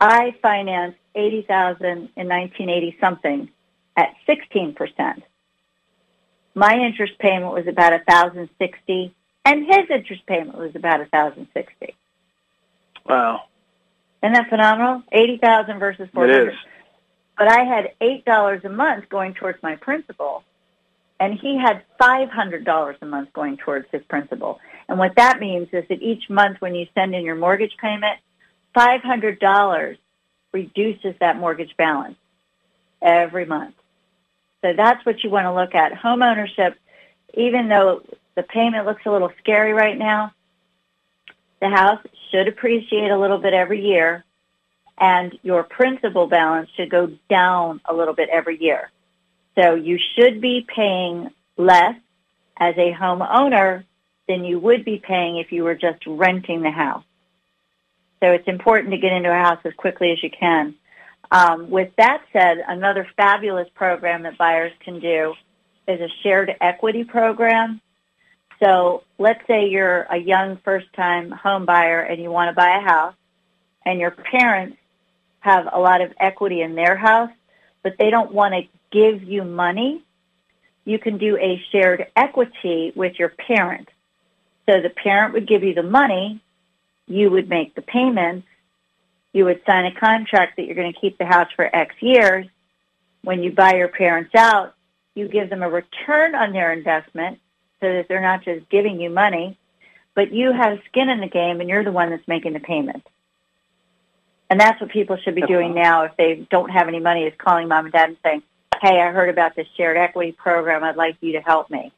I 0.00 0.34
financed 0.42 0.98
80,000 1.14 1.86
in 1.86 1.98
1980 2.28 2.96
something 3.00 3.48
at 3.96 4.14
16%. 4.28 5.22
My 6.54 6.74
interest 6.74 7.18
payment 7.18 7.54
was 7.54 7.66
about 7.66 7.92
1,060 7.92 9.14
and 9.46 9.66
his 9.66 9.84
interest 9.90 10.26
payment 10.26 10.58
was 10.58 10.76
about 10.76 11.00
1,060. 11.00 11.94
Wow. 13.06 13.44
Isn't 14.22 14.34
that 14.34 14.48
phenomenal? 14.50 15.02
80,000 15.10 15.78
versus 15.78 16.08
400. 16.12 16.48
It 16.48 16.52
is. 16.52 16.58
But 17.36 17.48
I 17.48 17.64
had 17.64 17.92
$8 18.00 18.64
a 18.64 18.68
month 18.68 19.08
going 19.08 19.34
towards 19.34 19.62
my 19.62 19.76
principal, 19.76 20.44
and 21.18 21.34
he 21.38 21.58
had 21.58 21.82
$500 22.00 22.96
a 23.00 23.06
month 23.06 23.32
going 23.32 23.56
towards 23.56 23.86
his 23.90 24.02
principal. 24.04 24.60
And 24.88 24.98
what 24.98 25.16
that 25.16 25.40
means 25.40 25.68
is 25.72 25.84
that 25.88 26.02
each 26.02 26.28
month 26.28 26.60
when 26.60 26.74
you 26.74 26.86
send 26.94 27.14
in 27.14 27.24
your 27.24 27.36
mortgage 27.36 27.76
payment, 27.80 28.18
$500 28.76 29.96
reduces 30.52 31.14
that 31.20 31.38
mortgage 31.38 31.76
balance 31.76 32.16
every 33.00 33.44
month. 33.44 33.74
So 34.62 34.72
that's 34.72 35.04
what 35.04 35.22
you 35.22 35.30
want 35.30 35.44
to 35.44 35.54
look 35.54 35.74
at. 35.74 35.94
Home 35.94 36.22
ownership, 36.22 36.76
even 37.34 37.68
though 37.68 38.02
the 38.34 38.42
payment 38.42 38.86
looks 38.86 39.02
a 39.06 39.10
little 39.10 39.32
scary 39.38 39.72
right 39.72 39.96
now, 39.96 40.32
the 41.60 41.68
house 41.68 42.00
should 42.30 42.48
appreciate 42.48 43.10
a 43.10 43.18
little 43.18 43.38
bit 43.38 43.54
every 43.54 43.84
year 43.86 44.24
and 44.98 45.36
your 45.42 45.62
principal 45.64 46.26
balance 46.26 46.70
should 46.76 46.90
go 46.90 47.10
down 47.28 47.80
a 47.84 47.94
little 47.94 48.14
bit 48.14 48.28
every 48.30 48.60
year. 48.62 48.90
So 49.56 49.74
you 49.74 49.98
should 50.16 50.40
be 50.40 50.66
paying 50.66 51.30
less 51.56 51.96
as 52.56 52.74
a 52.76 52.92
homeowner 52.92 53.84
than 54.28 54.44
you 54.44 54.58
would 54.58 54.84
be 54.84 54.98
paying 54.98 55.38
if 55.38 55.52
you 55.52 55.64
were 55.64 55.74
just 55.74 56.04
renting 56.06 56.62
the 56.62 56.70
house. 56.70 57.04
So 58.20 58.30
it's 58.30 58.48
important 58.48 58.92
to 58.92 58.98
get 58.98 59.12
into 59.12 59.30
a 59.30 59.38
house 59.38 59.58
as 59.64 59.72
quickly 59.74 60.12
as 60.12 60.22
you 60.22 60.30
can. 60.30 60.74
Um, 61.30 61.70
with 61.70 61.90
that 61.98 62.22
said, 62.32 62.58
another 62.66 63.06
fabulous 63.16 63.68
program 63.74 64.22
that 64.22 64.38
buyers 64.38 64.72
can 64.80 65.00
do 65.00 65.34
is 65.86 66.00
a 66.00 66.08
shared 66.22 66.54
equity 66.60 67.04
program. 67.04 67.80
So 68.62 69.02
let's 69.18 69.44
say 69.46 69.68
you're 69.68 70.02
a 70.02 70.16
young 70.16 70.58
first-time 70.64 71.30
home 71.30 71.66
buyer 71.66 72.00
and 72.00 72.22
you 72.22 72.30
want 72.30 72.48
to 72.50 72.54
buy 72.54 72.78
a 72.78 72.80
house 72.80 73.14
and 73.84 74.00
your 74.00 74.12
parents 74.12 74.78
have 75.44 75.68
a 75.70 75.78
lot 75.78 76.00
of 76.00 76.10
equity 76.18 76.62
in 76.62 76.74
their 76.74 76.96
house, 76.96 77.30
but 77.82 77.96
they 77.98 78.08
don't 78.08 78.32
want 78.32 78.54
to 78.54 78.62
give 78.90 79.22
you 79.22 79.44
money. 79.44 80.02
You 80.86 80.98
can 80.98 81.18
do 81.18 81.36
a 81.36 81.62
shared 81.70 82.06
equity 82.16 82.92
with 82.96 83.18
your 83.18 83.28
parent. 83.28 83.90
So 84.64 84.80
the 84.80 84.88
parent 84.88 85.34
would 85.34 85.46
give 85.46 85.62
you 85.62 85.74
the 85.74 85.82
money, 85.82 86.40
you 87.06 87.30
would 87.30 87.50
make 87.50 87.74
the 87.74 87.82
payments, 87.82 88.46
you 89.34 89.44
would 89.44 89.60
sign 89.66 89.84
a 89.84 89.94
contract 89.94 90.56
that 90.56 90.64
you're 90.64 90.76
going 90.76 90.94
to 90.94 90.98
keep 90.98 91.18
the 91.18 91.26
house 91.26 91.48
for 91.54 91.68
X 91.76 91.94
years. 92.00 92.46
When 93.20 93.42
you 93.42 93.52
buy 93.52 93.74
your 93.74 93.88
parents 93.88 94.34
out, 94.34 94.74
you 95.14 95.28
give 95.28 95.50
them 95.50 95.62
a 95.62 95.68
return 95.68 96.34
on 96.34 96.52
their 96.52 96.72
investment 96.72 97.38
so 97.80 97.92
that 97.92 98.08
they're 98.08 98.22
not 98.22 98.44
just 98.44 98.70
giving 98.70 98.98
you 98.98 99.10
money, 99.10 99.58
but 100.14 100.32
you 100.32 100.52
have 100.52 100.78
skin 100.88 101.10
in 101.10 101.20
the 101.20 101.28
game 101.28 101.60
and 101.60 101.68
you're 101.68 101.84
the 101.84 101.92
one 101.92 102.08
that's 102.08 102.26
making 102.26 102.54
the 102.54 102.60
payment. 102.60 103.06
And 104.54 104.60
that's 104.60 104.80
what 104.80 104.88
people 104.90 105.16
should 105.16 105.34
be 105.34 105.42
doing 105.42 105.74
now 105.74 106.04
if 106.04 106.16
they 106.16 106.46
don't 106.48 106.68
have 106.68 106.86
any 106.86 107.00
money 107.00 107.24
is 107.24 107.32
calling 107.38 107.66
mom 107.66 107.86
and 107.86 107.92
dad 107.92 108.10
and 108.10 108.18
saying, 108.22 108.42
hey, 108.80 109.00
I 109.00 109.10
heard 109.10 109.28
about 109.28 109.56
this 109.56 109.66
shared 109.76 109.96
equity 109.96 110.30
program. 110.30 110.84
I'd 110.84 110.94
like 110.94 111.16
you 111.20 111.32
to 111.32 111.40
help 111.40 111.70
me. 111.70 111.90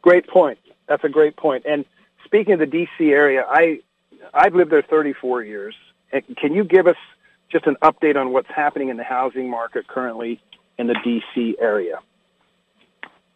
Great 0.00 0.26
point. 0.26 0.58
That's 0.88 1.04
a 1.04 1.10
great 1.10 1.36
point. 1.36 1.66
And 1.68 1.84
speaking 2.24 2.54
of 2.54 2.60
the 2.60 2.66
D.C. 2.66 3.10
area, 3.12 3.44
I, 3.46 3.80
I've 4.32 4.54
lived 4.54 4.72
there 4.72 4.80
34 4.80 5.42
years. 5.42 5.74
Can 6.38 6.54
you 6.54 6.64
give 6.64 6.86
us 6.86 6.96
just 7.50 7.66
an 7.66 7.76
update 7.82 8.16
on 8.16 8.32
what's 8.32 8.48
happening 8.48 8.88
in 8.88 8.96
the 8.96 9.04
housing 9.04 9.50
market 9.50 9.86
currently 9.88 10.40
in 10.78 10.86
the 10.86 10.96
D.C. 11.04 11.56
area? 11.60 11.98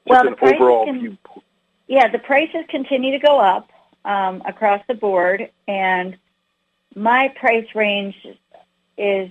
Well, 0.07 0.27
an 0.27 0.37
overall 0.41 0.87
can, 0.87 1.01
view. 1.01 1.19
Yeah, 1.87 2.09
the 2.11 2.19
prices 2.19 2.65
continue 2.71 3.13
to 3.13 3.19
go 3.19 3.39
up 3.39 3.69
um, 4.07 4.43
across 4.47 4.81
the 4.89 4.95
board, 4.95 5.51
and 5.69 6.17
my 6.97 7.29
price 7.39 7.67
range 7.75 8.17
is 8.97 9.31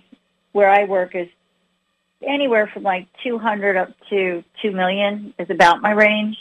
where 0.51 0.69
I 0.69 0.85
work 0.85 1.15
is 1.15 1.27
anywhere 2.21 2.67
from 2.71 2.83
like 2.83 3.07
200 3.23 3.75
up 3.75 3.89
to 4.09 4.43
2 4.61 4.71
million 4.71 5.33
is 5.37 5.49
about 5.49 5.81
my 5.81 5.91
range. 5.91 6.37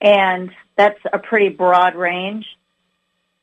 And 0.00 0.50
that's 0.76 0.98
a 1.12 1.18
pretty 1.18 1.48
broad 1.48 1.94
range. 1.94 2.44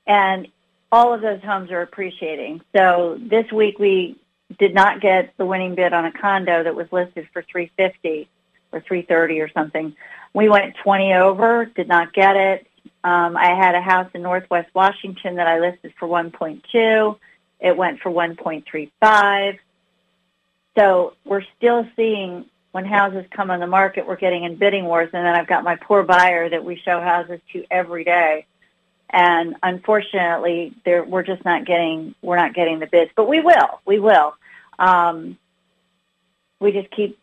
And 0.05 0.49
all 0.91 1.13
of 1.13 1.21
those 1.21 1.41
homes 1.41 1.71
are 1.71 1.81
appreciating. 1.81 2.61
So 2.75 3.17
this 3.19 3.49
week 3.51 3.79
we 3.79 4.17
did 4.57 4.75
not 4.75 4.99
get 4.99 5.33
the 5.37 5.45
winning 5.45 5.75
bid 5.75 5.93
on 5.93 6.05
a 6.05 6.11
condo 6.11 6.63
that 6.63 6.75
was 6.75 6.87
listed 6.91 7.29
for 7.31 7.43
350 7.43 8.27
or 8.71 8.81
330 8.81 9.39
or 9.39 9.49
something. 9.49 9.95
We 10.33 10.49
went 10.49 10.75
20 10.83 11.13
over, 11.13 11.65
did 11.65 11.87
not 11.87 12.13
get 12.13 12.35
it. 12.35 12.67
Um, 13.03 13.37
I 13.37 13.55
had 13.55 13.75
a 13.75 13.81
house 13.81 14.09
in 14.13 14.21
Northwest 14.21 14.69
Washington 14.73 15.35
that 15.35 15.47
I 15.47 15.59
listed 15.59 15.93
for 15.97 16.07
1.2. 16.07 17.17
It 17.59 17.77
went 17.77 17.99
for 17.99 18.11
1.35. 18.11 19.59
So 20.77 21.13
we're 21.25 21.43
still 21.57 21.87
seeing 21.95 22.45
when 22.71 22.85
houses 22.85 23.25
come 23.31 23.49
on 23.49 23.59
the 23.59 23.67
market, 23.67 24.07
we're 24.07 24.15
getting 24.15 24.43
in 24.43 24.55
bidding 24.55 24.85
wars. 24.85 25.09
And 25.13 25.25
then 25.25 25.35
I've 25.35 25.47
got 25.47 25.63
my 25.63 25.75
poor 25.75 26.03
buyer 26.03 26.49
that 26.49 26.63
we 26.63 26.75
show 26.75 27.01
houses 27.01 27.39
to 27.53 27.65
every 27.71 28.03
day. 28.03 28.45
And 29.09 29.55
unfortunately, 29.63 30.73
we're 30.85 31.23
just 31.23 31.43
not 31.43 31.65
getting 31.65 32.13
we're 32.21 32.35
not 32.35 32.53
getting 32.53 32.79
the 32.79 32.85
bids, 32.85 33.11
but 33.15 33.27
we 33.27 33.39
will, 33.39 33.81
we 33.85 33.97
will. 33.97 34.35
Um, 34.77 35.37
we 36.59 36.71
just 36.71 36.91
keep 36.91 37.17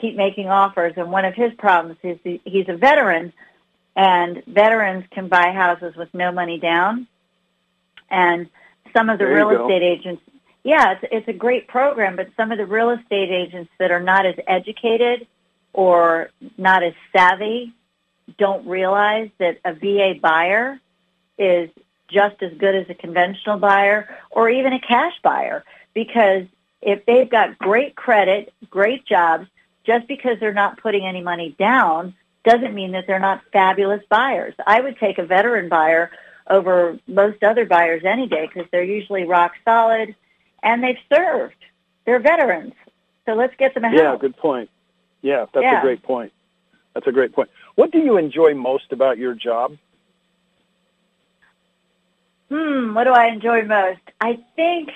keep 0.00 0.16
making 0.16 0.48
offers. 0.48 0.94
And 0.96 1.12
one 1.12 1.26
of 1.26 1.34
his 1.34 1.52
problems 1.54 1.98
is 2.02 2.18
he's 2.44 2.68
a 2.68 2.76
veteran, 2.76 3.34
and 3.96 4.42
veterans 4.46 5.04
can 5.10 5.28
buy 5.28 5.52
houses 5.52 5.94
with 5.96 6.12
no 6.14 6.32
money 6.32 6.58
down. 6.58 7.06
And 8.10 8.48
some 8.96 9.08
of 9.08 9.18
the 9.18 9.26
real 9.26 9.50
estate 9.50 9.82
agents, 9.82 10.22
yeah, 10.64 10.92
it's, 10.92 11.04
it's 11.10 11.28
a 11.28 11.32
great 11.32 11.68
program, 11.68 12.16
but 12.16 12.28
some 12.36 12.52
of 12.52 12.58
the 12.58 12.66
real 12.66 12.90
estate 12.90 13.30
agents 13.30 13.70
that 13.78 13.90
are 13.90 14.00
not 14.00 14.26
as 14.26 14.34
educated 14.46 15.26
or 15.72 16.30
not 16.58 16.82
as 16.82 16.94
savvy 17.12 17.72
don't 18.38 18.66
realize 18.66 19.30
that 19.38 19.58
a 19.64 19.74
VA 19.74 20.14
buyer 20.20 20.80
is 21.38 21.70
just 22.08 22.42
as 22.42 22.52
good 22.58 22.74
as 22.74 22.88
a 22.90 22.94
conventional 22.94 23.58
buyer 23.58 24.08
or 24.30 24.50
even 24.50 24.72
a 24.72 24.80
cash 24.80 25.14
buyer 25.22 25.64
because 25.94 26.44
if 26.82 27.04
they've 27.06 27.30
got 27.30 27.58
great 27.58 27.94
credit, 27.94 28.52
great 28.68 29.04
jobs, 29.06 29.46
just 29.84 30.06
because 30.06 30.38
they're 30.40 30.52
not 30.52 30.80
putting 30.80 31.06
any 31.06 31.20
money 31.20 31.54
down 31.58 32.14
doesn't 32.44 32.74
mean 32.74 32.92
that 32.92 33.04
they're 33.06 33.18
not 33.18 33.42
fabulous 33.52 34.02
buyers. 34.08 34.54
I 34.66 34.80
would 34.80 34.98
take 34.98 35.18
a 35.18 35.24
veteran 35.24 35.68
buyer 35.68 36.10
over 36.48 36.98
most 37.06 37.42
other 37.42 37.64
buyers 37.64 38.02
any 38.04 38.26
day 38.26 38.48
because 38.52 38.68
they're 38.72 38.82
usually 38.82 39.24
rock 39.24 39.52
solid 39.64 40.14
and 40.62 40.82
they've 40.82 40.98
served. 41.12 41.54
They're 42.04 42.18
veterans. 42.18 42.72
So 43.26 43.34
let's 43.34 43.54
get 43.56 43.74
them 43.74 43.84
a 43.84 43.92
Yeah, 43.94 44.16
good 44.18 44.36
point. 44.36 44.70
Yeah, 45.22 45.46
that's 45.52 45.62
yeah. 45.64 45.78
a 45.78 45.82
great 45.82 46.02
point. 46.02 46.32
That's 46.94 47.06
a 47.06 47.12
great 47.12 47.32
point. 47.32 47.50
What 47.76 47.92
do 47.92 47.98
you 47.98 48.16
enjoy 48.16 48.54
most 48.54 48.92
about 48.92 49.18
your 49.18 49.34
job? 49.34 49.76
Hmm, 52.48 52.94
what 52.94 53.04
do 53.04 53.10
I 53.10 53.26
enjoy 53.26 53.62
most? 53.62 54.00
I 54.20 54.40
think 54.56 54.90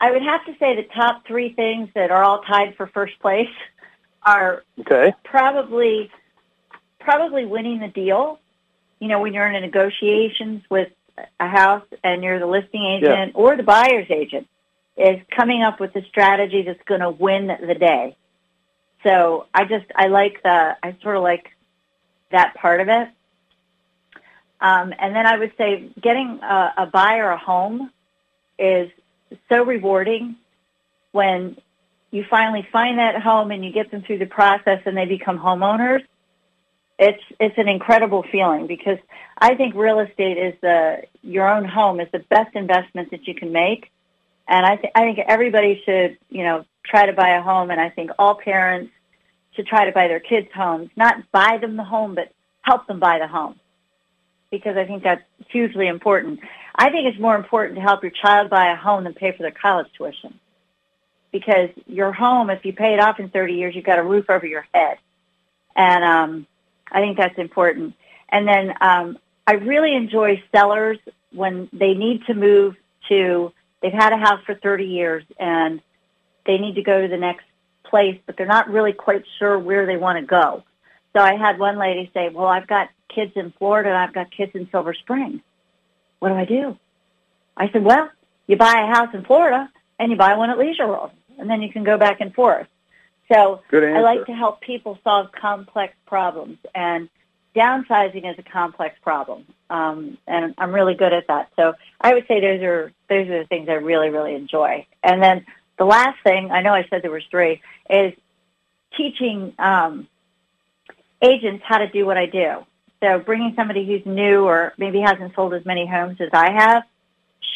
I 0.00 0.10
would 0.10 0.22
have 0.22 0.44
to 0.44 0.52
say 0.58 0.76
the 0.76 0.86
top 0.94 1.26
three 1.26 1.52
things 1.54 1.88
that 1.94 2.10
are 2.10 2.22
all 2.22 2.42
tied 2.42 2.76
for 2.76 2.86
first 2.88 3.18
place 3.20 3.48
are 4.22 4.64
okay. 4.80 5.14
probably 5.24 6.10
probably 7.04 7.44
winning 7.44 7.80
the 7.80 7.88
deal. 7.88 8.40
You 8.98 9.08
know, 9.08 9.20
when 9.20 9.34
you're 9.34 9.46
in 9.46 9.60
negotiations 9.60 10.62
with 10.70 10.88
a 11.38 11.48
house 11.48 11.84
and 12.02 12.24
you're 12.24 12.38
the 12.38 12.46
listing 12.46 12.84
agent 12.84 13.32
yeah. 13.34 13.40
or 13.40 13.56
the 13.56 13.62
buyer's 13.62 14.10
agent, 14.10 14.48
is 14.96 15.20
coming 15.30 15.62
up 15.62 15.80
with 15.80 15.94
a 15.96 16.02
strategy 16.06 16.62
that's 16.62 16.82
going 16.86 17.00
to 17.00 17.10
win 17.10 17.46
the 17.46 17.74
day. 17.74 18.16
So 19.02 19.46
I 19.52 19.64
just 19.64 19.86
I 19.94 20.06
like 20.06 20.42
the 20.42 20.76
I 20.82 20.96
sort 21.02 21.16
of 21.16 21.22
like 21.22 21.50
that 22.30 22.54
part 22.54 22.80
of 22.80 22.88
it. 22.88 23.08
Um, 24.60 24.94
and 24.98 25.14
then 25.14 25.26
I 25.26 25.36
would 25.36 25.52
say 25.58 25.90
getting 26.00 26.40
a, 26.42 26.74
a 26.78 26.86
buyer 26.86 27.28
a 27.30 27.36
home 27.36 27.90
is 28.58 28.90
so 29.48 29.64
rewarding 29.64 30.36
when 31.12 31.58
you 32.10 32.24
finally 32.30 32.66
find 32.72 32.98
that 32.98 33.20
home 33.20 33.50
and 33.50 33.64
you 33.64 33.72
get 33.72 33.90
them 33.90 34.02
through 34.02 34.18
the 34.18 34.26
process 34.26 34.80
and 34.86 34.96
they 34.96 35.04
become 35.04 35.38
homeowners 35.38 36.02
it's 36.98 37.22
it's 37.40 37.58
an 37.58 37.68
incredible 37.68 38.24
feeling 38.30 38.66
because 38.66 38.98
I 39.38 39.54
think 39.54 39.74
real 39.74 39.98
estate 39.98 40.38
is 40.38 40.54
the 40.60 41.02
your 41.22 41.48
own 41.48 41.64
home 41.64 42.00
is 42.00 42.08
the 42.12 42.20
best 42.20 42.54
investment 42.54 43.10
that 43.10 43.26
you 43.26 43.34
can 43.34 43.52
make, 43.52 43.90
and 44.46 44.64
I 44.64 44.76
think 44.76 44.92
I 44.94 45.02
think 45.02 45.18
everybody 45.26 45.82
should 45.84 46.18
you 46.30 46.44
know 46.44 46.64
try 46.84 47.06
to 47.06 47.12
buy 47.12 47.30
a 47.30 47.42
home, 47.42 47.70
and 47.70 47.80
I 47.80 47.90
think 47.90 48.10
all 48.18 48.36
parents 48.36 48.92
should 49.56 49.66
try 49.66 49.86
to 49.86 49.92
buy 49.92 50.08
their 50.08 50.20
kids 50.20 50.48
homes, 50.54 50.90
not 50.96 51.30
buy 51.32 51.58
them 51.60 51.76
the 51.76 51.84
home, 51.84 52.14
but 52.14 52.32
help 52.62 52.86
them 52.86 53.00
buy 53.00 53.18
the 53.18 53.26
home, 53.26 53.58
because 54.50 54.76
I 54.76 54.84
think 54.84 55.02
that's 55.02 55.22
hugely 55.48 55.88
important. 55.88 56.40
I 56.76 56.90
think 56.90 57.06
it's 57.06 57.20
more 57.20 57.36
important 57.36 57.76
to 57.76 57.82
help 57.82 58.02
your 58.02 58.10
child 58.10 58.50
buy 58.50 58.72
a 58.72 58.76
home 58.76 59.04
than 59.04 59.14
pay 59.14 59.32
for 59.32 59.42
their 59.42 59.50
college 59.50 59.88
tuition, 59.96 60.38
because 61.32 61.70
your 61.86 62.12
home, 62.12 62.50
if 62.50 62.64
you 62.64 62.72
pay 62.72 62.94
it 62.94 63.00
off 63.00 63.18
in 63.18 63.30
30 63.30 63.54
years, 63.54 63.74
you've 63.74 63.84
got 63.84 63.98
a 63.98 64.04
roof 64.04 64.30
over 64.30 64.46
your 64.46 64.66
head, 64.72 64.98
and 65.74 66.04
um, 66.04 66.46
I 66.90 67.00
think 67.00 67.16
that's 67.16 67.38
important. 67.38 67.94
And 68.28 68.46
then 68.46 68.74
um, 68.80 69.18
I 69.46 69.54
really 69.54 69.94
enjoy 69.94 70.42
sellers 70.54 70.98
when 71.32 71.68
they 71.72 71.94
need 71.94 72.24
to 72.26 72.34
move 72.34 72.76
to 73.08 73.52
they've 73.82 73.92
had 73.92 74.12
a 74.12 74.16
house 74.16 74.40
for 74.46 74.54
30 74.54 74.84
years 74.84 75.24
and 75.38 75.80
they 76.46 76.58
need 76.58 76.76
to 76.76 76.82
go 76.82 77.00
to 77.02 77.08
the 77.08 77.16
next 77.16 77.44
place, 77.84 78.18
but 78.26 78.36
they're 78.36 78.46
not 78.46 78.70
really 78.70 78.92
quite 78.92 79.24
sure 79.38 79.58
where 79.58 79.86
they 79.86 79.96
want 79.96 80.18
to 80.18 80.24
go. 80.24 80.62
So 81.14 81.22
I 81.22 81.36
had 81.36 81.58
one 81.58 81.78
lady 81.78 82.10
say, 82.14 82.28
well, 82.30 82.46
I've 82.46 82.66
got 82.66 82.88
kids 83.14 83.32
in 83.36 83.52
Florida 83.58 83.90
and 83.90 83.98
I've 83.98 84.14
got 84.14 84.30
kids 84.30 84.52
in 84.54 84.68
Silver 84.70 84.94
Spring. 84.94 85.42
What 86.18 86.30
do 86.30 86.34
I 86.34 86.44
do? 86.44 86.78
I 87.56 87.70
said, 87.70 87.84
well, 87.84 88.10
you 88.46 88.56
buy 88.56 88.72
a 88.72 88.94
house 88.94 89.14
in 89.14 89.24
Florida 89.24 89.70
and 89.98 90.10
you 90.10 90.16
buy 90.16 90.34
one 90.36 90.50
at 90.50 90.58
Leisure 90.58 90.88
World, 90.88 91.12
and 91.38 91.48
then 91.48 91.62
you 91.62 91.70
can 91.70 91.84
go 91.84 91.96
back 91.96 92.20
and 92.20 92.34
forth. 92.34 92.66
So 93.32 93.62
I 93.72 94.00
like 94.00 94.26
to 94.26 94.32
help 94.32 94.60
people 94.60 94.98
solve 95.02 95.32
complex 95.32 95.94
problems, 96.06 96.58
and 96.74 97.08
downsizing 97.56 98.30
is 98.30 98.38
a 98.38 98.42
complex 98.42 98.96
problem, 99.02 99.46
um, 99.70 100.18
and 100.26 100.54
I'm 100.58 100.72
really 100.72 100.94
good 100.94 101.12
at 101.12 101.26
that. 101.28 101.50
So 101.56 101.74
I 102.00 102.12
would 102.12 102.26
say 102.28 102.40
those 102.40 102.62
are 102.62 102.92
those 103.08 103.28
are 103.28 103.38
the 103.40 103.46
things 103.46 103.68
I 103.68 103.74
really 103.74 104.10
really 104.10 104.34
enjoy. 104.34 104.86
And 105.02 105.22
then 105.22 105.46
the 105.78 105.84
last 105.84 106.22
thing 106.22 106.50
I 106.50 106.60
know 106.60 106.72
I 106.72 106.86
said 106.90 107.02
there 107.02 107.10
was 107.10 107.24
three 107.30 107.62
is 107.88 108.12
teaching 108.96 109.54
um, 109.58 110.06
agents 111.22 111.64
how 111.66 111.78
to 111.78 111.88
do 111.88 112.04
what 112.06 112.16
I 112.16 112.26
do. 112.26 112.64
So 113.02 113.18
bringing 113.18 113.54
somebody 113.54 113.86
who's 113.86 114.04
new 114.06 114.44
or 114.44 114.72
maybe 114.78 115.00
hasn't 115.00 115.34
sold 115.34 115.54
as 115.54 115.64
many 115.64 115.86
homes 115.86 116.20
as 116.20 116.30
I 116.32 116.52
have, 116.52 116.84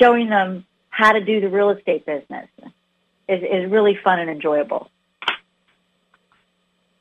showing 0.01 0.29
them 0.29 0.67
how 0.91 1.13
to 1.13 1.21
do 1.21 1.41
the 1.41 1.49
real 1.49 1.71
estate 1.71 2.05
business 2.05 2.49
is, 3.29 3.43
is 3.43 3.71
really 3.71 3.99
fun 4.03 4.19
and 4.19 4.31
enjoyable. 4.31 4.91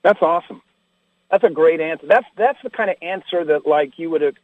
That's 0.07 0.21
awesome. 0.21 0.61
That's 1.29 1.43
a 1.43 1.49
great 1.49 1.81
answer. 1.81 2.07
That's 2.07 2.25
that's 2.37 2.57
the 2.63 2.69
kind 2.69 2.89
of 2.89 2.95
answer 3.01 3.43
that 3.43 3.67
like 3.67 3.99
you 3.99 4.09
would 4.09 4.37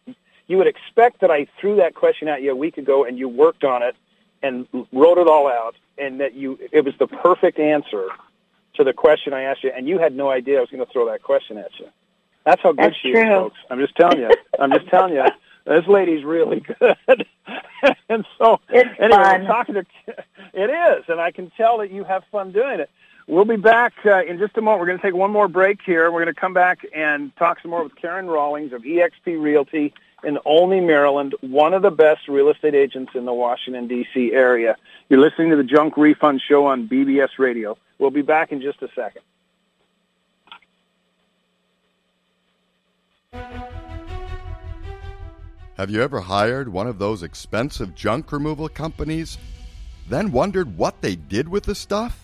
you 0.47 0.57
would 0.57 0.67
expect 0.67 1.21
that 1.21 1.31
I 1.31 1.47
threw 1.57 1.77
that 1.77 1.95
question 1.95 2.27
at 2.27 2.41
you 2.41 2.51
a 2.51 2.55
week 2.55 2.77
ago 2.77 3.05
and 3.05 3.17
you 3.17 3.29
worked 3.29 3.63
on 3.63 3.81
it 3.81 3.95
and 4.41 4.67
wrote 4.91 5.19
it 5.19 5.27
all 5.29 5.47
out 5.47 5.75
and 5.97 6.19
that 6.19 6.33
you 6.33 6.59
it 6.73 6.83
was 6.83 6.95
the 6.99 7.07
perfect 7.07 7.59
answer 7.59 8.09
to 8.73 8.83
the 8.83 8.91
question 8.91 9.31
I 9.31 9.43
asked 9.43 9.63
you 9.63 9.71
and 9.73 9.87
you 9.87 9.99
had 9.99 10.13
no 10.13 10.29
idea 10.29 10.57
I 10.57 10.59
was 10.59 10.69
going 10.69 10.85
to 10.85 10.91
throw 10.91 11.09
that 11.09 11.23
question 11.23 11.57
at 11.57 11.71
you. 11.79 11.87
That's 12.45 12.61
how 12.61 12.73
good 12.73 12.79
That's 12.79 12.97
she 12.97 13.13
true. 13.13 13.21
is, 13.21 13.29
folks. 13.29 13.59
I'm 13.69 13.79
just 13.79 13.95
telling 13.95 14.19
you. 14.19 14.31
I'm 14.59 14.73
just 14.73 14.89
telling 14.89 15.13
you. 15.13 15.23
This 15.65 15.87
lady's 15.87 16.25
really 16.25 16.59
good. 16.59 16.97
and 18.09 18.25
so 18.37 18.59
it's 18.67 18.89
anyway, 18.99 19.23
fun. 19.23 19.41
I'm 19.41 19.45
talking 19.45 19.75
to 19.75 19.85
it 20.53 20.69
is, 20.69 21.05
and 21.07 21.21
I 21.21 21.31
can 21.31 21.53
tell 21.55 21.77
that 21.77 21.89
you 21.89 22.03
have 22.03 22.23
fun 22.33 22.51
doing 22.51 22.81
it. 22.81 22.89
We'll 23.27 23.45
be 23.45 23.55
back 23.55 23.93
uh, 24.05 24.23
in 24.23 24.37
just 24.37 24.57
a 24.57 24.61
moment. 24.61 24.81
We're 24.81 24.87
going 24.87 24.99
to 24.99 25.03
take 25.03 25.15
one 25.15 25.31
more 25.31 25.47
break 25.47 25.79
here. 25.85 26.11
We're 26.11 26.23
going 26.23 26.33
to 26.33 26.39
come 26.39 26.53
back 26.53 26.79
and 26.93 27.33
talk 27.37 27.61
some 27.61 27.71
more 27.71 27.83
with 27.83 27.95
Karen 27.95 28.27
Rollings 28.27 28.73
of 28.73 28.81
eXp 28.81 29.41
Realty 29.41 29.93
in 30.23 30.37
Olney, 30.45 30.81
Maryland, 30.81 31.35
one 31.41 31.73
of 31.73 31.81
the 31.81 31.91
best 31.91 32.27
real 32.27 32.49
estate 32.49 32.75
agents 32.75 33.11
in 33.15 33.25
the 33.25 33.33
Washington, 33.33 33.87
D.C. 33.87 34.31
area. 34.33 34.75
You're 35.09 35.19
listening 35.19 35.51
to 35.51 35.55
the 35.55 35.63
Junk 35.63 35.97
Refund 35.97 36.41
Show 36.47 36.65
on 36.65 36.87
BBS 36.87 37.39
Radio. 37.39 37.77
We'll 37.97 38.11
be 38.11 38.21
back 38.21 38.51
in 38.51 38.61
just 38.61 38.81
a 38.81 38.89
second. 38.95 39.21
Have 45.77 45.89
you 45.89 46.01
ever 46.01 46.21
hired 46.21 46.69
one 46.69 46.87
of 46.87 46.99
those 46.99 47.23
expensive 47.23 47.95
junk 47.95 48.31
removal 48.31 48.69
companies, 48.69 49.37
then 50.07 50.31
wondered 50.31 50.77
what 50.77 51.01
they 51.01 51.15
did 51.15 51.49
with 51.49 51.63
the 51.63 51.75
stuff? 51.75 52.22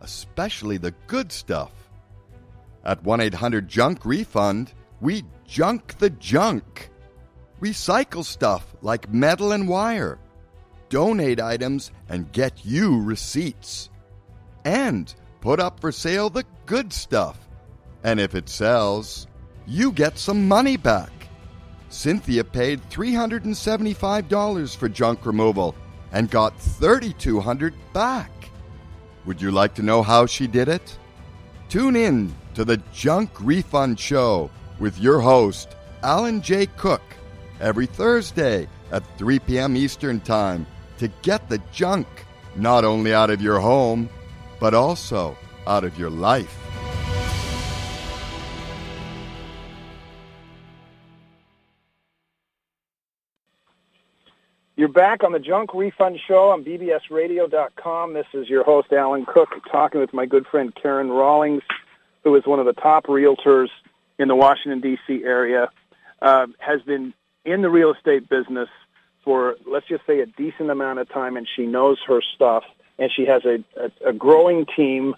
Especially 0.00 0.76
the 0.76 0.94
good 1.06 1.30
stuff. 1.30 1.72
At 2.84 3.02
1 3.02 3.20
800 3.20 3.68
Junk 3.68 4.04
Refund, 4.04 4.72
we 5.00 5.24
junk 5.46 5.98
the 5.98 6.10
junk. 6.10 6.90
Recycle 7.60 8.24
stuff 8.24 8.74
like 8.80 9.12
metal 9.12 9.52
and 9.52 9.68
wire. 9.68 10.18
Donate 10.88 11.40
items 11.40 11.92
and 12.08 12.32
get 12.32 12.64
you 12.64 13.02
receipts. 13.02 13.90
And 14.64 15.14
put 15.40 15.60
up 15.60 15.80
for 15.80 15.92
sale 15.92 16.30
the 16.30 16.44
good 16.66 16.92
stuff. 16.92 17.48
And 18.02 18.18
if 18.18 18.34
it 18.34 18.48
sells, 18.48 19.26
you 19.66 19.92
get 19.92 20.18
some 20.18 20.48
money 20.48 20.76
back. 20.76 21.12
Cynthia 21.90 22.44
paid 22.44 22.80
$375 22.90 24.76
for 24.76 24.88
junk 24.88 25.26
removal 25.26 25.74
and 26.12 26.30
got 26.30 26.58
3,200 26.58 27.74
back. 27.92 28.30
Would 29.26 29.42
you 29.42 29.50
like 29.50 29.74
to 29.74 29.82
know 29.82 30.02
how 30.02 30.26
she 30.26 30.46
did 30.46 30.68
it? 30.68 30.96
Tune 31.68 31.94
in 31.94 32.34
to 32.54 32.64
the 32.64 32.78
Junk 32.92 33.30
Refund 33.40 34.00
Show 34.00 34.50
with 34.78 34.98
your 34.98 35.20
host, 35.20 35.76
Alan 36.02 36.40
J. 36.40 36.66
Cook, 36.66 37.02
every 37.60 37.86
Thursday 37.86 38.66
at 38.90 39.04
3 39.18 39.38
p.m. 39.40 39.76
Eastern 39.76 40.20
Time 40.20 40.66
to 40.98 41.08
get 41.22 41.48
the 41.48 41.60
junk 41.72 42.06
not 42.56 42.84
only 42.84 43.14
out 43.14 43.30
of 43.30 43.40
your 43.40 43.60
home, 43.60 44.08
but 44.58 44.74
also 44.74 45.36
out 45.66 45.84
of 45.84 45.98
your 45.98 46.10
life. 46.10 46.59
You're 54.80 54.88
back 54.88 55.22
on 55.22 55.32
the 55.32 55.38
Junk 55.38 55.74
Refund 55.74 56.18
Show 56.26 56.48
on 56.48 56.64
BBSRadio.com. 56.64 58.14
This 58.14 58.24
is 58.32 58.48
your 58.48 58.64
host, 58.64 58.90
Alan 58.94 59.26
Cook, 59.26 59.50
talking 59.70 60.00
with 60.00 60.14
my 60.14 60.24
good 60.24 60.46
friend 60.46 60.74
Karen 60.74 61.10
Rollings, 61.10 61.62
who 62.24 62.34
is 62.34 62.46
one 62.46 62.60
of 62.60 62.64
the 62.64 62.72
top 62.72 63.04
realtors 63.04 63.68
in 64.18 64.28
the 64.28 64.34
Washington, 64.34 64.80
D.C. 64.80 65.22
area, 65.22 65.68
uh, 66.22 66.46
has 66.60 66.80
been 66.80 67.12
in 67.44 67.60
the 67.60 67.68
real 67.68 67.92
estate 67.92 68.30
business 68.30 68.70
for, 69.22 69.56
let's 69.66 69.86
just 69.86 70.06
say, 70.06 70.20
a 70.20 70.26
decent 70.26 70.70
amount 70.70 70.98
of 70.98 71.10
time, 71.10 71.36
and 71.36 71.46
she 71.54 71.66
knows 71.66 71.98
her 72.06 72.22
stuff, 72.34 72.64
and 72.98 73.10
she 73.14 73.26
has 73.26 73.44
a, 73.44 73.62
a, 73.76 74.08
a 74.08 74.12
growing 74.14 74.64
team 74.74 75.14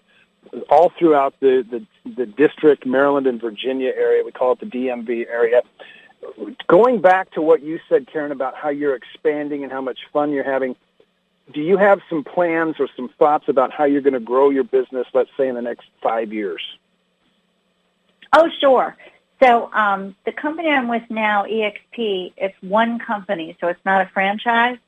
all 0.70 0.90
throughout 0.98 1.34
the, 1.38 1.64
the, 1.70 1.86
the 2.16 2.26
district, 2.26 2.84
Maryland 2.84 3.28
and 3.28 3.40
Virginia 3.40 3.92
area. 3.96 4.24
We 4.24 4.32
call 4.32 4.54
it 4.54 4.58
the 4.58 4.66
DMV 4.66 5.28
area 5.28 5.62
going 6.68 7.00
back 7.00 7.30
to 7.32 7.42
what 7.42 7.62
you 7.62 7.80
said, 7.88 8.06
Karen, 8.12 8.32
about 8.32 8.54
how 8.56 8.68
you're 8.68 8.94
expanding 8.94 9.62
and 9.62 9.72
how 9.72 9.80
much 9.80 9.98
fun 10.12 10.30
you're 10.30 10.44
having, 10.44 10.76
do 11.52 11.60
you 11.60 11.76
have 11.76 12.00
some 12.08 12.24
plans 12.24 12.76
or 12.78 12.88
some 12.96 13.08
thoughts 13.18 13.44
about 13.48 13.72
how 13.72 13.84
you're 13.84 14.00
going 14.00 14.14
to 14.14 14.20
grow 14.20 14.50
your 14.50 14.64
business, 14.64 15.06
let's 15.12 15.30
say, 15.36 15.48
in 15.48 15.54
the 15.54 15.62
next 15.62 15.86
five 16.02 16.32
years? 16.32 16.62
Oh, 18.32 18.48
sure. 18.60 18.96
So 19.42 19.70
um, 19.72 20.14
the 20.24 20.32
company 20.32 20.68
I'm 20.68 20.88
with 20.88 21.02
now, 21.10 21.44
EXP, 21.44 22.32
it's 22.36 22.54
one 22.60 22.98
company, 23.00 23.56
so 23.60 23.66
it's 23.66 23.84
not 23.84 24.00
a 24.00 24.10
franchise. 24.10 24.78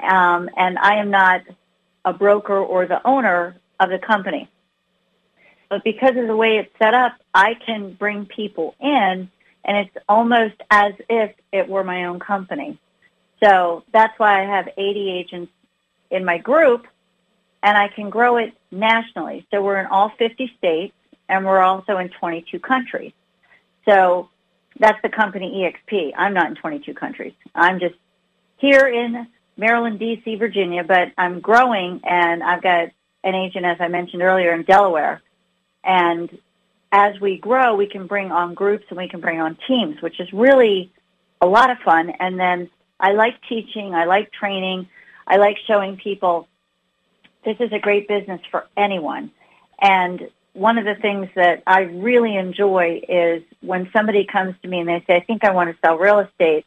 Um, 0.00 0.48
and 0.56 0.78
I 0.78 0.96
am 0.96 1.10
not 1.10 1.42
a 2.04 2.12
broker 2.12 2.58
or 2.58 2.86
the 2.86 3.06
owner 3.06 3.56
of 3.78 3.90
the 3.90 3.98
company. 3.98 4.48
But 5.68 5.84
because 5.84 6.16
of 6.16 6.26
the 6.26 6.36
way 6.36 6.56
it's 6.56 6.70
set 6.78 6.94
up, 6.94 7.12
I 7.34 7.54
can 7.54 7.92
bring 7.92 8.24
people 8.24 8.74
in 8.80 9.30
and 9.68 9.76
it's 9.76 10.04
almost 10.08 10.54
as 10.70 10.94
if 11.10 11.34
it 11.52 11.68
were 11.68 11.84
my 11.84 12.06
own 12.06 12.18
company. 12.18 12.78
So 13.40 13.84
that's 13.92 14.18
why 14.18 14.42
I 14.42 14.46
have 14.46 14.66
80 14.76 15.10
agents 15.10 15.52
in 16.10 16.24
my 16.24 16.38
group, 16.38 16.86
and 17.62 17.76
I 17.76 17.88
can 17.88 18.08
grow 18.08 18.38
it 18.38 18.54
nationally. 18.70 19.46
So 19.50 19.62
we're 19.62 19.78
in 19.78 19.86
all 19.86 20.10
50 20.18 20.50
states, 20.56 20.94
and 21.28 21.44
we're 21.44 21.60
also 21.60 21.98
in 21.98 22.08
22 22.08 22.58
countries. 22.60 23.12
So 23.84 24.30
that's 24.80 25.00
the 25.02 25.10
company 25.10 25.70
EXP. 25.70 26.14
I'm 26.16 26.32
not 26.32 26.46
in 26.46 26.54
22 26.54 26.94
countries. 26.94 27.34
I'm 27.54 27.78
just 27.78 27.94
here 28.56 28.88
in 28.88 29.26
Maryland, 29.58 29.98
D.C., 29.98 30.36
Virginia, 30.36 30.82
but 30.82 31.12
I'm 31.18 31.40
growing, 31.40 32.00
and 32.04 32.42
I've 32.42 32.62
got 32.62 32.88
an 33.22 33.34
agent, 33.34 33.66
as 33.66 33.76
I 33.80 33.88
mentioned 33.88 34.22
earlier, 34.22 34.54
in 34.54 34.62
Delaware. 34.62 35.20
And 35.84 36.30
as 36.90 37.20
we 37.20 37.38
grow, 37.38 37.74
we 37.74 37.86
can 37.86 38.06
bring 38.06 38.32
on 38.32 38.54
groups 38.54 38.84
and 38.88 38.98
we 38.98 39.08
can 39.08 39.20
bring 39.20 39.40
on 39.40 39.58
teams, 39.66 40.00
which 40.00 40.20
is 40.20 40.32
really 40.32 40.92
a 41.40 41.46
lot 41.46 41.70
of 41.70 41.78
fun. 41.84 42.10
And 42.18 42.38
then 42.38 42.70
I 42.98 43.12
like 43.12 43.34
teaching. 43.48 43.94
I 43.94 44.04
like 44.06 44.32
training. 44.32 44.88
I 45.26 45.36
like 45.36 45.56
showing 45.66 45.96
people 45.96 46.48
this 47.44 47.56
is 47.60 47.72
a 47.72 47.78
great 47.78 48.08
business 48.08 48.40
for 48.50 48.66
anyone. 48.76 49.30
And 49.80 50.28
one 50.54 50.78
of 50.78 50.84
the 50.84 50.96
things 50.96 51.28
that 51.36 51.62
I 51.66 51.82
really 51.82 52.36
enjoy 52.36 53.00
is 53.08 53.42
when 53.60 53.88
somebody 53.92 54.24
comes 54.24 54.54
to 54.62 54.68
me 54.68 54.80
and 54.80 54.88
they 54.88 55.04
say, 55.06 55.16
I 55.16 55.20
think 55.20 55.44
I 55.44 55.52
want 55.52 55.70
to 55.70 55.76
sell 55.80 55.96
real 55.98 56.18
estate. 56.18 56.66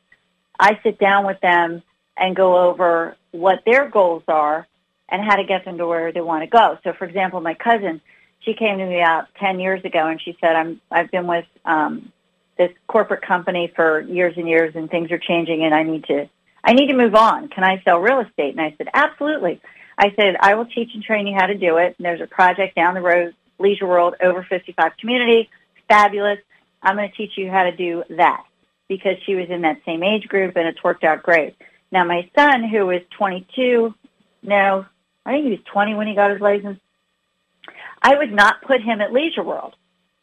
I 0.60 0.80
sit 0.84 0.98
down 0.98 1.26
with 1.26 1.40
them 1.42 1.82
and 2.16 2.36
go 2.36 2.70
over 2.70 3.18
what 3.32 3.64
their 3.66 3.90
goals 3.90 4.24
are 4.28 4.68
and 5.10 5.22
how 5.24 5.36
to 5.36 5.44
get 5.44 5.66
them 5.66 5.78
to 5.78 5.88
where 5.88 6.12
they 6.14 6.22
want 6.22 6.44
to 6.44 6.48
go. 6.48 6.78
So 6.84 6.94
for 6.94 7.06
example, 7.06 7.42
my 7.42 7.56
cousin, 7.56 8.00
she 8.42 8.54
came 8.54 8.78
to 8.78 8.86
me 8.86 9.00
about 9.00 9.28
10 9.40 9.60
years 9.60 9.84
ago 9.86 10.08
and 10.08 10.22
she 10.22 10.38
said, 10.42 10.56
I'm, 10.56 10.82
I've 10.92 11.12
been 11.12 11.28
with, 11.28 11.46
um, 11.66 12.12
this 12.58 12.72
corporate 12.88 13.24
company 13.24 13.72
for 13.76 14.02
years 14.02 14.36
and 14.38 14.48
years 14.48 14.76
and 14.76 14.90
things 14.90 15.12
are 15.12 15.18
changing 15.18 15.64
and 15.64 15.74
I 15.74 15.84
need 15.84 16.04
to, 16.06 16.30
I 16.64 16.74
need 16.74 16.88
to 16.88 16.96
move 16.96 17.16
on. 17.16 17.48
Can 17.50 17.64
I 17.64 17.82
sell 17.84 18.00
real 18.00 18.20
estate? 18.20 18.52
And 18.52 18.62
I 18.62 18.76
said, 18.78 18.88
absolutely. 18.94 19.60
I 19.98 20.14
said, 20.16 20.36
I 20.40 20.56
will 20.56 20.66
teach 20.66 20.90
and 20.94 21.04
train 21.04 21.28
you 21.28 21.36
how 21.36 21.48
to 21.48 21.58
do 21.58 21.78
it. 21.78 21.96
And 21.98 22.06
there's 22.06 22.22
a 22.22 22.28
project 22.28 22.76
down 22.76 22.94
the 22.94 23.02
road, 23.02 23.34
Leisure 23.60 23.88
World 23.88 24.16
over 24.22 24.46
55 24.48 24.92
community, 25.00 25.50
fabulous. 25.88 26.40
I'm 26.84 26.96
going 26.96 27.10
to 27.10 27.16
teach 27.16 27.38
you 27.38 27.50
how 27.50 27.64
to 27.64 27.76
do 27.76 28.04
that 28.10 28.44
because 28.88 29.18
she 29.26 29.36
was 29.36 29.50
in 29.50 29.62
that 29.62 29.82
same 29.86 30.04
age 30.04 30.28
group 30.28 30.56
and 30.56 30.68
it's 30.68 30.84
worked 30.84 31.04
out 31.04 31.24
great. 31.24 31.56
Now 31.92 32.04
my 32.04 32.30
son, 32.36 32.64
who 32.64 32.90
is 32.90 33.02
22, 33.18 33.94
no, 34.44 34.86
I 35.26 35.32
think 35.32 35.46
he 35.46 35.52
was 35.52 35.60
20 35.72 35.96
when 35.96 36.08
he 36.08 36.16
got 36.16 36.32
his 36.32 36.42
license. 36.42 36.80
I 38.02 38.18
would 38.18 38.32
not 38.32 38.62
put 38.64 38.82
him 38.82 39.02
at 39.02 39.14
Leisure 39.14 39.44
World 39.44 39.76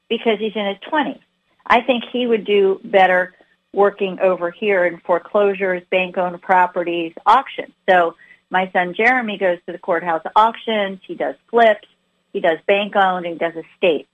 because 0.08 0.38
he's 0.38 0.56
in 0.56 0.66
his 0.66 0.78
20s. 0.90 1.20
I 1.66 1.82
think 1.82 2.04
he 2.12 2.26
would 2.26 2.44
do 2.44 2.80
better 2.82 3.34
working 3.72 4.18
over 4.20 4.50
here 4.50 4.86
in 4.86 4.98
foreclosures, 5.00 5.82
bank-owned 5.90 6.40
properties, 6.40 7.12
auctions. 7.26 7.72
So 7.88 8.16
my 8.50 8.70
son 8.72 8.94
Jeremy 8.94 9.36
goes 9.38 9.58
to 9.66 9.72
the 9.72 9.78
courthouse 9.78 10.22
auctions. 10.34 11.00
He 11.06 11.14
does 11.14 11.34
flips. 11.50 11.86
He 12.32 12.40
does 12.40 12.58
bank-owned 12.66 13.26
and 13.26 13.34
he 13.34 13.38
does 13.38 13.54
estate. 13.54 14.08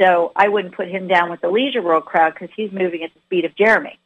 So 0.00 0.32
I 0.36 0.48
wouldn't 0.48 0.74
put 0.74 0.88
him 0.88 1.08
down 1.08 1.30
with 1.30 1.40
the 1.40 1.48
Leisure 1.50 1.82
World 1.82 2.04
crowd 2.04 2.34
because 2.34 2.50
he's 2.54 2.70
moving 2.70 3.02
at 3.02 3.12
the 3.14 3.20
speed 3.20 3.44
of 3.44 3.56
Jeremy. 3.56 3.98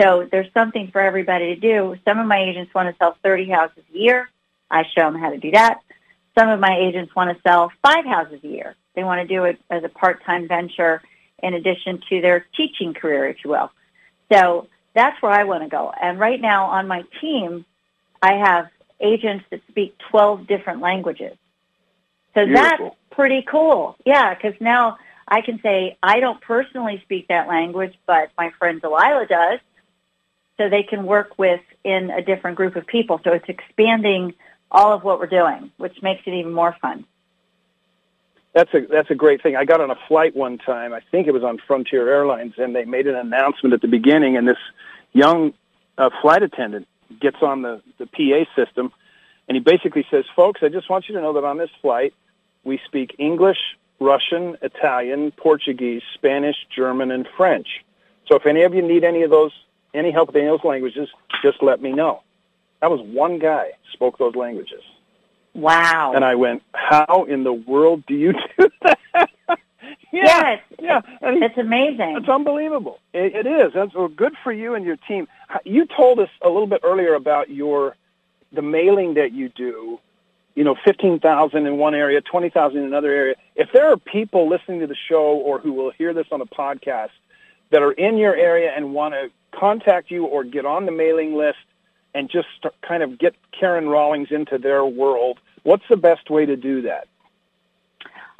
So 0.00 0.26
there's 0.30 0.52
something 0.54 0.90
for 0.90 1.00
everybody 1.00 1.54
to 1.54 1.60
do. 1.60 1.96
Some 2.04 2.18
of 2.18 2.26
my 2.26 2.38
agents 2.38 2.72
want 2.74 2.88
to 2.88 2.96
sell 2.98 3.16
30 3.22 3.50
houses 3.50 3.82
a 3.92 3.98
year. 3.98 4.30
I 4.70 4.84
show 4.94 5.02
them 5.02 5.16
how 5.16 5.30
to 5.30 5.38
do 5.38 5.50
that. 5.52 5.80
Some 6.38 6.50
of 6.50 6.60
my 6.60 6.76
agents 6.78 7.16
want 7.16 7.36
to 7.36 7.42
sell 7.42 7.72
five 7.82 8.04
houses 8.04 8.38
a 8.44 8.46
year. 8.46 8.76
They 8.94 9.02
want 9.02 9.20
to 9.20 9.26
do 9.26 9.42
it 9.44 9.58
as 9.70 9.82
a 9.82 9.88
part-time 9.88 10.46
venture 10.46 11.02
in 11.42 11.54
addition 11.54 12.00
to 12.10 12.20
their 12.20 12.46
teaching 12.56 12.94
career, 12.94 13.28
if 13.28 13.38
you 13.44 13.50
will. 13.50 13.72
So 14.32 14.68
that's 14.94 15.20
where 15.20 15.32
I 15.32 15.44
want 15.44 15.64
to 15.64 15.68
go. 15.68 15.92
And 16.00 16.20
right 16.20 16.40
now 16.40 16.66
on 16.66 16.86
my 16.86 17.02
team, 17.20 17.64
I 18.22 18.34
have 18.34 18.68
agents 19.00 19.46
that 19.50 19.60
speak 19.68 19.96
12 20.10 20.46
different 20.46 20.80
languages. 20.80 21.36
So 22.34 22.44
Beautiful. 22.44 22.62
that's 22.62 22.96
pretty 23.10 23.42
cool. 23.42 23.96
Yeah, 24.04 24.32
because 24.34 24.54
now 24.60 24.98
I 25.26 25.40
can 25.40 25.60
say, 25.60 25.96
I 26.02 26.20
don't 26.20 26.40
personally 26.40 27.00
speak 27.04 27.26
that 27.28 27.48
language, 27.48 27.94
but 28.06 28.30
my 28.38 28.50
friend 28.58 28.80
Delilah 28.80 29.26
does. 29.26 29.58
So 30.56 30.68
they 30.68 30.84
can 30.84 31.04
work 31.04 31.36
with 31.36 31.60
in 31.82 32.10
a 32.10 32.22
different 32.22 32.56
group 32.56 32.76
of 32.76 32.86
people. 32.86 33.20
So 33.24 33.32
it's 33.32 33.48
expanding 33.48 34.34
all 34.70 34.92
of 34.92 35.04
what 35.04 35.18
we're 35.18 35.26
doing, 35.26 35.70
which 35.76 36.02
makes 36.02 36.22
it 36.26 36.32
even 36.32 36.52
more 36.52 36.76
fun. 36.80 37.04
That's 38.54 38.72
a 38.74 38.80
that's 38.90 39.10
a 39.10 39.14
great 39.14 39.42
thing. 39.42 39.56
I 39.56 39.64
got 39.64 39.80
on 39.80 39.90
a 39.90 39.98
flight 40.08 40.34
one 40.34 40.58
time. 40.58 40.92
I 40.92 41.00
think 41.10 41.26
it 41.26 41.32
was 41.32 41.44
on 41.44 41.58
Frontier 41.66 42.08
Airlines, 42.08 42.54
and 42.56 42.74
they 42.74 42.84
made 42.84 43.06
an 43.06 43.14
announcement 43.14 43.74
at 43.74 43.82
the 43.82 43.88
beginning. 43.88 44.36
And 44.36 44.48
this 44.48 44.58
young 45.12 45.52
uh, 45.96 46.10
flight 46.22 46.42
attendant 46.42 46.88
gets 47.20 47.36
on 47.42 47.62
the 47.62 47.82
the 47.98 48.06
PA 48.06 48.50
system, 48.60 48.92
and 49.48 49.56
he 49.56 49.60
basically 49.60 50.04
says, 50.10 50.24
"Folks, 50.34 50.62
I 50.62 50.70
just 50.70 50.88
want 50.88 51.08
you 51.08 51.14
to 51.14 51.20
know 51.20 51.34
that 51.34 51.44
on 51.44 51.58
this 51.58 51.70
flight, 51.80 52.14
we 52.64 52.80
speak 52.86 53.14
English, 53.18 53.58
Russian, 54.00 54.56
Italian, 54.62 55.30
Portuguese, 55.32 56.02
Spanish, 56.14 56.56
German, 56.74 57.10
and 57.10 57.28
French. 57.36 57.84
So 58.26 58.36
if 58.36 58.46
any 58.46 58.62
of 58.62 58.74
you 58.74 58.82
need 58.82 59.04
any 59.04 59.22
of 59.22 59.30
those, 59.30 59.52
any 59.94 60.10
help 60.10 60.28
with 60.28 60.36
any 60.36 60.46
of 60.46 60.58
those 60.58 60.68
languages, 60.68 61.08
just 61.42 61.62
let 61.62 61.82
me 61.82 61.92
know." 61.92 62.22
That 62.80 62.90
was 62.90 63.00
one 63.02 63.38
guy 63.38 63.70
spoke 63.92 64.18
those 64.18 64.36
languages. 64.36 64.82
Wow. 65.54 66.12
And 66.14 66.24
I 66.24 66.34
went, 66.36 66.62
how 66.72 67.24
in 67.24 67.42
the 67.42 67.52
world 67.52 68.04
do 68.06 68.14
you 68.14 68.32
do 68.58 68.68
that? 68.82 68.98
yeah, 69.48 69.58
yes. 70.12 70.62
yeah. 70.78 71.00
And 71.20 71.42
It's 71.42 71.58
amazing. 71.58 72.16
it's 72.16 72.28
unbelievable. 72.28 73.00
It, 73.12 73.34
it 73.34 73.46
is. 73.46 73.72
That's 73.74 73.94
well, 73.94 74.08
good 74.08 74.34
for 74.44 74.52
you 74.52 74.74
and 74.74 74.84
your 74.84 74.96
team. 74.96 75.26
You 75.64 75.86
told 75.86 76.20
us 76.20 76.28
a 76.42 76.48
little 76.48 76.66
bit 76.66 76.80
earlier 76.84 77.14
about 77.14 77.50
your 77.50 77.96
the 78.52 78.62
mailing 78.62 79.14
that 79.14 79.32
you 79.32 79.48
do. 79.50 79.98
You 80.54 80.64
know, 80.64 80.76
fifteen 80.84 81.20
thousand 81.20 81.66
in 81.66 81.76
one 81.76 81.94
area, 81.94 82.20
twenty 82.20 82.50
thousand 82.50 82.80
in 82.80 82.84
another 82.86 83.12
area. 83.12 83.34
If 83.54 83.68
there 83.72 83.90
are 83.92 83.96
people 83.96 84.48
listening 84.48 84.80
to 84.80 84.86
the 84.86 84.96
show 85.08 85.36
or 85.36 85.58
who 85.60 85.72
will 85.72 85.90
hear 85.90 86.12
this 86.12 86.26
on 86.32 86.40
a 86.40 86.46
podcast 86.46 87.10
that 87.70 87.82
are 87.82 87.92
in 87.92 88.16
your 88.16 88.34
area 88.34 88.72
and 88.74 88.92
want 88.92 89.14
to 89.14 89.28
contact 89.58 90.10
you 90.10 90.24
or 90.24 90.44
get 90.44 90.64
on 90.64 90.86
the 90.86 90.92
mailing 90.92 91.34
list 91.36 91.58
and 92.14 92.30
just 92.30 92.48
start, 92.56 92.74
kind 92.82 93.02
of 93.02 93.18
get 93.18 93.34
Karen 93.52 93.88
Rollings 93.88 94.30
into 94.30 94.58
their 94.58 94.84
world, 94.84 95.38
what's 95.62 95.86
the 95.88 95.96
best 95.96 96.28
way 96.30 96.46
to 96.46 96.56
do 96.56 96.82
that? 96.82 97.08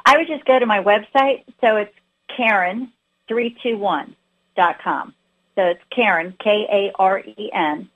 I 0.05 0.17
would 0.17 0.27
just 0.27 0.45
go 0.45 0.57
to 0.57 0.65
my 0.65 0.81
website. 0.83 1.43
So 1.61 1.75
it's 1.77 1.93
Karen321.com. 2.37 5.13
So 5.55 5.65
it's 5.65 5.81
Karen, 5.89 6.33
K-A-R-E-N, 6.39 7.89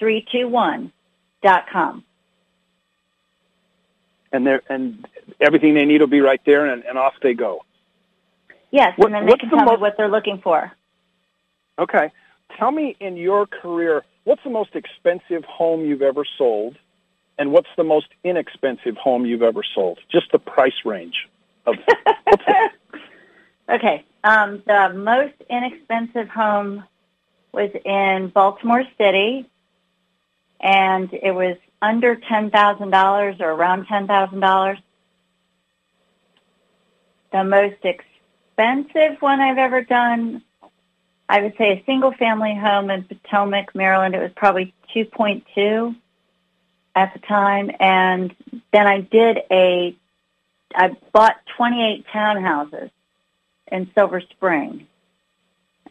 321.com. 0.00 2.04
And 4.32 4.46
there 4.46 4.62
and 4.68 5.06
everything 5.40 5.74
they 5.74 5.84
need 5.84 6.00
will 6.00 6.08
be 6.08 6.20
right 6.20 6.40
there, 6.44 6.66
and, 6.66 6.84
and 6.84 6.98
off 6.98 7.14
they 7.22 7.34
go. 7.34 7.64
Yes, 8.70 8.96
What- 8.96 9.06
and 9.06 9.14
then 9.14 9.26
they 9.26 9.36
can 9.36 9.50
tell 9.50 9.64
me 9.64 9.76
what 9.76 9.96
they're 9.96 10.08
looking 10.08 10.38
for. 10.38 10.72
Okay. 11.78 12.10
Tell 12.58 12.70
me 12.70 12.96
in 13.00 13.16
your 13.16 13.46
career, 13.46 14.04
what's 14.24 14.42
the 14.44 14.50
most 14.50 14.74
expensive 14.74 15.44
home 15.44 15.84
you've 15.84 16.02
ever 16.02 16.24
sold? 16.38 16.76
And 17.36 17.52
what's 17.52 17.68
the 17.76 17.84
most 17.84 18.06
inexpensive 18.22 18.96
home 18.96 19.26
you've 19.26 19.42
ever 19.42 19.62
sold? 19.74 19.98
Just 20.10 20.30
the 20.30 20.38
price 20.38 20.84
range 20.84 21.28
of 21.66 21.74
okay. 23.68 24.04
Um, 24.22 24.62
the 24.66 24.92
most 24.94 25.34
inexpensive 25.50 26.28
home 26.28 26.84
was 27.52 27.70
in 27.84 28.28
Baltimore 28.28 28.84
City, 28.98 29.48
and 30.60 31.12
it 31.12 31.32
was 31.32 31.56
under 31.82 32.16
$10,000 32.16 33.40
or 33.40 33.50
around 33.50 33.86
$10,000. 33.86 34.78
The 37.32 37.44
most 37.44 37.84
expensive 37.84 39.20
one 39.20 39.40
I've 39.40 39.58
ever 39.58 39.82
done, 39.82 40.42
I 41.28 41.40
would 41.42 41.56
say 41.56 41.72
a 41.72 41.84
single 41.84 42.12
family 42.12 42.54
home 42.54 42.90
in 42.90 43.04
Potomac, 43.04 43.74
Maryland. 43.74 44.14
It 44.14 44.20
was 44.20 44.32
probably 44.36 44.74
2.2 44.94 45.96
at 46.94 47.12
the 47.12 47.18
time. 47.20 47.70
And 47.80 48.34
then 48.72 48.86
I 48.86 49.00
did 49.00 49.38
a, 49.50 49.96
I 50.74 50.96
bought 51.12 51.36
28 51.56 52.06
townhouses 52.12 52.90
in 53.72 53.90
Silver 53.94 54.20
Spring 54.20 54.86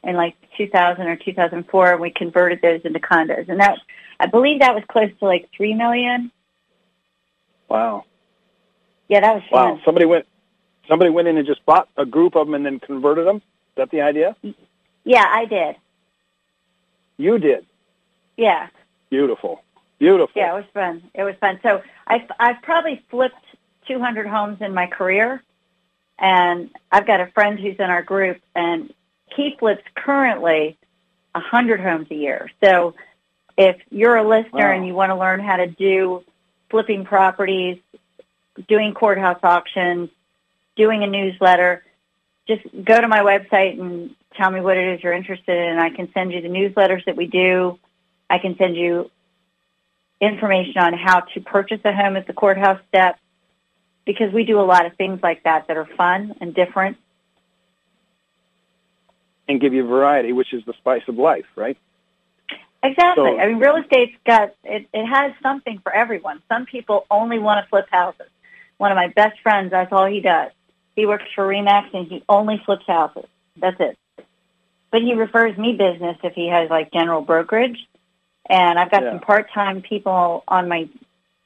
in 0.03 0.15
like 0.15 0.35
2000 0.57 1.07
or 1.07 1.15
2004 1.15 1.91
and 1.93 2.01
we 2.01 2.11
converted 2.11 2.61
those 2.61 2.81
into 2.83 2.99
condos. 2.99 3.49
And 3.49 3.59
that, 3.59 3.77
I 4.19 4.27
believe 4.27 4.59
that 4.59 4.75
was 4.75 4.83
close 4.87 5.09
to 5.19 5.25
like 5.25 5.49
3 5.55 5.73
million. 5.73 6.31
wow. 7.67 8.05
Yeah, 9.09 9.19
that 9.19 9.35
was 9.35 9.43
Wow. 9.51 9.79
Somebody 9.83 10.05
went 10.05 10.25
somebody 10.87 11.09
went 11.09 11.27
in 11.27 11.37
and 11.37 11.47
just 11.47 11.65
bought 11.65 11.89
a 11.97 12.05
group 12.05 12.35
of 12.35 12.47
them 12.47 12.55
and 12.55 12.65
then 12.65 12.79
converted 12.79 13.25
them? 13.27 13.37
Is 13.37 13.41
that 13.77 13.89
the 13.91 14.01
idea? 14.01 14.35
Mm-hmm. 14.43 14.63
Yeah, 15.03 15.25
I 15.27 15.45
did. 15.45 15.75
You 17.17 17.37
did. 17.39 17.65
Yeah. 18.37 18.67
Beautiful. 19.09 19.61
Beautiful. 19.99 20.33
Yeah, 20.41 20.51
it 20.53 20.55
was 20.55 20.65
fun. 20.73 21.03
It 21.13 21.23
was 21.23 21.35
fun. 21.39 21.59
So 21.63 21.81
I've, 22.07 22.29
I've 22.39 22.61
probably 22.61 23.03
flipped 23.09 23.35
200 23.87 24.27
homes 24.27 24.57
in 24.61 24.73
my 24.73 24.87
career, 24.87 25.43
and 26.19 26.69
I've 26.91 27.05
got 27.05 27.21
a 27.21 27.27
friend 27.27 27.59
who's 27.59 27.75
in 27.77 27.89
our 27.89 28.01
group, 28.01 28.41
and 28.55 28.93
he 29.35 29.55
flips 29.59 29.83
currently 29.95 30.77
100 31.33 31.79
homes 31.79 32.07
a 32.11 32.15
year. 32.15 32.49
So 32.63 32.95
if 33.57 33.77
you're 33.89 34.15
a 34.15 34.27
listener 34.27 34.69
Wow. 34.69 34.75
and 34.75 34.87
you 34.87 34.93
want 34.93 35.11
to 35.11 35.15
learn 35.15 35.39
how 35.39 35.57
to 35.57 35.67
do 35.67 36.23
flipping 36.69 37.05
properties, 37.05 37.77
doing 38.67 38.93
courthouse 38.93 39.39
auctions, 39.43 40.09
doing 40.75 41.03
a 41.03 41.07
newsletter, 41.07 41.83
just 42.47 42.63
go 42.83 42.99
to 42.99 43.07
my 43.07 43.19
website 43.19 43.79
and 43.79 44.15
tell 44.35 44.51
me 44.51 44.61
what 44.61 44.77
it 44.77 44.95
is 44.95 45.03
you're 45.03 45.13
interested 45.13 45.57
in. 45.57 45.77
I 45.77 45.89
can 45.89 46.11
send 46.13 46.33
you 46.33 46.41
the 46.41 46.49
newsletters 46.49 47.05
that 47.05 47.15
we 47.15 47.27
do. 47.27 47.79
I 48.29 48.37
can 48.39 48.57
send 48.57 48.75
you 48.75 49.09
information 50.19 50.77
on 50.77 50.93
how 50.93 51.21
to 51.21 51.41
purchase 51.41 51.79
a 51.83 51.93
home 51.93 52.15
at 52.15 52.27
the 52.27 52.33
courthouse 52.33 52.79
step 52.89 53.19
because 54.05 54.33
we 54.33 54.43
do 54.43 54.59
a 54.59 54.63
lot 54.63 54.85
of 54.85 54.95
things 54.95 55.21
like 55.21 55.43
that 55.43 55.67
that 55.67 55.77
are 55.77 55.87
fun 55.97 56.35
and 56.41 56.53
different. 56.53 56.97
And 59.47 59.59
give 59.59 59.73
you 59.73 59.85
variety, 59.85 60.31
which 60.31 60.53
is 60.53 60.63
the 60.65 60.73
spice 60.73 61.03
of 61.07 61.17
life, 61.17 61.45
right? 61.55 61.77
Exactly. 62.81 63.31
So- 63.31 63.39
I 63.39 63.47
mean, 63.47 63.59
real 63.59 63.77
estate's 63.77 64.15
got 64.25 64.53
it. 64.63 64.87
It 64.93 65.05
has 65.05 65.33
something 65.41 65.79
for 65.79 65.93
everyone. 65.93 66.41
Some 66.49 66.65
people 66.65 67.05
only 67.09 67.39
want 67.39 67.63
to 67.63 67.69
flip 67.69 67.87
houses. 67.91 68.27
One 68.77 68.91
of 68.91 68.95
my 68.95 69.07
best 69.07 69.39
friends, 69.41 69.71
that's 69.71 69.91
all 69.91 70.05
he 70.05 70.19
does. 70.19 70.51
He 70.95 71.05
works 71.05 71.25
for 71.35 71.47
Remax 71.47 71.93
and 71.93 72.07
he 72.07 72.23
only 72.29 72.61
flips 72.65 72.85
houses. 72.87 73.25
That's 73.57 73.79
it. 73.79 73.97
But 74.91 75.01
he 75.01 75.13
refers 75.13 75.57
me 75.57 75.73
business 75.73 76.17
if 76.23 76.33
he 76.33 76.47
has 76.49 76.69
like 76.69 76.91
general 76.91 77.21
brokerage. 77.21 77.77
And 78.49 78.77
I've 78.77 78.91
got 78.91 79.03
Yeah. 79.03 79.11
some 79.11 79.19
part-time 79.21 79.81
people 79.81 80.43
on 80.47 80.67
my 80.67 80.87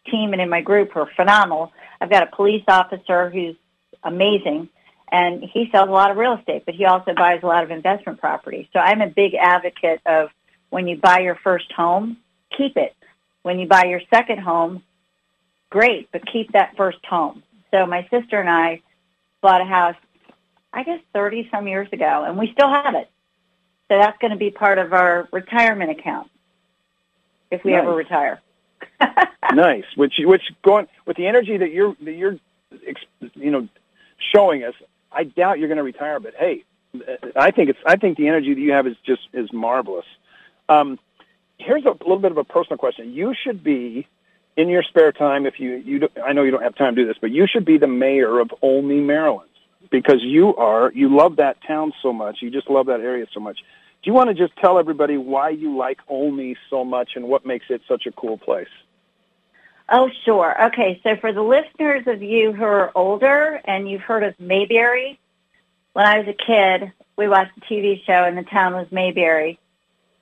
team 0.10 0.34
and 0.34 0.42
in 0.42 0.50
my 0.50 0.62
group 0.62 0.92
who 0.92 1.02
are 1.02 1.12
phenomenal. 1.16 1.72
I've 2.02 2.10
got 2.10 2.24
a 2.24 2.36
police 2.36 2.64
officer 2.68 3.30
who's 3.30 3.56
amazing 4.04 4.70
and 5.12 5.44
he 5.44 5.70
sells 5.72 5.88
a 5.88 5.92
lot 5.92 6.12
of 6.12 6.18
real 6.18 6.34
estate, 6.34 6.64
but 6.66 6.76
he 6.76 6.86
also 6.86 7.14
buys 7.14 7.42
a 7.44 7.48
lot 7.48 7.64
of 7.64 7.72
investment 7.72 8.20
property. 8.20 8.70
So 8.74 8.80
I'm 8.80 9.02
a 9.02 9.08
big 9.08 9.36
advocate 9.36 10.02
of 10.06 10.30
when 10.70 10.88
you 10.88 10.98
buy 10.98 11.20
your 11.20 11.36
first 11.36 11.72
home, 11.72 12.18
keep 12.58 12.76
it. 12.76 12.94
When 13.44 13.60
you 13.60 13.68
buy 13.68 13.86
your 13.86 14.02
second 14.10 14.40
home, 14.40 14.84
great, 15.70 16.10
but 16.12 16.26
keep 16.26 16.52
that 16.52 16.76
first 16.76 17.06
home. 17.06 17.44
So 17.72 17.86
my 17.86 18.06
sister 18.10 18.40
and 18.40 18.50
I 18.50 18.82
bought 19.42 19.62
a 19.62 19.66
house, 19.66 19.96
I 20.74 20.84
guess 20.84 21.00
30 21.14 21.50
some 21.52 21.68
years 21.68 21.88
ago, 21.92 22.24
and 22.28 22.38
we 22.38 22.52
still 22.52 22.70
have 22.70 22.96
it. 22.96 23.10
So 23.90 23.98
that's 23.98 24.18
going 24.20 24.32
to 24.32 24.38
be 24.38 24.52
part 24.52 24.80
of 24.80 24.94
our 24.94 25.28
retirement 25.32 25.92
account 25.92 26.30
if 27.50 27.64
we 27.64 27.72
Nice. 27.72 27.82
ever 27.82 27.94
retire. 27.96 28.42
nice. 29.54 29.86
Which 29.96 30.16
which 30.20 30.44
going 30.64 30.88
with 31.06 31.18
the 31.18 31.26
energy 31.28 31.58
that 31.58 31.72
you're 31.72 31.96
that 32.02 32.14
you're 32.14 32.38
you 33.36 33.52
know 33.52 33.68
showing 34.34 34.64
us. 34.64 34.74
I 35.12 35.24
doubt 35.24 35.60
you're 35.60 35.70
going 35.70 35.78
to 35.78 35.84
retire, 35.84 36.20
but 36.20 36.34
hey, 36.36 36.64
I 37.36 37.52
think 37.52 37.70
it's 37.70 37.80
I 37.86 37.96
think 37.96 38.18
the 38.18 38.28
energy 38.28 38.54
that 38.54 38.60
you 38.60 38.74
have 38.74 38.88
is 38.88 38.98
just 39.06 39.22
is 39.34 39.52
marvelous. 39.54 40.06
Um, 40.70 41.00
here's 41.58 41.86
a 41.86 41.92
little 41.92 42.20
bit 42.20 42.32
of 42.32 42.38
a 42.38 42.44
personal 42.44 42.78
question. 42.78 43.14
You 43.14 43.34
should 43.34 43.64
be 43.64 44.08
in 44.58 44.68
your 44.68 44.84
spare 44.84 45.12
time 45.12 45.46
if 45.46 45.60
you 45.60 45.76
you 45.86 46.10
I 46.24 46.34
know 46.34 46.44
you 46.44 46.52
don't 46.52 46.64
have 46.64 46.76
time 46.76 46.96
to 46.96 47.04
do 47.04 47.08
this, 47.08 47.18
but 47.22 47.32
you 47.32 47.48
should 47.48 47.64
be 47.64 47.78
the 47.78 47.88
mayor 47.88 48.40
of 48.40 48.52
Olney, 48.62 49.00
Maryland, 49.00 49.50
because 49.90 50.22
you 50.22 50.56
are 50.56 50.92
you 50.94 51.16
love 51.16 51.38
that 51.38 51.58
town 51.66 51.94
so 52.02 52.12
much. 52.12 52.40
You 52.42 52.50
just 52.50 52.70
love 52.70 52.88
that 52.88 53.00
area 53.00 53.28
so 53.34 53.40
much. 53.40 53.60
Do 54.04 54.10
you 54.10 54.14
want 54.14 54.30
to 54.30 54.34
just 54.34 54.56
tell 54.58 54.78
everybody 54.78 55.18
why 55.18 55.50
you 55.50 55.78
like 55.78 56.00
Olney 56.08 56.56
so 56.70 56.84
much 56.84 57.12
and 57.16 57.28
what 57.28 57.46
makes 57.46 57.66
it 57.70 57.82
such 57.88 58.06
a 58.06 58.12
cool 58.12 58.38
place? 58.38 58.68
Oh, 59.90 60.10
sure. 60.26 60.66
Okay, 60.66 61.00
so 61.02 61.16
for 61.16 61.32
the 61.32 61.42
listeners 61.42 62.04
of 62.08 62.22
you 62.22 62.52
who 62.52 62.64
are 62.64 62.92
older 62.94 63.62
and 63.64 63.90
you've 63.90 64.02
heard 64.02 64.24
of 64.24 64.38
Mayberry, 64.40 65.18
when 65.94 66.06
I 66.06 66.20
was 66.20 66.28
a 66.28 66.34
kid, 66.34 66.92
we 67.16 67.28
watched 67.28 67.58
a 67.58 67.62
TV 67.62 68.04
show 68.06 68.24
and 68.26 68.38
the 68.38 68.44
town 68.44 68.74
was 68.74 68.88
Mayberry. 68.92 69.60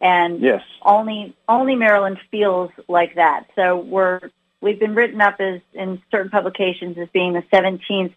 And 0.02 0.42
yes. 0.42 0.62
Olney 0.82 1.36
Olney 1.48 1.76
Maryland 1.76 2.20
feels 2.32 2.72
like 2.88 3.16
that. 3.16 3.48
So 3.56 3.78
we're 3.78 4.20
we've 4.62 4.80
been 4.80 4.96
written 4.96 5.22
up 5.22 5.40
as 5.40 5.62
in 5.74 6.02
certain 6.12 6.30
publications 6.32 6.98
as 6.98 7.08
being 7.14 7.34
the 7.34 7.44
17th 7.54 8.14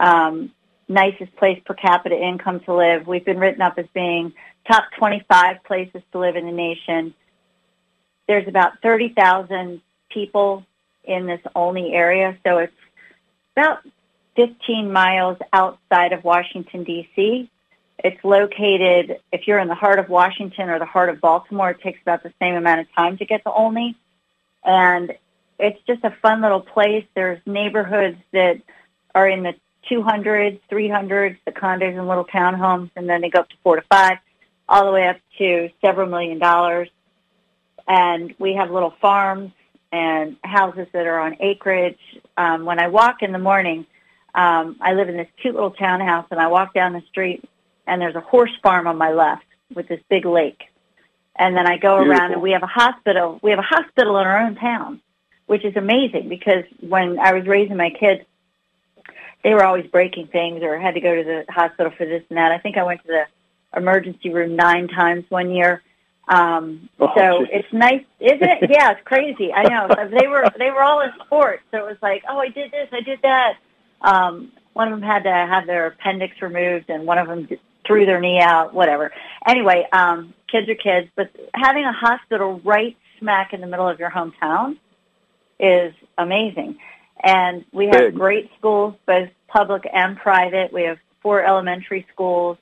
um, 0.00 0.50
nicest 0.88 1.34
place 1.36 1.60
per 1.64 1.74
capita 1.74 2.16
income 2.16 2.60
to 2.60 2.74
live. 2.74 3.06
We've 3.06 3.24
been 3.24 3.38
written 3.38 3.62
up 3.62 3.78
as 3.78 3.86
being 3.94 4.32
top 4.66 4.84
25 4.98 5.64
places 5.64 6.02
to 6.12 6.18
live 6.18 6.36
in 6.36 6.46
the 6.46 6.52
nation. 6.52 7.14
There's 8.26 8.48
about 8.48 8.80
30,000 8.82 9.80
people 10.10 10.64
in 11.04 11.26
this 11.26 11.40
Olney 11.54 11.94
area, 11.94 12.38
so 12.44 12.58
it's 12.58 12.72
about 13.56 13.78
15 14.36 14.92
miles 14.92 15.36
outside 15.52 16.12
of 16.12 16.24
Washington, 16.24 16.84
D.C. 16.84 17.50
It's 17.98 18.22
located, 18.24 19.20
if 19.30 19.46
you're 19.46 19.58
in 19.58 19.68
the 19.68 19.74
heart 19.74 19.98
of 19.98 20.08
Washington 20.08 20.70
or 20.70 20.78
the 20.78 20.86
heart 20.86 21.08
of 21.08 21.20
Baltimore, 21.20 21.70
it 21.70 21.80
takes 21.80 22.00
about 22.02 22.22
the 22.22 22.32
same 22.40 22.54
amount 22.54 22.80
of 22.80 22.92
time 22.94 23.16
to 23.18 23.24
get 23.24 23.44
to 23.44 23.52
Olney. 23.52 23.96
And 24.64 25.12
it's 25.58 25.78
just 25.86 26.02
a 26.04 26.10
fun 26.22 26.42
little 26.42 26.60
place. 26.60 27.04
There's 27.14 27.40
neighborhoods 27.46 28.18
that 28.32 28.60
are 29.14 29.28
in 29.28 29.42
the 29.42 29.54
200s, 29.90 30.60
300s, 30.70 31.36
the 31.44 31.52
condos 31.52 31.96
and 31.96 32.08
little 32.08 32.24
townhomes, 32.24 32.90
and 32.96 33.08
then 33.08 33.20
they 33.20 33.30
go 33.30 33.40
up 33.40 33.48
to 33.50 33.56
four 33.62 33.76
to 33.76 33.82
five, 33.82 34.18
all 34.68 34.86
the 34.86 34.92
way 34.92 35.06
up 35.08 35.18
to 35.38 35.70
several 35.80 36.08
million 36.08 36.38
dollars. 36.38 36.88
And 37.86 38.34
we 38.38 38.54
have 38.54 38.70
little 38.70 38.94
farms 39.00 39.52
and 39.90 40.36
houses 40.42 40.86
that 40.92 41.06
are 41.06 41.20
on 41.20 41.36
acreage. 41.40 41.98
Um, 42.36 42.64
when 42.64 42.78
I 42.78 42.88
walk 42.88 43.22
in 43.22 43.32
the 43.32 43.38
morning, 43.38 43.86
um, 44.34 44.76
I 44.80 44.94
live 44.94 45.08
in 45.08 45.16
this 45.16 45.28
cute 45.40 45.54
little 45.54 45.72
townhouse, 45.72 46.26
and 46.30 46.40
I 46.40 46.46
walk 46.46 46.72
down 46.72 46.94
the 46.94 47.02
street 47.10 47.44
and 47.86 48.00
there's 48.00 48.14
a 48.14 48.20
horse 48.20 48.52
farm 48.62 48.86
on 48.86 48.96
my 48.96 49.10
left 49.12 49.44
with 49.74 49.88
this 49.88 50.00
big 50.08 50.24
lake. 50.24 50.62
And 51.36 51.56
then 51.56 51.66
I 51.66 51.78
go 51.78 51.96
Beautiful. 51.98 52.12
around 52.12 52.32
and 52.32 52.42
we 52.42 52.52
have 52.52 52.62
a 52.62 52.66
hospital. 52.66 53.38
We 53.42 53.50
have 53.50 53.58
a 53.58 53.62
hospital 53.62 54.18
in 54.18 54.26
our 54.26 54.38
own 54.38 54.54
town, 54.56 55.00
which 55.46 55.64
is 55.64 55.76
amazing 55.76 56.28
because 56.28 56.64
when 56.80 57.18
I 57.18 57.32
was 57.32 57.46
raising 57.46 57.76
my 57.76 57.90
kids, 57.90 58.22
they 59.42 59.54
were 59.54 59.64
always 59.64 59.86
breaking 59.86 60.28
things 60.28 60.62
or 60.62 60.78
had 60.78 60.94
to 60.94 61.00
go 61.00 61.14
to 61.16 61.24
the 61.24 61.52
hospital 61.52 61.90
for 61.96 62.06
this 62.06 62.22
and 62.28 62.36
that. 62.38 62.52
I 62.52 62.58
think 62.58 62.76
I 62.76 62.84
went 62.84 63.00
to 63.02 63.08
the 63.08 63.24
emergency 63.76 64.30
room 64.30 64.54
nine 64.56 64.88
times 64.88 65.24
one 65.30 65.50
year. 65.50 65.82
Um, 66.28 66.88
Oh, 67.00 67.10
so 67.16 67.40
geez. 67.40 67.48
it's 67.52 67.72
nice, 67.72 68.04
isn't 68.20 68.42
it? 68.42 68.70
Yeah, 68.70 68.92
it's 68.92 69.00
crazy. 69.04 69.52
I 69.52 69.64
know. 69.64 69.88
they 70.20 70.28
were 70.28 70.48
they 70.58 70.70
were 70.70 70.82
all 70.82 71.00
in 71.00 71.10
sports, 71.24 71.62
so 71.72 71.78
it 71.78 71.84
was 71.86 71.96
like, 72.00 72.22
oh, 72.28 72.38
I 72.38 72.48
did 72.48 72.70
this, 72.70 72.88
I 72.92 73.00
did 73.00 73.18
that. 73.22 73.54
Um, 74.02 74.52
one 74.74 74.92
of 74.92 75.00
them 75.00 75.06
had 75.08 75.24
to 75.24 75.30
have 75.32 75.66
their 75.66 75.86
appendix 75.88 76.40
removed, 76.40 76.90
and 76.90 77.06
one 77.06 77.18
of 77.18 77.26
them 77.26 77.48
threw 77.92 78.06
their 78.06 78.20
knee 78.20 78.40
out. 78.40 78.74
Whatever. 78.74 79.12
Anyway, 79.46 79.86
um, 79.92 80.34
kids 80.50 80.68
are 80.68 80.74
kids, 80.74 81.08
but 81.16 81.30
having 81.54 81.84
a 81.84 81.92
hospital 81.92 82.60
right 82.64 82.96
smack 83.18 83.52
in 83.52 83.60
the 83.60 83.66
middle 83.66 83.88
of 83.88 83.98
your 83.98 84.10
hometown 84.10 84.76
is 85.58 85.94
amazing. 86.18 86.78
And 87.22 87.64
we 87.72 87.86
have 87.86 88.00
Big. 88.00 88.14
great 88.14 88.50
schools, 88.58 88.94
both 89.06 89.28
public 89.48 89.88
and 89.92 90.16
private. 90.16 90.72
We 90.72 90.82
have 90.82 90.98
four 91.22 91.44
elementary 91.44 92.06
schools. 92.12 92.58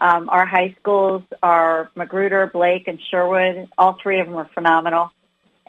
Um, 0.00 0.28
our 0.28 0.46
high 0.46 0.76
schools 0.80 1.22
are 1.42 1.90
Magruder, 1.94 2.50
Blake, 2.52 2.88
and 2.88 2.98
Sherwood. 3.10 3.68
All 3.76 3.98
three 4.02 4.20
of 4.20 4.26
them 4.26 4.36
are 4.36 4.48
phenomenal. 4.54 5.10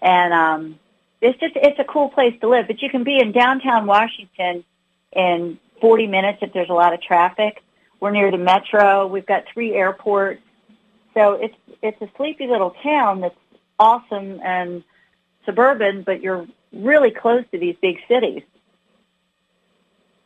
And 0.01 0.33
um, 0.33 0.79
it's 1.19 1.37
just 1.39 1.53
it's 1.55 1.79
a 1.79 1.83
cool 1.83 2.09
place 2.09 2.33
to 2.41 2.47
live. 2.47 2.67
But 2.67 2.81
you 2.81 2.89
can 2.89 3.03
be 3.03 3.19
in 3.19 3.31
downtown 3.31 3.87
Washington 3.87 4.63
in 5.11 5.59
40 5.81 6.07
minutes 6.07 6.39
if 6.41 6.53
there's 6.53 6.69
a 6.69 6.73
lot 6.73 6.93
of 6.93 7.01
traffic. 7.01 7.61
We're 7.99 8.11
near 8.11 8.31
the 8.31 8.37
metro. 8.37 9.07
We've 9.07 9.25
got 9.25 9.43
three 9.53 9.73
airports. 9.73 10.41
So 11.13 11.33
it's 11.33 11.55
it's 11.81 12.01
a 12.01 12.09
sleepy 12.17 12.47
little 12.47 12.75
town 12.83 13.21
that's 13.21 13.35
awesome 13.77 14.39
and 14.43 14.83
suburban, 15.45 16.03
but 16.03 16.21
you're 16.21 16.47
really 16.71 17.11
close 17.11 17.43
to 17.51 17.57
these 17.57 17.75
big 17.81 17.97
cities. 18.07 18.43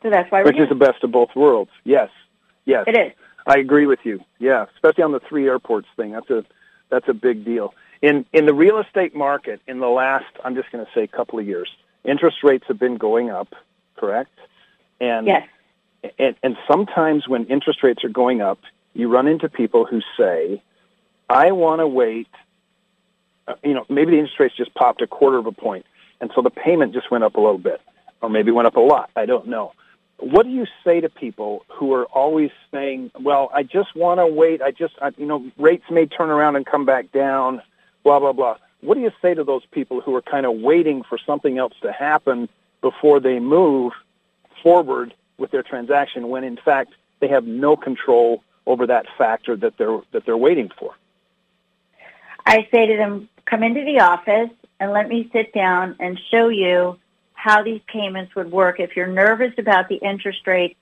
So 0.02 0.10
that's 0.10 0.30
why 0.30 0.40
we're 0.40 0.46
Which 0.46 0.60
is 0.60 0.68
the 0.68 0.74
best 0.74 1.02
of 1.02 1.10
both 1.10 1.30
worlds. 1.34 1.70
Yes. 1.84 2.10
Yes. 2.64 2.84
It 2.86 2.96
is. 2.96 3.12
I 3.46 3.58
agree 3.58 3.86
with 3.86 4.00
you. 4.04 4.20
Yeah, 4.38 4.66
especially 4.74 5.04
on 5.04 5.12
the 5.12 5.20
three 5.20 5.46
airports 5.46 5.88
thing. 5.96 6.12
That's 6.12 6.30
a 6.30 6.44
that's 6.90 7.08
a 7.08 7.14
big 7.14 7.44
deal. 7.44 7.74
In 8.02 8.24
in 8.32 8.46
the 8.46 8.54
real 8.54 8.78
estate 8.78 9.14
market 9.14 9.60
in 9.66 9.80
the 9.80 9.88
last 9.88 10.26
I'm 10.44 10.54
just 10.54 10.70
going 10.70 10.84
to 10.84 10.90
say 10.94 11.06
couple 11.06 11.38
of 11.38 11.46
years, 11.46 11.70
interest 12.04 12.38
rates 12.42 12.64
have 12.68 12.78
been 12.78 12.96
going 12.96 13.30
up, 13.30 13.54
correct? 13.96 14.38
And 15.00 15.26
Yes. 15.26 15.48
And, 16.18 16.36
and 16.42 16.56
sometimes 16.68 17.28
when 17.28 17.46
interest 17.46 17.82
rates 17.82 18.04
are 18.04 18.08
going 18.08 18.40
up, 18.40 18.58
you 18.94 19.08
run 19.08 19.26
into 19.26 19.48
people 19.48 19.84
who 19.84 20.00
say, 20.16 20.62
"I 21.28 21.52
want 21.52 21.80
to 21.80 21.86
wait." 21.86 22.28
uh, 23.48 23.54
You 23.64 23.74
know, 23.74 23.86
maybe 23.88 24.12
the 24.12 24.18
interest 24.18 24.40
rates 24.40 24.56
just 24.56 24.74
popped 24.74 25.02
a 25.02 25.06
quarter 25.06 25.38
of 25.38 25.46
a 25.46 25.52
point, 25.52 25.86
and 26.20 26.30
so 26.34 26.42
the 26.42 26.50
payment 26.50 26.92
just 26.94 27.10
went 27.10 27.24
up 27.24 27.36
a 27.36 27.40
little 27.40 27.58
bit, 27.58 27.80
or 28.20 28.28
maybe 28.28 28.50
went 28.50 28.66
up 28.66 28.76
a 28.76 28.80
lot. 28.80 29.10
I 29.16 29.26
don't 29.26 29.48
know. 29.48 29.72
What 30.18 30.44
do 30.44 30.50
you 30.50 30.66
say 30.84 31.00
to 31.00 31.08
people 31.08 31.64
who 31.68 31.92
are 31.92 32.04
always 32.06 32.50
saying, 32.70 33.10
"Well, 33.20 33.50
I 33.52 33.62
just 33.62 33.94
want 33.96 34.20
to 34.20 34.26
wait. 34.26 34.62
I 34.62 34.70
just, 34.70 34.94
I, 35.02 35.10
you 35.16 35.26
know, 35.26 35.50
rates 35.58 35.84
may 35.90 36.06
turn 36.06 36.30
around 36.30 36.56
and 36.56 36.64
come 36.64 36.84
back 36.84 37.10
down." 37.12 37.62
Blah 38.04 38.20
blah 38.20 38.32
blah. 38.32 38.56
What 38.80 38.96
do 38.96 39.00
you 39.00 39.10
say 39.22 39.32
to 39.34 39.44
those 39.44 39.64
people 39.72 40.02
who 40.02 40.14
are 40.14 40.22
kind 40.22 40.44
of 40.44 40.56
waiting 40.56 41.02
for 41.02 41.16
something 41.16 41.56
else 41.58 41.72
to 41.80 41.90
happen 41.90 42.50
before 42.82 43.18
they 43.18 43.40
move 43.40 43.92
forward 44.62 45.14
with 45.38 45.50
their 45.50 45.62
transaction 45.62 46.28
when 46.28 46.44
in 46.44 46.56
fact 46.56 46.92
they 47.20 47.28
have 47.28 47.44
no 47.44 47.76
control 47.76 48.42
over 48.66 48.86
that 48.86 49.06
factor 49.18 49.56
that 49.56 49.76
they're 49.78 50.00
that 50.12 50.24
they're 50.24 50.36
waiting 50.36 50.70
for. 50.78 50.94
I 52.46 52.68
say 52.72 52.86
to 52.86 52.96
them, 52.96 53.28
come 53.46 53.62
into 53.62 53.84
the 53.84 54.00
office 54.00 54.50
and 54.80 54.92
let 54.92 55.08
me 55.08 55.30
sit 55.32 55.52
down 55.52 55.96
and 56.00 56.20
show 56.30 56.48
you 56.48 56.98
how 57.32 57.62
these 57.62 57.80
payments 57.86 58.34
would 58.34 58.50
work. 58.50 58.80
If 58.80 58.96
you're 58.96 59.06
nervous 59.06 59.52
about 59.58 59.88
the 59.88 59.96
interest 59.96 60.46
rate 60.46 60.76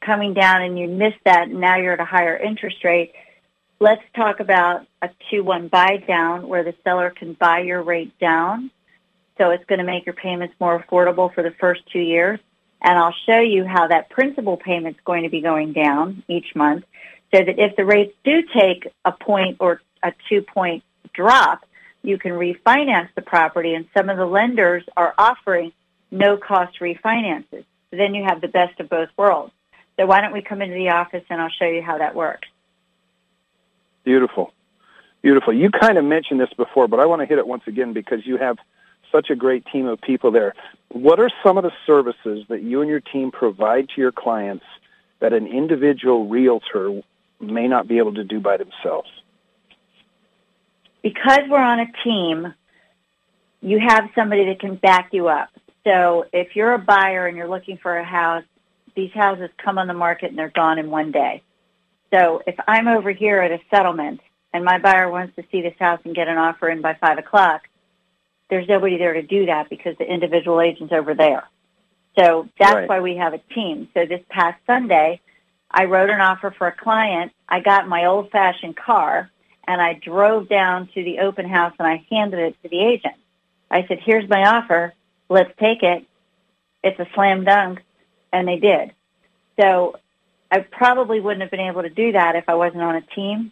coming 0.00 0.34
down 0.34 0.62
and 0.62 0.78
you 0.78 0.88
missed 0.88 1.22
that 1.24 1.48
and 1.48 1.60
now 1.60 1.76
you're 1.76 1.92
at 1.92 2.00
a 2.00 2.04
higher 2.04 2.36
interest 2.36 2.82
rate, 2.84 3.12
let's 3.80 4.02
talk 4.14 4.40
about 4.40 4.86
a 5.02 5.10
2-1 5.32 5.70
buy 5.70 5.96
down 5.96 6.48
where 6.48 6.64
the 6.64 6.74
seller 6.84 7.10
can 7.10 7.34
buy 7.34 7.60
your 7.60 7.82
rate 7.82 8.16
down. 8.18 8.70
So 9.38 9.50
it's 9.50 9.64
going 9.64 9.78
to 9.78 9.84
make 9.84 10.06
your 10.06 10.14
payments 10.14 10.54
more 10.60 10.82
affordable 10.82 11.32
for 11.34 11.42
the 11.42 11.52
first 11.58 11.82
two 11.92 12.00
years. 12.00 12.38
And 12.82 12.98
I'll 12.98 13.14
show 13.26 13.38
you 13.38 13.64
how 13.64 13.86
that 13.88 14.10
principal 14.10 14.56
payment's 14.56 15.00
going 15.04 15.22
to 15.22 15.28
be 15.28 15.40
going 15.40 15.72
down 15.72 16.24
each 16.28 16.54
month 16.54 16.84
so 17.32 17.42
that 17.42 17.58
if 17.58 17.76
the 17.76 17.84
rates 17.84 18.12
do 18.24 18.42
take 18.54 18.92
a 19.04 19.12
point 19.12 19.58
or 19.60 19.80
a 20.02 20.12
two 20.28 20.42
point 20.42 20.82
drop, 21.14 21.64
you 22.02 22.18
can 22.18 22.32
refinance 22.32 23.08
the 23.14 23.22
property 23.22 23.74
and 23.74 23.86
some 23.96 24.08
of 24.08 24.16
the 24.16 24.26
lenders 24.26 24.82
are 24.96 25.14
offering 25.16 25.72
no 26.10 26.36
cost 26.36 26.80
refinances. 26.80 27.64
So 27.90 27.96
then 27.96 28.14
you 28.14 28.24
have 28.24 28.40
the 28.40 28.48
best 28.48 28.80
of 28.80 28.88
both 28.88 29.08
worlds. 29.16 29.52
So 29.96 30.06
why 30.06 30.20
don't 30.20 30.32
we 30.32 30.42
come 30.42 30.60
into 30.60 30.74
the 30.74 30.90
office 30.90 31.22
and 31.30 31.40
I'll 31.40 31.50
show 31.50 31.66
you 31.66 31.82
how 31.82 31.98
that 31.98 32.14
works. 32.14 32.48
Beautiful. 34.04 34.52
Beautiful. 35.22 35.52
You 35.52 35.70
kind 35.70 35.98
of 35.98 36.04
mentioned 36.04 36.40
this 36.40 36.52
before, 36.56 36.88
but 36.88 36.98
I 36.98 37.06
want 37.06 37.20
to 37.20 37.26
hit 37.26 37.38
it 37.38 37.46
once 37.46 37.62
again 37.68 37.92
because 37.92 38.26
you 38.26 38.38
have 38.38 38.58
such 39.12 39.30
a 39.30 39.36
great 39.36 39.64
team 39.66 39.86
of 39.86 40.00
people 40.00 40.32
there. 40.32 40.54
What 40.88 41.20
are 41.20 41.30
some 41.44 41.58
of 41.58 41.64
the 41.64 41.72
services 41.86 42.44
that 42.48 42.62
you 42.62 42.80
and 42.80 42.90
your 42.90 43.00
team 43.00 43.30
provide 43.30 43.88
to 43.90 44.00
your 44.00 44.12
clients 44.12 44.64
that 45.20 45.32
an 45.32 45.46
individual 45.46 46.26
realtor 46.26 47.02
may 47.40 47.68
not 47.68 47.86
be 47.86 47.98
able 47.98 48.14
to 48.14 48.24
do 48.24 48.40
by 48.40 48.56
themselves? 48.56 49.08
because 51.02 51.42
we're 51.48 51.58
on 51.58 51.80
a 51.80 51.92
team, 52.04 52.54
you 53.60 53.78
have 53.86 54.08
somebody 54.14 54.46
that 54.46 54.60
can 54.60 54.76
back 54.76 55.10
you 55.12 55.28
up. 55.28 55.50
So 55.84 56.26
if 56.32 56.54
you're 56.54 56.74
a 56.74 56.78
buyer 56.78 57.26
and 57.26 57.36
you're 57.36 57.48
looking 57.48 57.76
for 57.76 57.96
a 57.96 58.04
house, 58.04 58.44
these 58.94 59.12
houses 59.12 59.50
come 59.62 59.78
on 59.78 59.88
the 59.88 59.94
market 59.94 60.30
and 60.30 60.38
they're 60.38 60.50
gone 60.50 60.78
in 60.78 60.90
one 60.90 61.10
day. 61.10 61.42
So 62.12 62.42
if 62.46 62.54
I'm 62.68 62.88
over 62.88 63.10
here 63.10 63.40
at 63.40 63.50
a 63.50 63.58
settlement 63.70 64.20
and 64.52 64.64
my 64.64 64.78
buyer 64.78 65.10
wants 65.10 65.34
to 65.36 65.44
see 65.50 65.62
this 65.62 65.74
house 65.78 66.00
and 66.04 66.14
get 66.14 66.28
an 66.28 66.36
offer 66.36 66.68
in 66.68 66.82
by 66.82 66.94
five 66.94 67.18
o'clock, 67.18 67.62
there's 68.52 68.68
nobody 68.68 68.98
there 68.98 69.14
to 69.14 69.22
do 69.22 69.46
that 69.46 69.70
because 69.70 69.96
the 69.96 70.04
individual 70.04 70.60
agent's 70.60 70.92
over 70.92 71.14
there. 71.14 71.48
So 72.18 72.50
that's 72.58 72.74
Right. 72.74 72.88
why 72.88 73.00
we 73.00 73.16
have 73.16 73.32
a 73.32 73.38
team. 73.38 73.88
So 73.94 74.04
this 74.04 74.20
past 74.28 74.60
Sunday, 74.66 75.20
I 75.70 75.86
wrote 75.86 76.10
an 76.10 76.20
offer 76.20 76.50
for 76.50 76.66
a 76.66 76.72
client. 76.72 77.32
I 77.48 77.60
got 77.60 77.88
my 77.88 78.04
old 78.04 78.30
fashioned 78.30 78.76
car 78.76 79.30
and 79.66 79.80
I 79.80 79.94
drove 79.94 80.50
down 80.50 80.88
to 80.88 81.02
the 81.02 81.20
open 81.20 81.48
house 81.48 81.72
and 81.78 81.88
I 81.88 82.04
handed 82.10 82.40
it 82.40 82.62
to 82.62 82.68
the 82.68 82.78
agent. 82.78 83.14
I 83.70 83.86
said, 83.86 84.00
here's 84.00 84.28
my 84.28 84.44
offer. 84.44 84.92
Let's 85.30 85.52
take 85.58 85.82
it. 85.82 86.04
It's 86.84 87.00
a 87.00 87.08
slam 87.14 87.44
dunk. 87.44 87.80
And 88.34 88.46
they 88.46 88.58
did. 88.58 88.92
So 89.58 89.96
I 90.50 90.58
probably 90.58 91.20
wouldn't 91.20 91.40
have 91.40 91.50
been 91.50 91.60
able 91.60 91.84
to 91.84 91.88
do 91.88 92.12
that 92.12 92.36
if 92.36 92.50
I 92.50 92.54
wasn't 92.54 92.82
on 92.82 92.96
a 92.96 93.00
team 93.00 93.50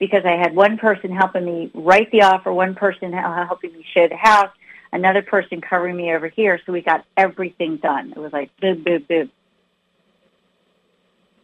because 0.00 0.24
I 0.24 0.36
had 0.36 0.56
one 0.56 0.78
person 0.78 1.14
helping 1.14 1.44
me 1.44 1.70
write 1.74 2.10
the 2.10 2.22
offer, 2.22 2.52
one 2.52 2.74
person 2.74 3.14
uh, 3.14 3.46
helping 3.46 3.72
me 3.72 3.84
show 3.94 4.08
the 4.08 4.16
house, 4.16 4.50
another 4.92 5.22
person 5.22 5.60
covering 5.60 5.96
me 5.96 6.12
over 6.12 6.26
here. 6.26 6.58
So 6.66 6.72
we 6.72 6.80
got 6.80 7.04
everything 7.16 7.76
done. 7.76 8.12
It 8.16 8.18
was 8.18 8.32
like 8.32 8.50
boom, 8.60 8.82
boom, 8.82 9.04
boom. 9.08 9.30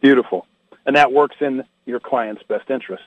Beautiful. 0.01 0.45
And 0.85 0.95
that 0.95 1.13
works 1.13 1.37
in 1.39 1.63
your 1.85 1.99
client's 1.99 2.43
best 2.43 2.69
interest 2.69 3.03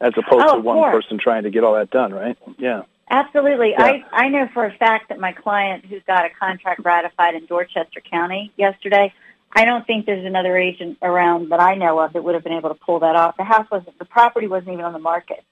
as 0.00 0.12
opposed 0.16 0.46
Oh, 0.48 0.54
to 0.54 0.60
one 0.60 0.76
course. 0.78 0.94
person 1.04 1.18
trying 1.18 1.42
to 1.42 1.50
get 1.50 1.64
all 1.64 1.74
that 1.74 1.90
done, 1.90 2.14
right? 2.14 2.38
Yeah. 2.56 2.82
Absolutely. 3.10 3.70
Yeah. 3.70 3.82
I, 3.82 4.04
I 4.12 4.28
know 4.28 4.48
for 4.52 4.64
a 4.64 4.72
fact 4.76 5.08
that 5.08 5.18
my 5.18 5.32
client 5.32 5.84
who's 5.86 6.02
got 6.06 6.24
a 6.24 6.30
contract 6.30 6.82
ratified 6.84 7.34
in 7.34 7.46
Dorchester 7.46 8.00
County 8.00 8.52
yesterday, 8.56 9.12
I 9.58 9.64
don't 9.64 9.84
think 9.84 10.06
there's 10.06 10.24
another 10.24 10.56
agent 10.56 10.98
around 11.02 11.48
that 11.48 11.58
I 11.58 11.74
know 11.74 11.98
of 11.98 12.12
that 12.12 12.22
would 12.22 12.36
have 12.36 12.44
been 12.44 12.52
able 12.52 12.68
to 12.68 12.76
pull 12.76 13.00
that 13.00 13.16
off. 13.16 13.36
The 13.36 13.42
house 13.42 13.66
wasn't, 13.72 13.98
the 13.98 14.04
property 14.04 14.46
wasn't 14.46 14.74
even 14.74 14.84
on 14.84 14.92
the 14.92 15.00
market. 15.00 15.42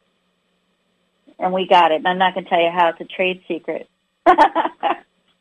And 1.40 1.52
we 1.52 1.66
got 1.66 1.90
it. 1.90 1.96
And 1.96 2.07
I'm 2.07 2.16
not 2.16 2.34
going 2.34 2.44
to 2.44 2.48
tell 2.50 2.61
you 2.62 2.70
how 2.70 2.90
it's 2.90 3.00
a 3.00 3.04
trade 3.04 3.42
secret. 3.48 3.90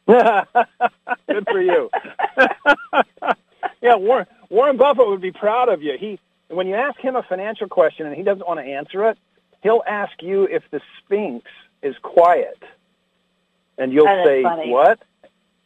Good 0.07 1.45
for 1.47 1.61
you. 1.61 1.91
yeah, 3.84 3.97
Warren, 3.97 4.26
Warren 4.49 4.78
Buffett 4.78 5.09
would 5.09 5.22
be 5.22 5.32
proud 5.32 5.70
of 5.70 5.84
you. 5.84 5.95
He 5.99 6.20
when 6.47 6.66
you 6.66 6.74
ask 6.74 6.99
him 6.99 7.16
a 7.16 7.22
financial 7.22 7.68
question 7.68 8.07
and 8.07 8.16
he 8.16 8.24
doesn't 8.24 8.47
want 8.47 8.59
to 8.59 8.66
answer 8.66 9.07
it, 9.09 9.20
he'll 9.61 9.84
ask 9.88 10.24
you 10.24 10.45
if 10.45 10.63
the 10.72 10.82
Sphinx 10.97 11.45
is 11.84 11.95
quiet. 12.01 12.63
And 13.78 13.93
you'll 13.93 14.07
Oh, 14.07 14.24
say, 14.26 14.41
funny. 14.41 14.72
"What?" 14.72 14.99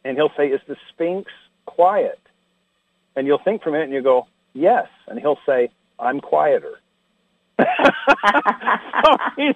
And 0.04 0.18
he'll 0.18 0.32
say, 0.36 0.48
"Is 0.48 0.60
the 0.68 0.76
Sphinx 0.90 1.30
quiet?" 1.64 2.18
And 3.20 3.26
you'll 3.26 3.36
think 3.36 3.62
for 3.62 3.68
a 3.68 3.72
minute 3.72 3.84
and 3.84 3.92
you 3.92 4.00
go, 4.00 4.26
"Yes." 4.54 4.88
And 5.06 5.20
he'll 5.20 5.38
say, 5.44 5.68
"I'm 5.98 6.22
quieter." 6.22 6.80
so 7.58 9.18
he's 9.36 9.54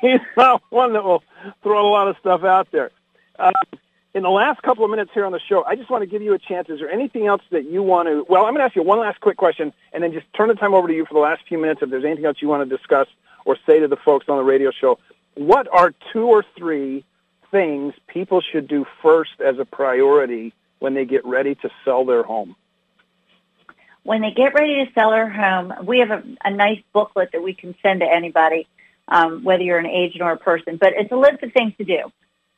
he's 0.00 0.20
not 0.36 0.62
one 0.70 0.92
that 0.92 1.02
will 1.02 1.24
throw 1.64 1.84
a 1.84 1.90
lot 1.90 2.06
of 2.06 2.14
stuff 2.20 2.44
out 2.44 2.68
there. 2.70 2.92
Um, 3.40 3.54
in 4.14 4.22
the 4.22 4.30
last 4.30 4.62
couple 4.62 4.84
of 4.84 4.90
minutes 4.92 5.10
here 5.12 5.26
on 5.26 5.32
the 5.32 5.40
show, 5.40 5.64
I 5.64 5.74
just 5.74 5.90
want 5.90 6.02
to 6.02 6.06
give 6.06 6.22
you 6.22 6.32
a 6.32 6.38
chance. 6.38 6.68
Is 6.68 6.78
there 6.78 6.92
anything 6.92 7.26
else 7.26 7.42
that 7.50 7.68
you 7.68 7.82
want 7.82 8.06
to? 8.06 8.24
Well, 8.28 8.44
I'm 8.44 8.52
going 8.52 8.60
to 8.60 8.66
ask 8.66 8.76
you 8.76 8.84
one 8.84 9.00
last 9.00 9.20
quick 9.20 9.36
question, 9.36 9.72
and 9.92 10.00
then 10.00 10.12
just 10.12 10.26
turn 10.32 10.46
the 10.46 10.54
time 10.54 10.72
over 10.72 10.86
to 10.86 10.94
you 10.94 11.04
for 11.04 11.14
the 11.14 11.20
last 11.20 11.42
few 11.48 11.58
minutes. 11.58 11.82
If 11.82 11.90
there's 11.90 12.04
anything 12.04 12.26
else 12.26 12.36
you 12.40 12.46
want 12.46 12.70
to 12.70 12.76
discuss 12.76 13.08
or 13.44 13.56
say 13.66 13.80
to 13.80 13.88
the 13.88 13.96
folks 13.96 14.26
on 14.28 14.36
the 14.36 14.44
radio 14.44 14.70
show, 14.70 15.00
what 15.34 15.66
are 15.72 15.92
two 16.12 16.26
or 16.26 16.44
three 16.56 17.04
things 17.50 17.94
people 18.06 18.40
should 18.40 18.68
do 18.68 18.86
first 19.02 19.40
as 19.44 19.58
a 19.58 19.64
priority 19.64 20.54
when 20.78 20.94
they 20.94 21.04
get 21.04 21.26
ready 21.26 21.56
to 21.56 21.70
sell 21.84 22.04
their 22.04 22.22
home? 22.22 22.54
When 24.04 24.20
they 24.20 24.32
get 24.32 24.54
ready 24.54 24.84
to 24.84 24.92
sell 24.92 25.10
their 25.10 25.28
home, 25.28 25.72
we 25.84 26.00
have 26.00 26.10
a, 26.10 26.22
a 26.44 26.50
nice 26.50 26.80
booklet 26.92 27.30
that 27.32 27.42
we 27.42 27.54
can 27.54 27.74
send 27.82 28.00
to 28.00 28.06
anybody, 28.06 28.66
um, 29.08 29.44
whether 29.44 29.62
you're 29.62 29.78
an 29.78 29.86
agent 29.86 30.22
or 30.22 30.32
a 30.32 30.36
person. 30.36 30.76
But 30.76 30.94
it's 30.96 31.12
a 31.12 31.16
list 31.16 31.42
of 31.42 31.52
things 31.52 31.74
to 31.78 31.84
do 31.84 32.12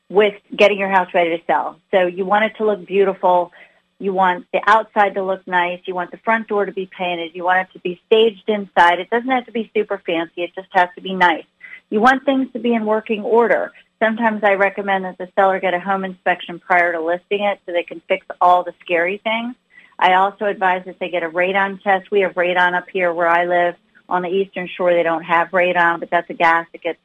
with 0.08 0.34
getting 0.54 0.78
your 0.78 0.90
house 0.90 1.08
ready 1.14 1.36
to 1.36 1.44
sell. 1.46 1.78
So 1.90 2.06
you 2.06 2.24
want 2.24 2.44
it 2.44 2.56
to 2.58 2.64
look 2.64 2.86
beautiful. 2.86 3.52
You 3.98 4.12
want 4.12 4.46
the 4.52 4.60
outside 4.66 5.14
to 5.14 5.22
look 5.22 5.46
nice. 5.46 5.80
You 5.86 5.94
want 5.94 6.10
the 6.10 6.18
front 6.18 6.48
door 6.48 6.66
to 6.66 6.72
be 6.72 6.86
painted. 6.86 7.34
You 7.34 7.44
want 7.44 7.68
it 7.68 7.72
to 7.74 7.78
be 7.80 8.00
staged 8.06 8.48
inside. 8.48 9.00
It 9.00 9.10
doesn't 9.10 9.30
have 9.30 9.46
to 9.46 9.52
be 9.52 9.70
super 9.74 10.02
fancy. 10.04 10.42
It 10.42 10.54
just 10.54 10.68
has 10.72 10.88
to 10.94 11.00
be 11.00 11.14
nice. 11.14 11.44
You 11.90 12.00
want 12.00 12.24
things 12.24 12.52
to 12.52 12.58
be 12.58 12.74
in 12.74 12.86
working 12.86 13.22
order. 13.22 13.72
Sometimes 14.02 14.42
I 14.42 14.54
recommend 14.54 15.04
that 15.04 15.16
the 15.18 15.28
seller 15.36 15.60
get 15.60 15.74
a 15.74 15.80
home 15.80 16.04
inspection 16.04 16.58
prior 16.58 16.92
to 16.92 17.00
listing 17.00 17.44
it 17.44 17.60
so 17.64 17.72
they 17.72 17.84
can 17.84 18.00
fix 18.08 18.26
all 18.40 18.64
the 18.64 18.74
scary 18.80 19.18
things. 19.18 19.54
I 19.98 20.14
also 20.14 20.46
advise 20.46 20.84
that 20.86 20.98
they 20.98 21.08
get 21.08 21.22
a 21.22 21.30
radon 21.30 21.82
test. 21.82 22.10
We 22.10 22.20
have 22.20 22.34
radon 22.34 22.74
up 22.74 22.88
here 22.92 23.12
where 23.12 23.28
I 23.28 23.44
live. 23.44 23.76
On 24.06 24.20
the 24.20 24.28
eastern 24.28 24.68
shore, 24.68 24.92
they 24.92 25.02
don't 25.02 25.22
have 25.22 25.48
radon, 25.48 25.98
but 25.98 26.10
that's 26.10 26.28
a 26.28 26.34
gas 26.34 26.66
that 26.72 26.82
gets 26.82 26.98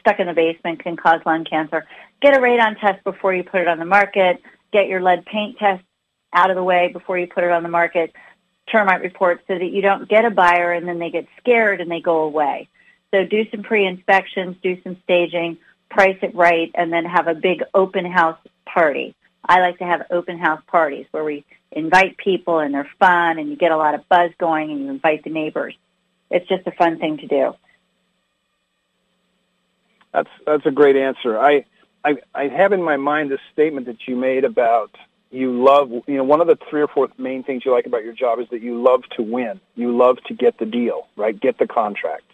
stuck 0.00 0.20
in 0.20 0.26
the 0.26 0.32
basement, 0.32 0.82
can 0.82 0.96
cause 0.96 1.20
lung 1.26 1.44
cancer. 1.44 1.86
Get 2.22 2.34
a 2.34 2.40
radon 2.40 2.80
test 2.80 3.04
before 3.04 3.34
you 3.34 3.44
put 3.44 3.60
it 3.60 3.68
on 3.68 3.78
the 3.78 3.84
market. 3.84 4.40
Get 4.72 4.88
your 4.88 5.02
lead 5.02 5.26
paint 5.26 5.58
test 5.58 5.84
out 6.32 6.50
of 6.50 6.56
the 6.56 6.62
way 6.62 6.88
before 6.92 7.18
you 7.18 7.26
put 7.26 7.44
it 7.44 7.50
on 7.50 7.62
the 7.62 7.68
market. 7.68 8.12
Termite 8.70 9.02
reports 9.02 9.42
so 9.46 9.58
that 9.58 9.70
you 9.70 9.82
don't 9.82 10.08
get 10.08 10.24
a 10.24 10.30
buyer 10.30 10.72
and 10.72 10.88
then 10.88 10.98
they 10.98 11.10
get 11.10 11.26
scared 11.38 11.80
and 11.80 11.90
they 11.90 12.00
go 12.00 12.22
away. 12.22 12.68
So 13.12 13.24
do 13.24 13.48
some 13.50 13.62
pre-inspections, 13.62 14.56
do 14.62 14.80
some 14.82 14.96
staging, 15.04 15.58
price 15.90 16.18
it 16.22 16.34
right, 16.34 16.70
and 16.74 16.92
then 16.92 17.04
have 17.04 17.28
a 17.28 17.34
big 17.34 17.62
open 17.74 18.04
house 18.04 18.38
party. 18.64 19.14
I 19.44 19.60
like 19.60 19.78
to 19.78 19.84
have 19.84 20.06
open 20.10 20.38
house 20.38 20.62
parties 20.66 21.06
where 21.10 21.24
we 21.24 21.44
invite 21.76 22.16
people 22.16 22.58
and 22.58 22.74
they're 22.74 22.90
fun 22.98 23.38
and 23.38 23.50
you 23.50 23.56
get 23.56 23.70
a 23.70 23.76
lot 23.76 23.94
of 23.94 24.08
buzz 24.08 24.30
going 24.38 24.70
and 24.70 24.80
you 24.80 24.90
invite 24.90 25.22
the 25.22 25.30
neighbors. 25.30 25.76
It's 26.30 26.48
just 26.48 26.66
a 26.66 26.72
fun 26.72 26.98
thing 26.98 27.18
to 27.18 27.26
do. 27.26 27.54
That's 30.12 30.30
that's 30.46 30.64
a 30.64 30.70
great 30.70 30.96
answer. 30.96 31.38
I, 31.38 31.66
I 32.02 32.16
I 32.34 32.48
have 32.48 32.72
in 32.72 32.82
my 32.82 32.96
mind 32.96 33.30
this 33.30 33.40
statement 33.52 33.86
that 33.86 34.08
you 34.08 34.16
made 34.16 34.44
about 34.44 34.90
you 35.30 35.62
love 35.62 35.90
you 35.90 36.16
know 36.16 36.24
one 36.24 36.40
of 36.40 36.46
the 36.46 36.58
three 36.70 36.80
or 36.80 36.88
four 36.88 37.08
main 37.18 37.42
things 37.42 37.64
you 37.66 37.72
like 37.72 37.84
about 37.84 38.02
your 38.02 38.14
job 38.14 38.40
is 38.40 38.48
that 38.50 38.62
you 38.62 38.82
love 38.82 39.02
to 39.16 39.22
win. 39.22 39.60
You 39.74 39.94
love 39.94 40.16
to 40.28 40.34
get 40.34 40.58
the 40.58 40.64
deal, 40.64 41.06
right? 41.16 41.38
Get 41.38 41.58
the 41.58 41.66
contract. 41.66 42.24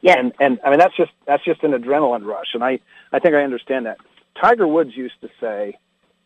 Yes. 0.00 0.16
And 0.18 0.32
and 0.40 0.58
I 0.64 0.70
mean 0.70 0.78
that's 0.78 0.96
just 0.96 1.12
that's 1.26 1.44
just 1.44 1.62
an 1.62 1.72
adrenaline 1.72 2.24
rush 2.24 2.54
and 2.54 2.64
I 2.64 2.80
I 3.12 3.18
think 3.18 3.34
I 3.34 3.42
understand 3.42 3.84
that. 3.84 3.98
Tiger 4.40 4.66
Woods 4.66 4.96
used 4.96 5.20
to 5.20 5.28
say 5.38 5.78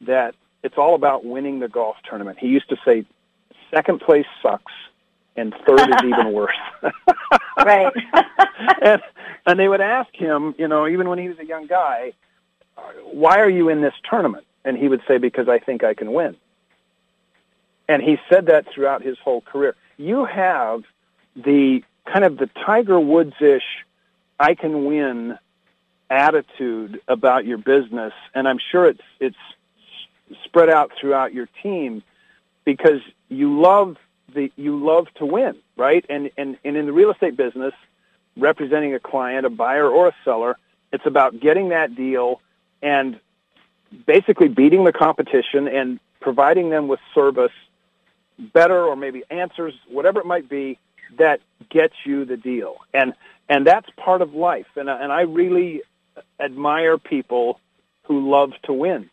that 0.02 0.36
it's 0.62 0.76
all 0.76 0.94
about 0.94 1.24
winning 1.24 1.60
the 1.60 1.68
golf 1.68 1.96
tournament. 2.08 2.38
He 2.38 2.48
used 2.48 2.68
to 2.68 2.76
say 2.84 3.04
second 3.70 4.00
place 4.00 4.26
sucks 4.42 4.72
and 5.36 5.54
third 5.66 5.80
is 5.80 6.02
even 6.04 6.32
worse. 6.32 6.56
right. 7.58 7.92
and, 8.82 9.02
and 9.46 9.58
they 9.58 9.68
would 9.68 9.80
ask 9.80 10.14
him, 10.14 10.54
you 10.58 10.68
know, 10.68 10.86
even 10.86 11.08
when 11.08 11.18
he 11.18 11.28
was 11.28 11.38
a 11.38 11.46
young 11.46 11.66
guy, 11.66 12.12
why 13.04 13.38
are 13.38 13.50
you 13.50 13.68
in 13.68 13.80
this 13.80 13.94
tournament? 14.08 14.44
And 14.64 14.76
he 14.76 14.88
would 14.88 15.02
say, 15.08 15.18
because 15.18 15.48
I 15.48 15.58
think 15.58 15.84
I 15.84 15.94
can 15.94 16.12
win. 16.12 16.36
And 17.88 18.02
he 18.02 18.18
said 18.28 18.46
that 18.46 18.66
throughout 18.72 19.02
his 19.02 19.18
whole 19.18 19.40
career. 19.40 19.74
You 19.96 20.24
have 20.24 20.82
the 21.34 21.82
kind 22.06 22.24
of 22.24 22.36
the 22.36 22.48
Tiger 22.64 23.00
Woods-ish, 23.00 23.64
I 24.38 24.54
can 24.54 24.84
win 24.84 25.38
attitude 26.08 27.00
about 27.06 27.46
your 27.46 27.58
business, 27.58 28.12
and 28.34 28.48
I'm 28.48 28.58
sure 28.70 28.86
it's 28.86 29.02
it's 29.20 29.36
spread 30.44 30.68
out 30.68 30.92
throughout 31.00 31.32
your 31.32 31.48
team 31.62 32.02
because 32.64 33.00
you 33.28 33.60
love 33.60 33.96
the 34.34 34.50
you 34.56 34.84
love 34.84 35.06
to 35.16 35.26
win, 35.26 35.56
right? 35.76 36.04
And 36.08 36.30
and 36.36 36.56
and 36.64 36.76
in 36.76 36.86
the 36.86 36.92
real 36.92 37.10
estate 37.10 37.36
business, 37.36 37.74
representing 38.36 38.94
a 38.94 39.00
client, 39.00 39.46
a 39.46 39.50
buyer 39.50 39.88
or 39.88 40.08
a 40.08 40.14
seller, 40.24 40.56
it's 40.92 41.06
about 41.06 41.40
getting 41.40 41.70
that 41.70 41.94
deal 41.94 42.40
and 42.82 43.18
basically 44.06 44.48
beating 44.48 44.84
the 44.84 44.92
competition 44.92 45.66
and 45.68 45.98
providing 46.20 46.70
them 46.70 46.88
with 46.88 47.00
service 47.14 47.52
better 48.38 48.84
or 48.84 48.96
maybe 48.96 49.22
answers 49.30 49.74
whatever 49.88 50.20
it 50.20 50.26
might 50.26 50.48
be 50.48 50.78
that 51.18 51.40
gets 51.70 51.94
you 52.04 52.24
the 52.24 52.36
deal. 52.36 52.76
And 52.94 53.14
and 53.48 53.66
that's 53.66 53.88
part 53.96 54.22
of 54.22 54.34
life. 54.34 54.66
And 54.76 54.88
and 54.88 55.12
I 55.12 55.22
really 55.22 55.82
admire 56.38 56.98
people 56.98 57.60
who 58.04 58.30
love 58.30 58.52
to 58.64 58.72
win 58.72 59.10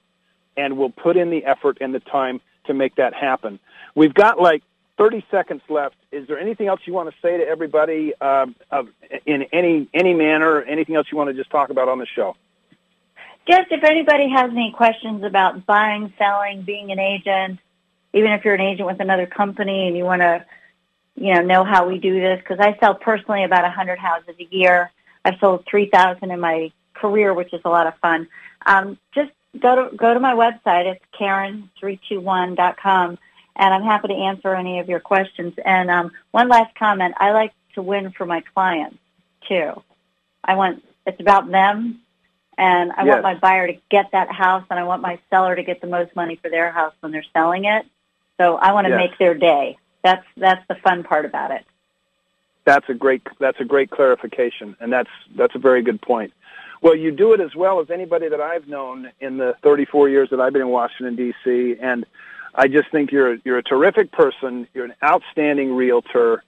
and 0.57 0.77
will 0.77 0.89
put 0.89 1.15
in 1.15 1.29
the 1.29 1.45
effort 1.45 1.77
and 1.79 1.93
the 1.93 1.99
time 1.99 2.41
to 2.65 2.73
make 2.73 2.95
that 2.95 3.13
happen. 3.13 3.59
We've 3.95 4.13
got 4.13 4.41
like 4.41 4.63
30 4.97 5.25
seconds 5.29 5.61
left. 5.69 5.95
Is 6.11 6.27
there 6.27 6.39
anything 6.39 6.67
else 6.67 6.81
you 6.85 6.93
want 6.93 7.09
to 7.09 7.15
say 7.21 7.37
to 7.37 7.47
everybody 7.47 8.13
uh, 8.19 8.47
of, 8.71 8.87
in 9.25 9.43
any 9.53 9.87
any 9.93 10.13
manner? 10.13 10.61
Anything 10.61 10.95
else 10.95 11.07
you 11.11 11.17
want 11.17 11.29
to 11.29 11.33
just 11.33 11.49
talk 11.49 11.69
about 11.69 11.87
on 11.87 11.99
the 11.99 12.07
show? 12.07 12.35
Just 13.47 13.71
if 13.71 13.83
anybody 13.83 14.29
has 14.29 14.49
any 14.51 14.73
questions 14.75 15.23
about 15.23 15.65
buying, 15.65 16.11
selling, 16.17 16.63
being 16.63 16.91
an 16.91 16.99
agent, 16.99 17.59
even 18.13 18.31
if 18.31 18.43
you're 18.43 18.55
an 18.55 18.61
agent 18.61 18.87
with 18.87 18.99
another 18.99 19.25
company 19.25 19.87
and 19.87 19.95
you 19.95 20.03
want 20.03 20.21
to, 20.21 20.45
you 21.15 21.33
know, 21.33 21.41
know 21.41 21.63
how 21.63 21.87
we 21.87 21.97
do 21.97 22.19
this, 22.19 22.39
because 22.39 22.59
I 22.59 22.77
sell 22.79 22.95
personally 22.95 23.45
about 23.45 23.63
100 23.63 23.99
houses 23.99 24.35
a 24.39 24.47
year. 24.53 24.91
I've 25.23 25.39
sold 25.39 25.65
3,000 25.69 26.29
in 26.29 26.39
my 26.39 26.71
career, 26.93 27.33
which 27.33 27.53
is 27.53 27.61
a 27.63 27.69
lot 27.69 27.87
of 27.87 27.93
fun. 27.99 28.27
Um, 28.65 28.97
just 29.15 29.31
go 29.59 29.89
to 29.89 29.95
go 29.97 30.13
to 30.13 30.19
my 30.19 30.33
website. 30.33 30.85
It's 30.85 31.03
Karen321.com, 31.19 33.17
and 33.57 33.73
I'm 33.73 33.83
happy 33.83 34.09
to 34.09 34.13
answer 34.15 34.55
any 34.55 34.79
of 34.79 34.89
your 34.89 34.99
questions. 35.01 35.53
And 35.65 35.91
um, 35.91 36.11
one 36.31 36.49
last 36.49 36.75
comment: 36.75 37.15
I 37.19 37.31
like 37.31 37.53
to 37.75 37.81
win 37.81 38.11
for 38.11 38.25
my 38.25 38.41
clients 38.53 38.97
too. 39.47 39.81
I 40.43 40.55
want 40.55 40.83
it's 41.05 41.19
about 41.21 41.49
them 41.51 41.99
And 42.57 42.91
I 42.97 43.05
Yes. 43.05 43.13
want 43.13 43.23
my 43.23 43.35
buyer 43.35 43.67
to 43.67 43.77
get 43.89 44.11
that 44.13 44.31
house, 44.31 44.65
and 44.69 44.79
I 44.79 44.83
want 44.83 45.01
my 45.01 45.19
seller 45.29 45.55
to 45.55 45.63
get 45.63 45.81
the 45.81 45.87
most 45.87 46.15
money 46.15 46.37
for 46.37 46.49
their 46.49 46.71
house 46.71 46.93
when 47.01 47.11
they're 47.11 47.25
selling 47.33 47.65
it. 47.65 47.85
So 48.37 48.57
I 48.57 48.73
want 48.73 48.85
to 48.85 48.91
Yes. 48.91 48.97
make 48.97 49.17
their 49.19 49.35
day. 49.35 49.77
That's 50.03 50.25
that's 50.37 50.65
the 50.67 50.75
fun 50.75 51.03
part 51.03 51.25
about 51.25 51.51
it. 51.51 51.65
That's 52.65 52.89
a 52.89 52.93
great 52.93 53.23
that's 53.39 53.59
a 53.61 53.65
great 53.65 53.89
clarification, 53.91 54.75
and 54.79 54.91
that's 54.93 55.09
that's 55.35 55.55
a 55.55 55.59
very 55.59 55.81
good 55.81 56.01
point. 56.01 56.33
Well, 56.81 56.95
you 56.95 57.11
do 57.11 57.33
it 57.33 57.41
as 57.41 57.55
well 57.55 57.79
as 57.79 57.89
anybody 57.89 58.29
that 58.29 58.39
I've 58.39 58.67
known 58.67 59.09
in 59.19 59.37
the 59.37 59.55
34 59.63 60.09
years 60.09 60.29
that 60.29 60.39
I've 60.39 60.53
been 60.53 60.61
in 60.61 60.69
Washington 60.69 61.15
D.C. 61.15 61.77
And 61.81 62.05
I 62.53 62.67
just 62.67 62.91
think 62.91 63.11
you're 63.11 63.37
you're 63.43 63.57
a 63.57 63.63
terrific 63.63 64.11
person. 64.11 64.67
You're 64.73 64.85
an 64.85 64.93
outstanding 65.03 65.75
realtor. 65.75 66.43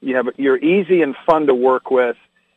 You 0.00 0.16
have 0.16 0.28
you're 0.36 0.58
easy 0.58 1.02
and 1.02 1.14
fun 1.26 1.46
to 1.46 1.54
work 1.54 1.90
with, 1.90 2.16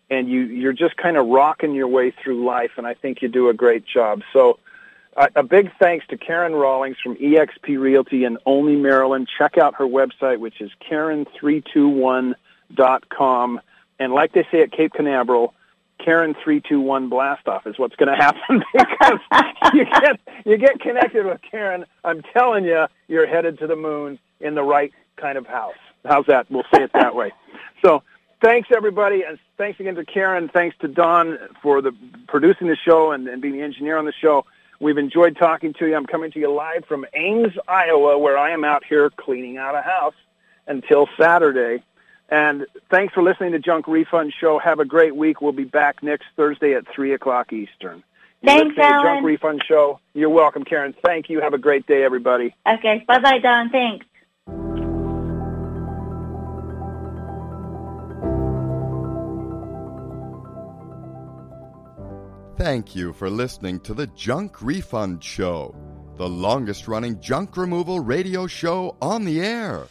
and 0.10 0.30
you 0.30 0.42
you're 0.42 0.74
just 0.74 0.98
kind 0.98 1.18
of 1.18 1.28
rocking 1.28 1.74
your 1.74 1.88
way 1.88 2.12
through 2.12 2.46
life. 2.46 2.72
And 2.78 2.88
I 2.88 2.94
think 2.94 3.22
you 3.22 3.28
do 3.28 3.50
a 3.50 3.54
great 3.54 3.86
job. 3.86 4.22
So. 4.34 4.58
A 5.20 5.30
a 5.38 5.42
big 5.42 5.72
thanks 5.80 6.06
to 6.10 6.18
Karen 6.18 6.54
Rollings 6.54 6.98
from 7.02 7.16
eXp 7.16 7.80
Realty 7.80 8.24
in 8.24 8.38
Olney, 8.46 8.76
Maryland. 8.76 9.28
Check 9.36 9.58
out 9.58 9.74
her 9.78 9.86
website, 9.86 10.38
which 10.38 10.62
is 10.62 10.70
Karen321.com. 10.88 13.62
And 13.98 14.14
like 14.14 14.34
they 14.34 14.48
say 14.52 14.62
at 14.62 14.72
Cape 14.72 14.94
Canaveral, 14.94 15.56
Karen 16.04 16.36
three 16.44 16.62
two 16.62 16.80
one 16.80 17.10
blast 17.10 17.48
off 17.48 17.68
is 17.68 17.78
what's 17.78 17.96
going 17.96 18.10
to 18.10 18.16
happen 18.16 18.64
because 18.74 19.20
you 19.74 19.86
get 19.86 20.20
you 20.46 20.58
get 20.58 20.80
connected 20.80 21.26
with 21.26 21.42
Karen. 21.50 21.86
I'm 22.04 22.22
telling 22.34 22.66
you, 22.66 22.86
you're 23.08 23.28
headed 23.28 23.60
to 23.60 23.68
the 23.68 23.76
moon 23.76 24.20
in 24.40 24.56
the 24.56 24.64
right 24.64 24.92
kind 25.18 25.38
of 25.38 25.46
house. 25.48 25.76
How's 26.06 26.26
that? 26.28 26.50
We'll 26.50 26.64
say 26.74 26.84
it 26.84 26.92
that 26.94 27.16
way. 27.16 27.32
So 27.86 28.02
thanks 28.42 28.70
everybody, 28.76 29.22
and 29.22 29.38
thanks 29.56 29.80
again 29.80 29.94
to 29.96 30.04
Karen. 30.04 30.50
Thanks 30.50 30.76
to 30.80 30.88
Don 30.88 31.38
for 31.62 31.80
the 31.80 31.92
producing 32.28 32.66
the 32.66 32.76
show 32.76 33.12
and, 33.12 33.28
and 33.28 33.40
being 33.40 33.54
the 33.54 33.62
engineer 33.62 33.98
on 33.98 34.06
the 34.06 34.14
show. 34.20 34.46
We've 34.80 34.98
enjoyed 34.98 35.38
talking 35.38 35.74
to 35.74 35.88
you. 35.88 35.96
I'm 35.96 36.08
coming 36.08 36.32
to 36.32 36.40
you 36.40 36.52
live 36.52 36.86
from 36.86 37.06
Ames, 37.14 37.54
Iowa, 37.68 38.18
where 38.18 38.36
I 38.36 38.50
am 38.50 38.64
out 38.64 38.84
here 38.84 39.12
cleaning 39.12 39.58
out 39.58 39.76
a 39.76 39.82
house 39.82 40.16
until 40.66 41.08
Saturday. 41.20 41.84
And 42.30 42.66
thanks 42.90 43.14
for 43.14 43.24
listening 43.24 43.54
to 43.54 43.60
Junk 43.60 43.88
Refund 43.88 44.34
Show. 44.38 44.60
Have 44.60 44.80
a 44.80 44.86
great 44.86 45.16
week. 45.16 45.42
We'll 45.42 45.54
be 45.54 45.64
back 45.64 46.04
next 46.04 46.26
Thursday 46.36 46.74
at 46.74 46.84
3 46.94 47.14
o'clock 47.14 47.54
Eastern. 47.54 48.04
You're 48.42 48.54
Thanks, 48.54 48.78
listening 48.78 48.98
to 49.00 49.04
Junk 49.04 49.26
Refund 49.26 49.64
Show. 49.68 50.00
You're 50.14 50.30
welcome, 50.30 50.64
Karen. 50.64 50.94
Thank 51.04 51.30
you. 51.30 51.40
Have 51.42 51.54
a 51.54 51.58
great 51.58 51.88
day, 51.88 52.04
everybody. 52.04 52.54
Okay. 52.68 53.04
Bye 53.08 53.20
bye, 53.20 53.40
Don. 53.40 53.70
Thanks. 53.70 54.06
Thank 62.58 62.96
you 62.96 63.14
for 63.14 63.30
listening 63.30 63.80
to 63.82 63.94
the 63.94 64.08
Junk 64.08 64.62
Refund 64.62 65.24
Show, 65.24 65.76
the 66.18 66.28
longest 66.28 66.88
running 66.88 67.20
junk 67.22 67.56
removal 67.56 68.00
radio 68.00 68.48
show 68.48 68.98
on 69.02 69.24
the 69.24 69.40
air. 69.42 69.84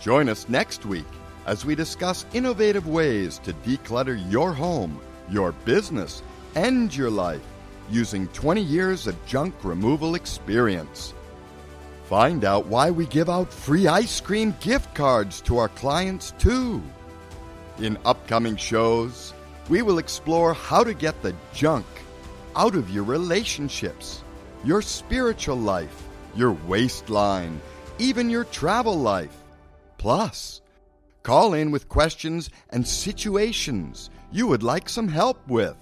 Join 0.00 0.28
us 0.30 0.48
next 0.48 0.86
week 0.86 1.04
as 1.46 1.64
we 1.64 1.74
discuss 1.74 2.26
innovative 2.32 2.86
ways 2.86 3.38
to 3.38 3.52
declutter 3.52 4.18
your 4.30 4.52
home, 4.52 5.00
your 5.30 5.52
business, 5.64 6.22
and 6.54 6.94
your 6.94 7.10
life 7.10 7.42
using 7.90 8.28
20 8.28 8.60
years 8.60 9.06
of 9.06 9.26
junk 9.26 9.54
removal 9.64 10.14
experience. 10.14 11.14
Find 12.04 12.44
out 12.44 12.66
why 12.66 12.90
we 12.90 13.06
give 13.06 13.30
out 13.30 13.52
free 13.52 13.86
ice 13.86 14.20
cream 14.20 14.54
gift 14.60 14.94
cards 14.94 15.40
to 15.42 15.58
our 15.58 15.68
clients, 15.68 16.32
too. 16.38 16.82
In 17.78 17.96
upcoming 18.04 18.56
shows, 18.56 19.32
we 19.68 19.82
will 19.82 19.98
explore 19.98 20.52
how 20.52 20.82
to 20.82 20.92
get 20.92 21.22
the 21.22 21.34
junk 21.54 21.86
out 22.56 22.74
of 22.74 22.90
your 22.90 23.04
relationships, 23.04 24.24
your 24.64 24.82
spiritual 24.82 25.56
life, 25.56 26.08
your 26.34 26.52
waistline, 26.66 27.60
even 27.98 28.28
your 28.28 28.44
travel 28.44 28.98
life. 28.98 29.36
Plus, 29.98 30.60
call 31.22 31.54
in 31.54 31.70
with 31.70 31.88
questions 31.88 32.50
and 32.70 32.86
situations 32.86 34.10
you 34.30 34.46
would 34.46 34.62
like 34.62 34.88
some 34.88 35.08
help 35.08 35.46
with. 35.48 35.76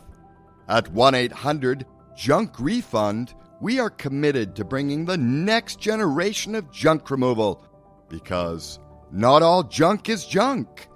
At 0.69 0.89
1 0.93 1.15
800 1.15 1.87
Junk 2.17 2.59
Refund, 2.59 3.35
we 3.61 3.79
are 3.79 3.91
committed 3.91 4.55
to 4.57 4.65
bringing 4.65 5.05
the 5.05 5.17
next 5.17 5.81
generation 5.81 6.55
of 6.55 6.71
junk 6.71 7.11
removal 7.11 7.65
because 8.09 8.79
not 9.11 9.43
all 9.43 9.63
junk 9.63 10.09
is 10.09 10.27
junk. 10.27 10.89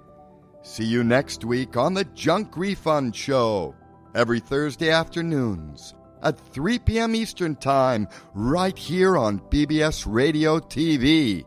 See 0.61 0.85
you 0.85 1.03
next 1.03 1.43
week 1.43 1.75
on 1.75 1.93
the 1.93 2.05
Junk 2.05 2.55
Refund 2.55 3.15
Show, 3.15 3.75
every 4.15 4.39
Thursday 4.39 4.89
afternoons 4.89 5.93
at 6.23 6.39
3 6.39 6.79
p.m. 6.79 7.15
Eastern 7.15 7.55
Time, 7.55 8.07
right 8.33 8.77
here 8.77 9.17
on 9.17 9.39
BBS 9.39 10.05
Radio 10.07 10.59
TV. 10.59 11.43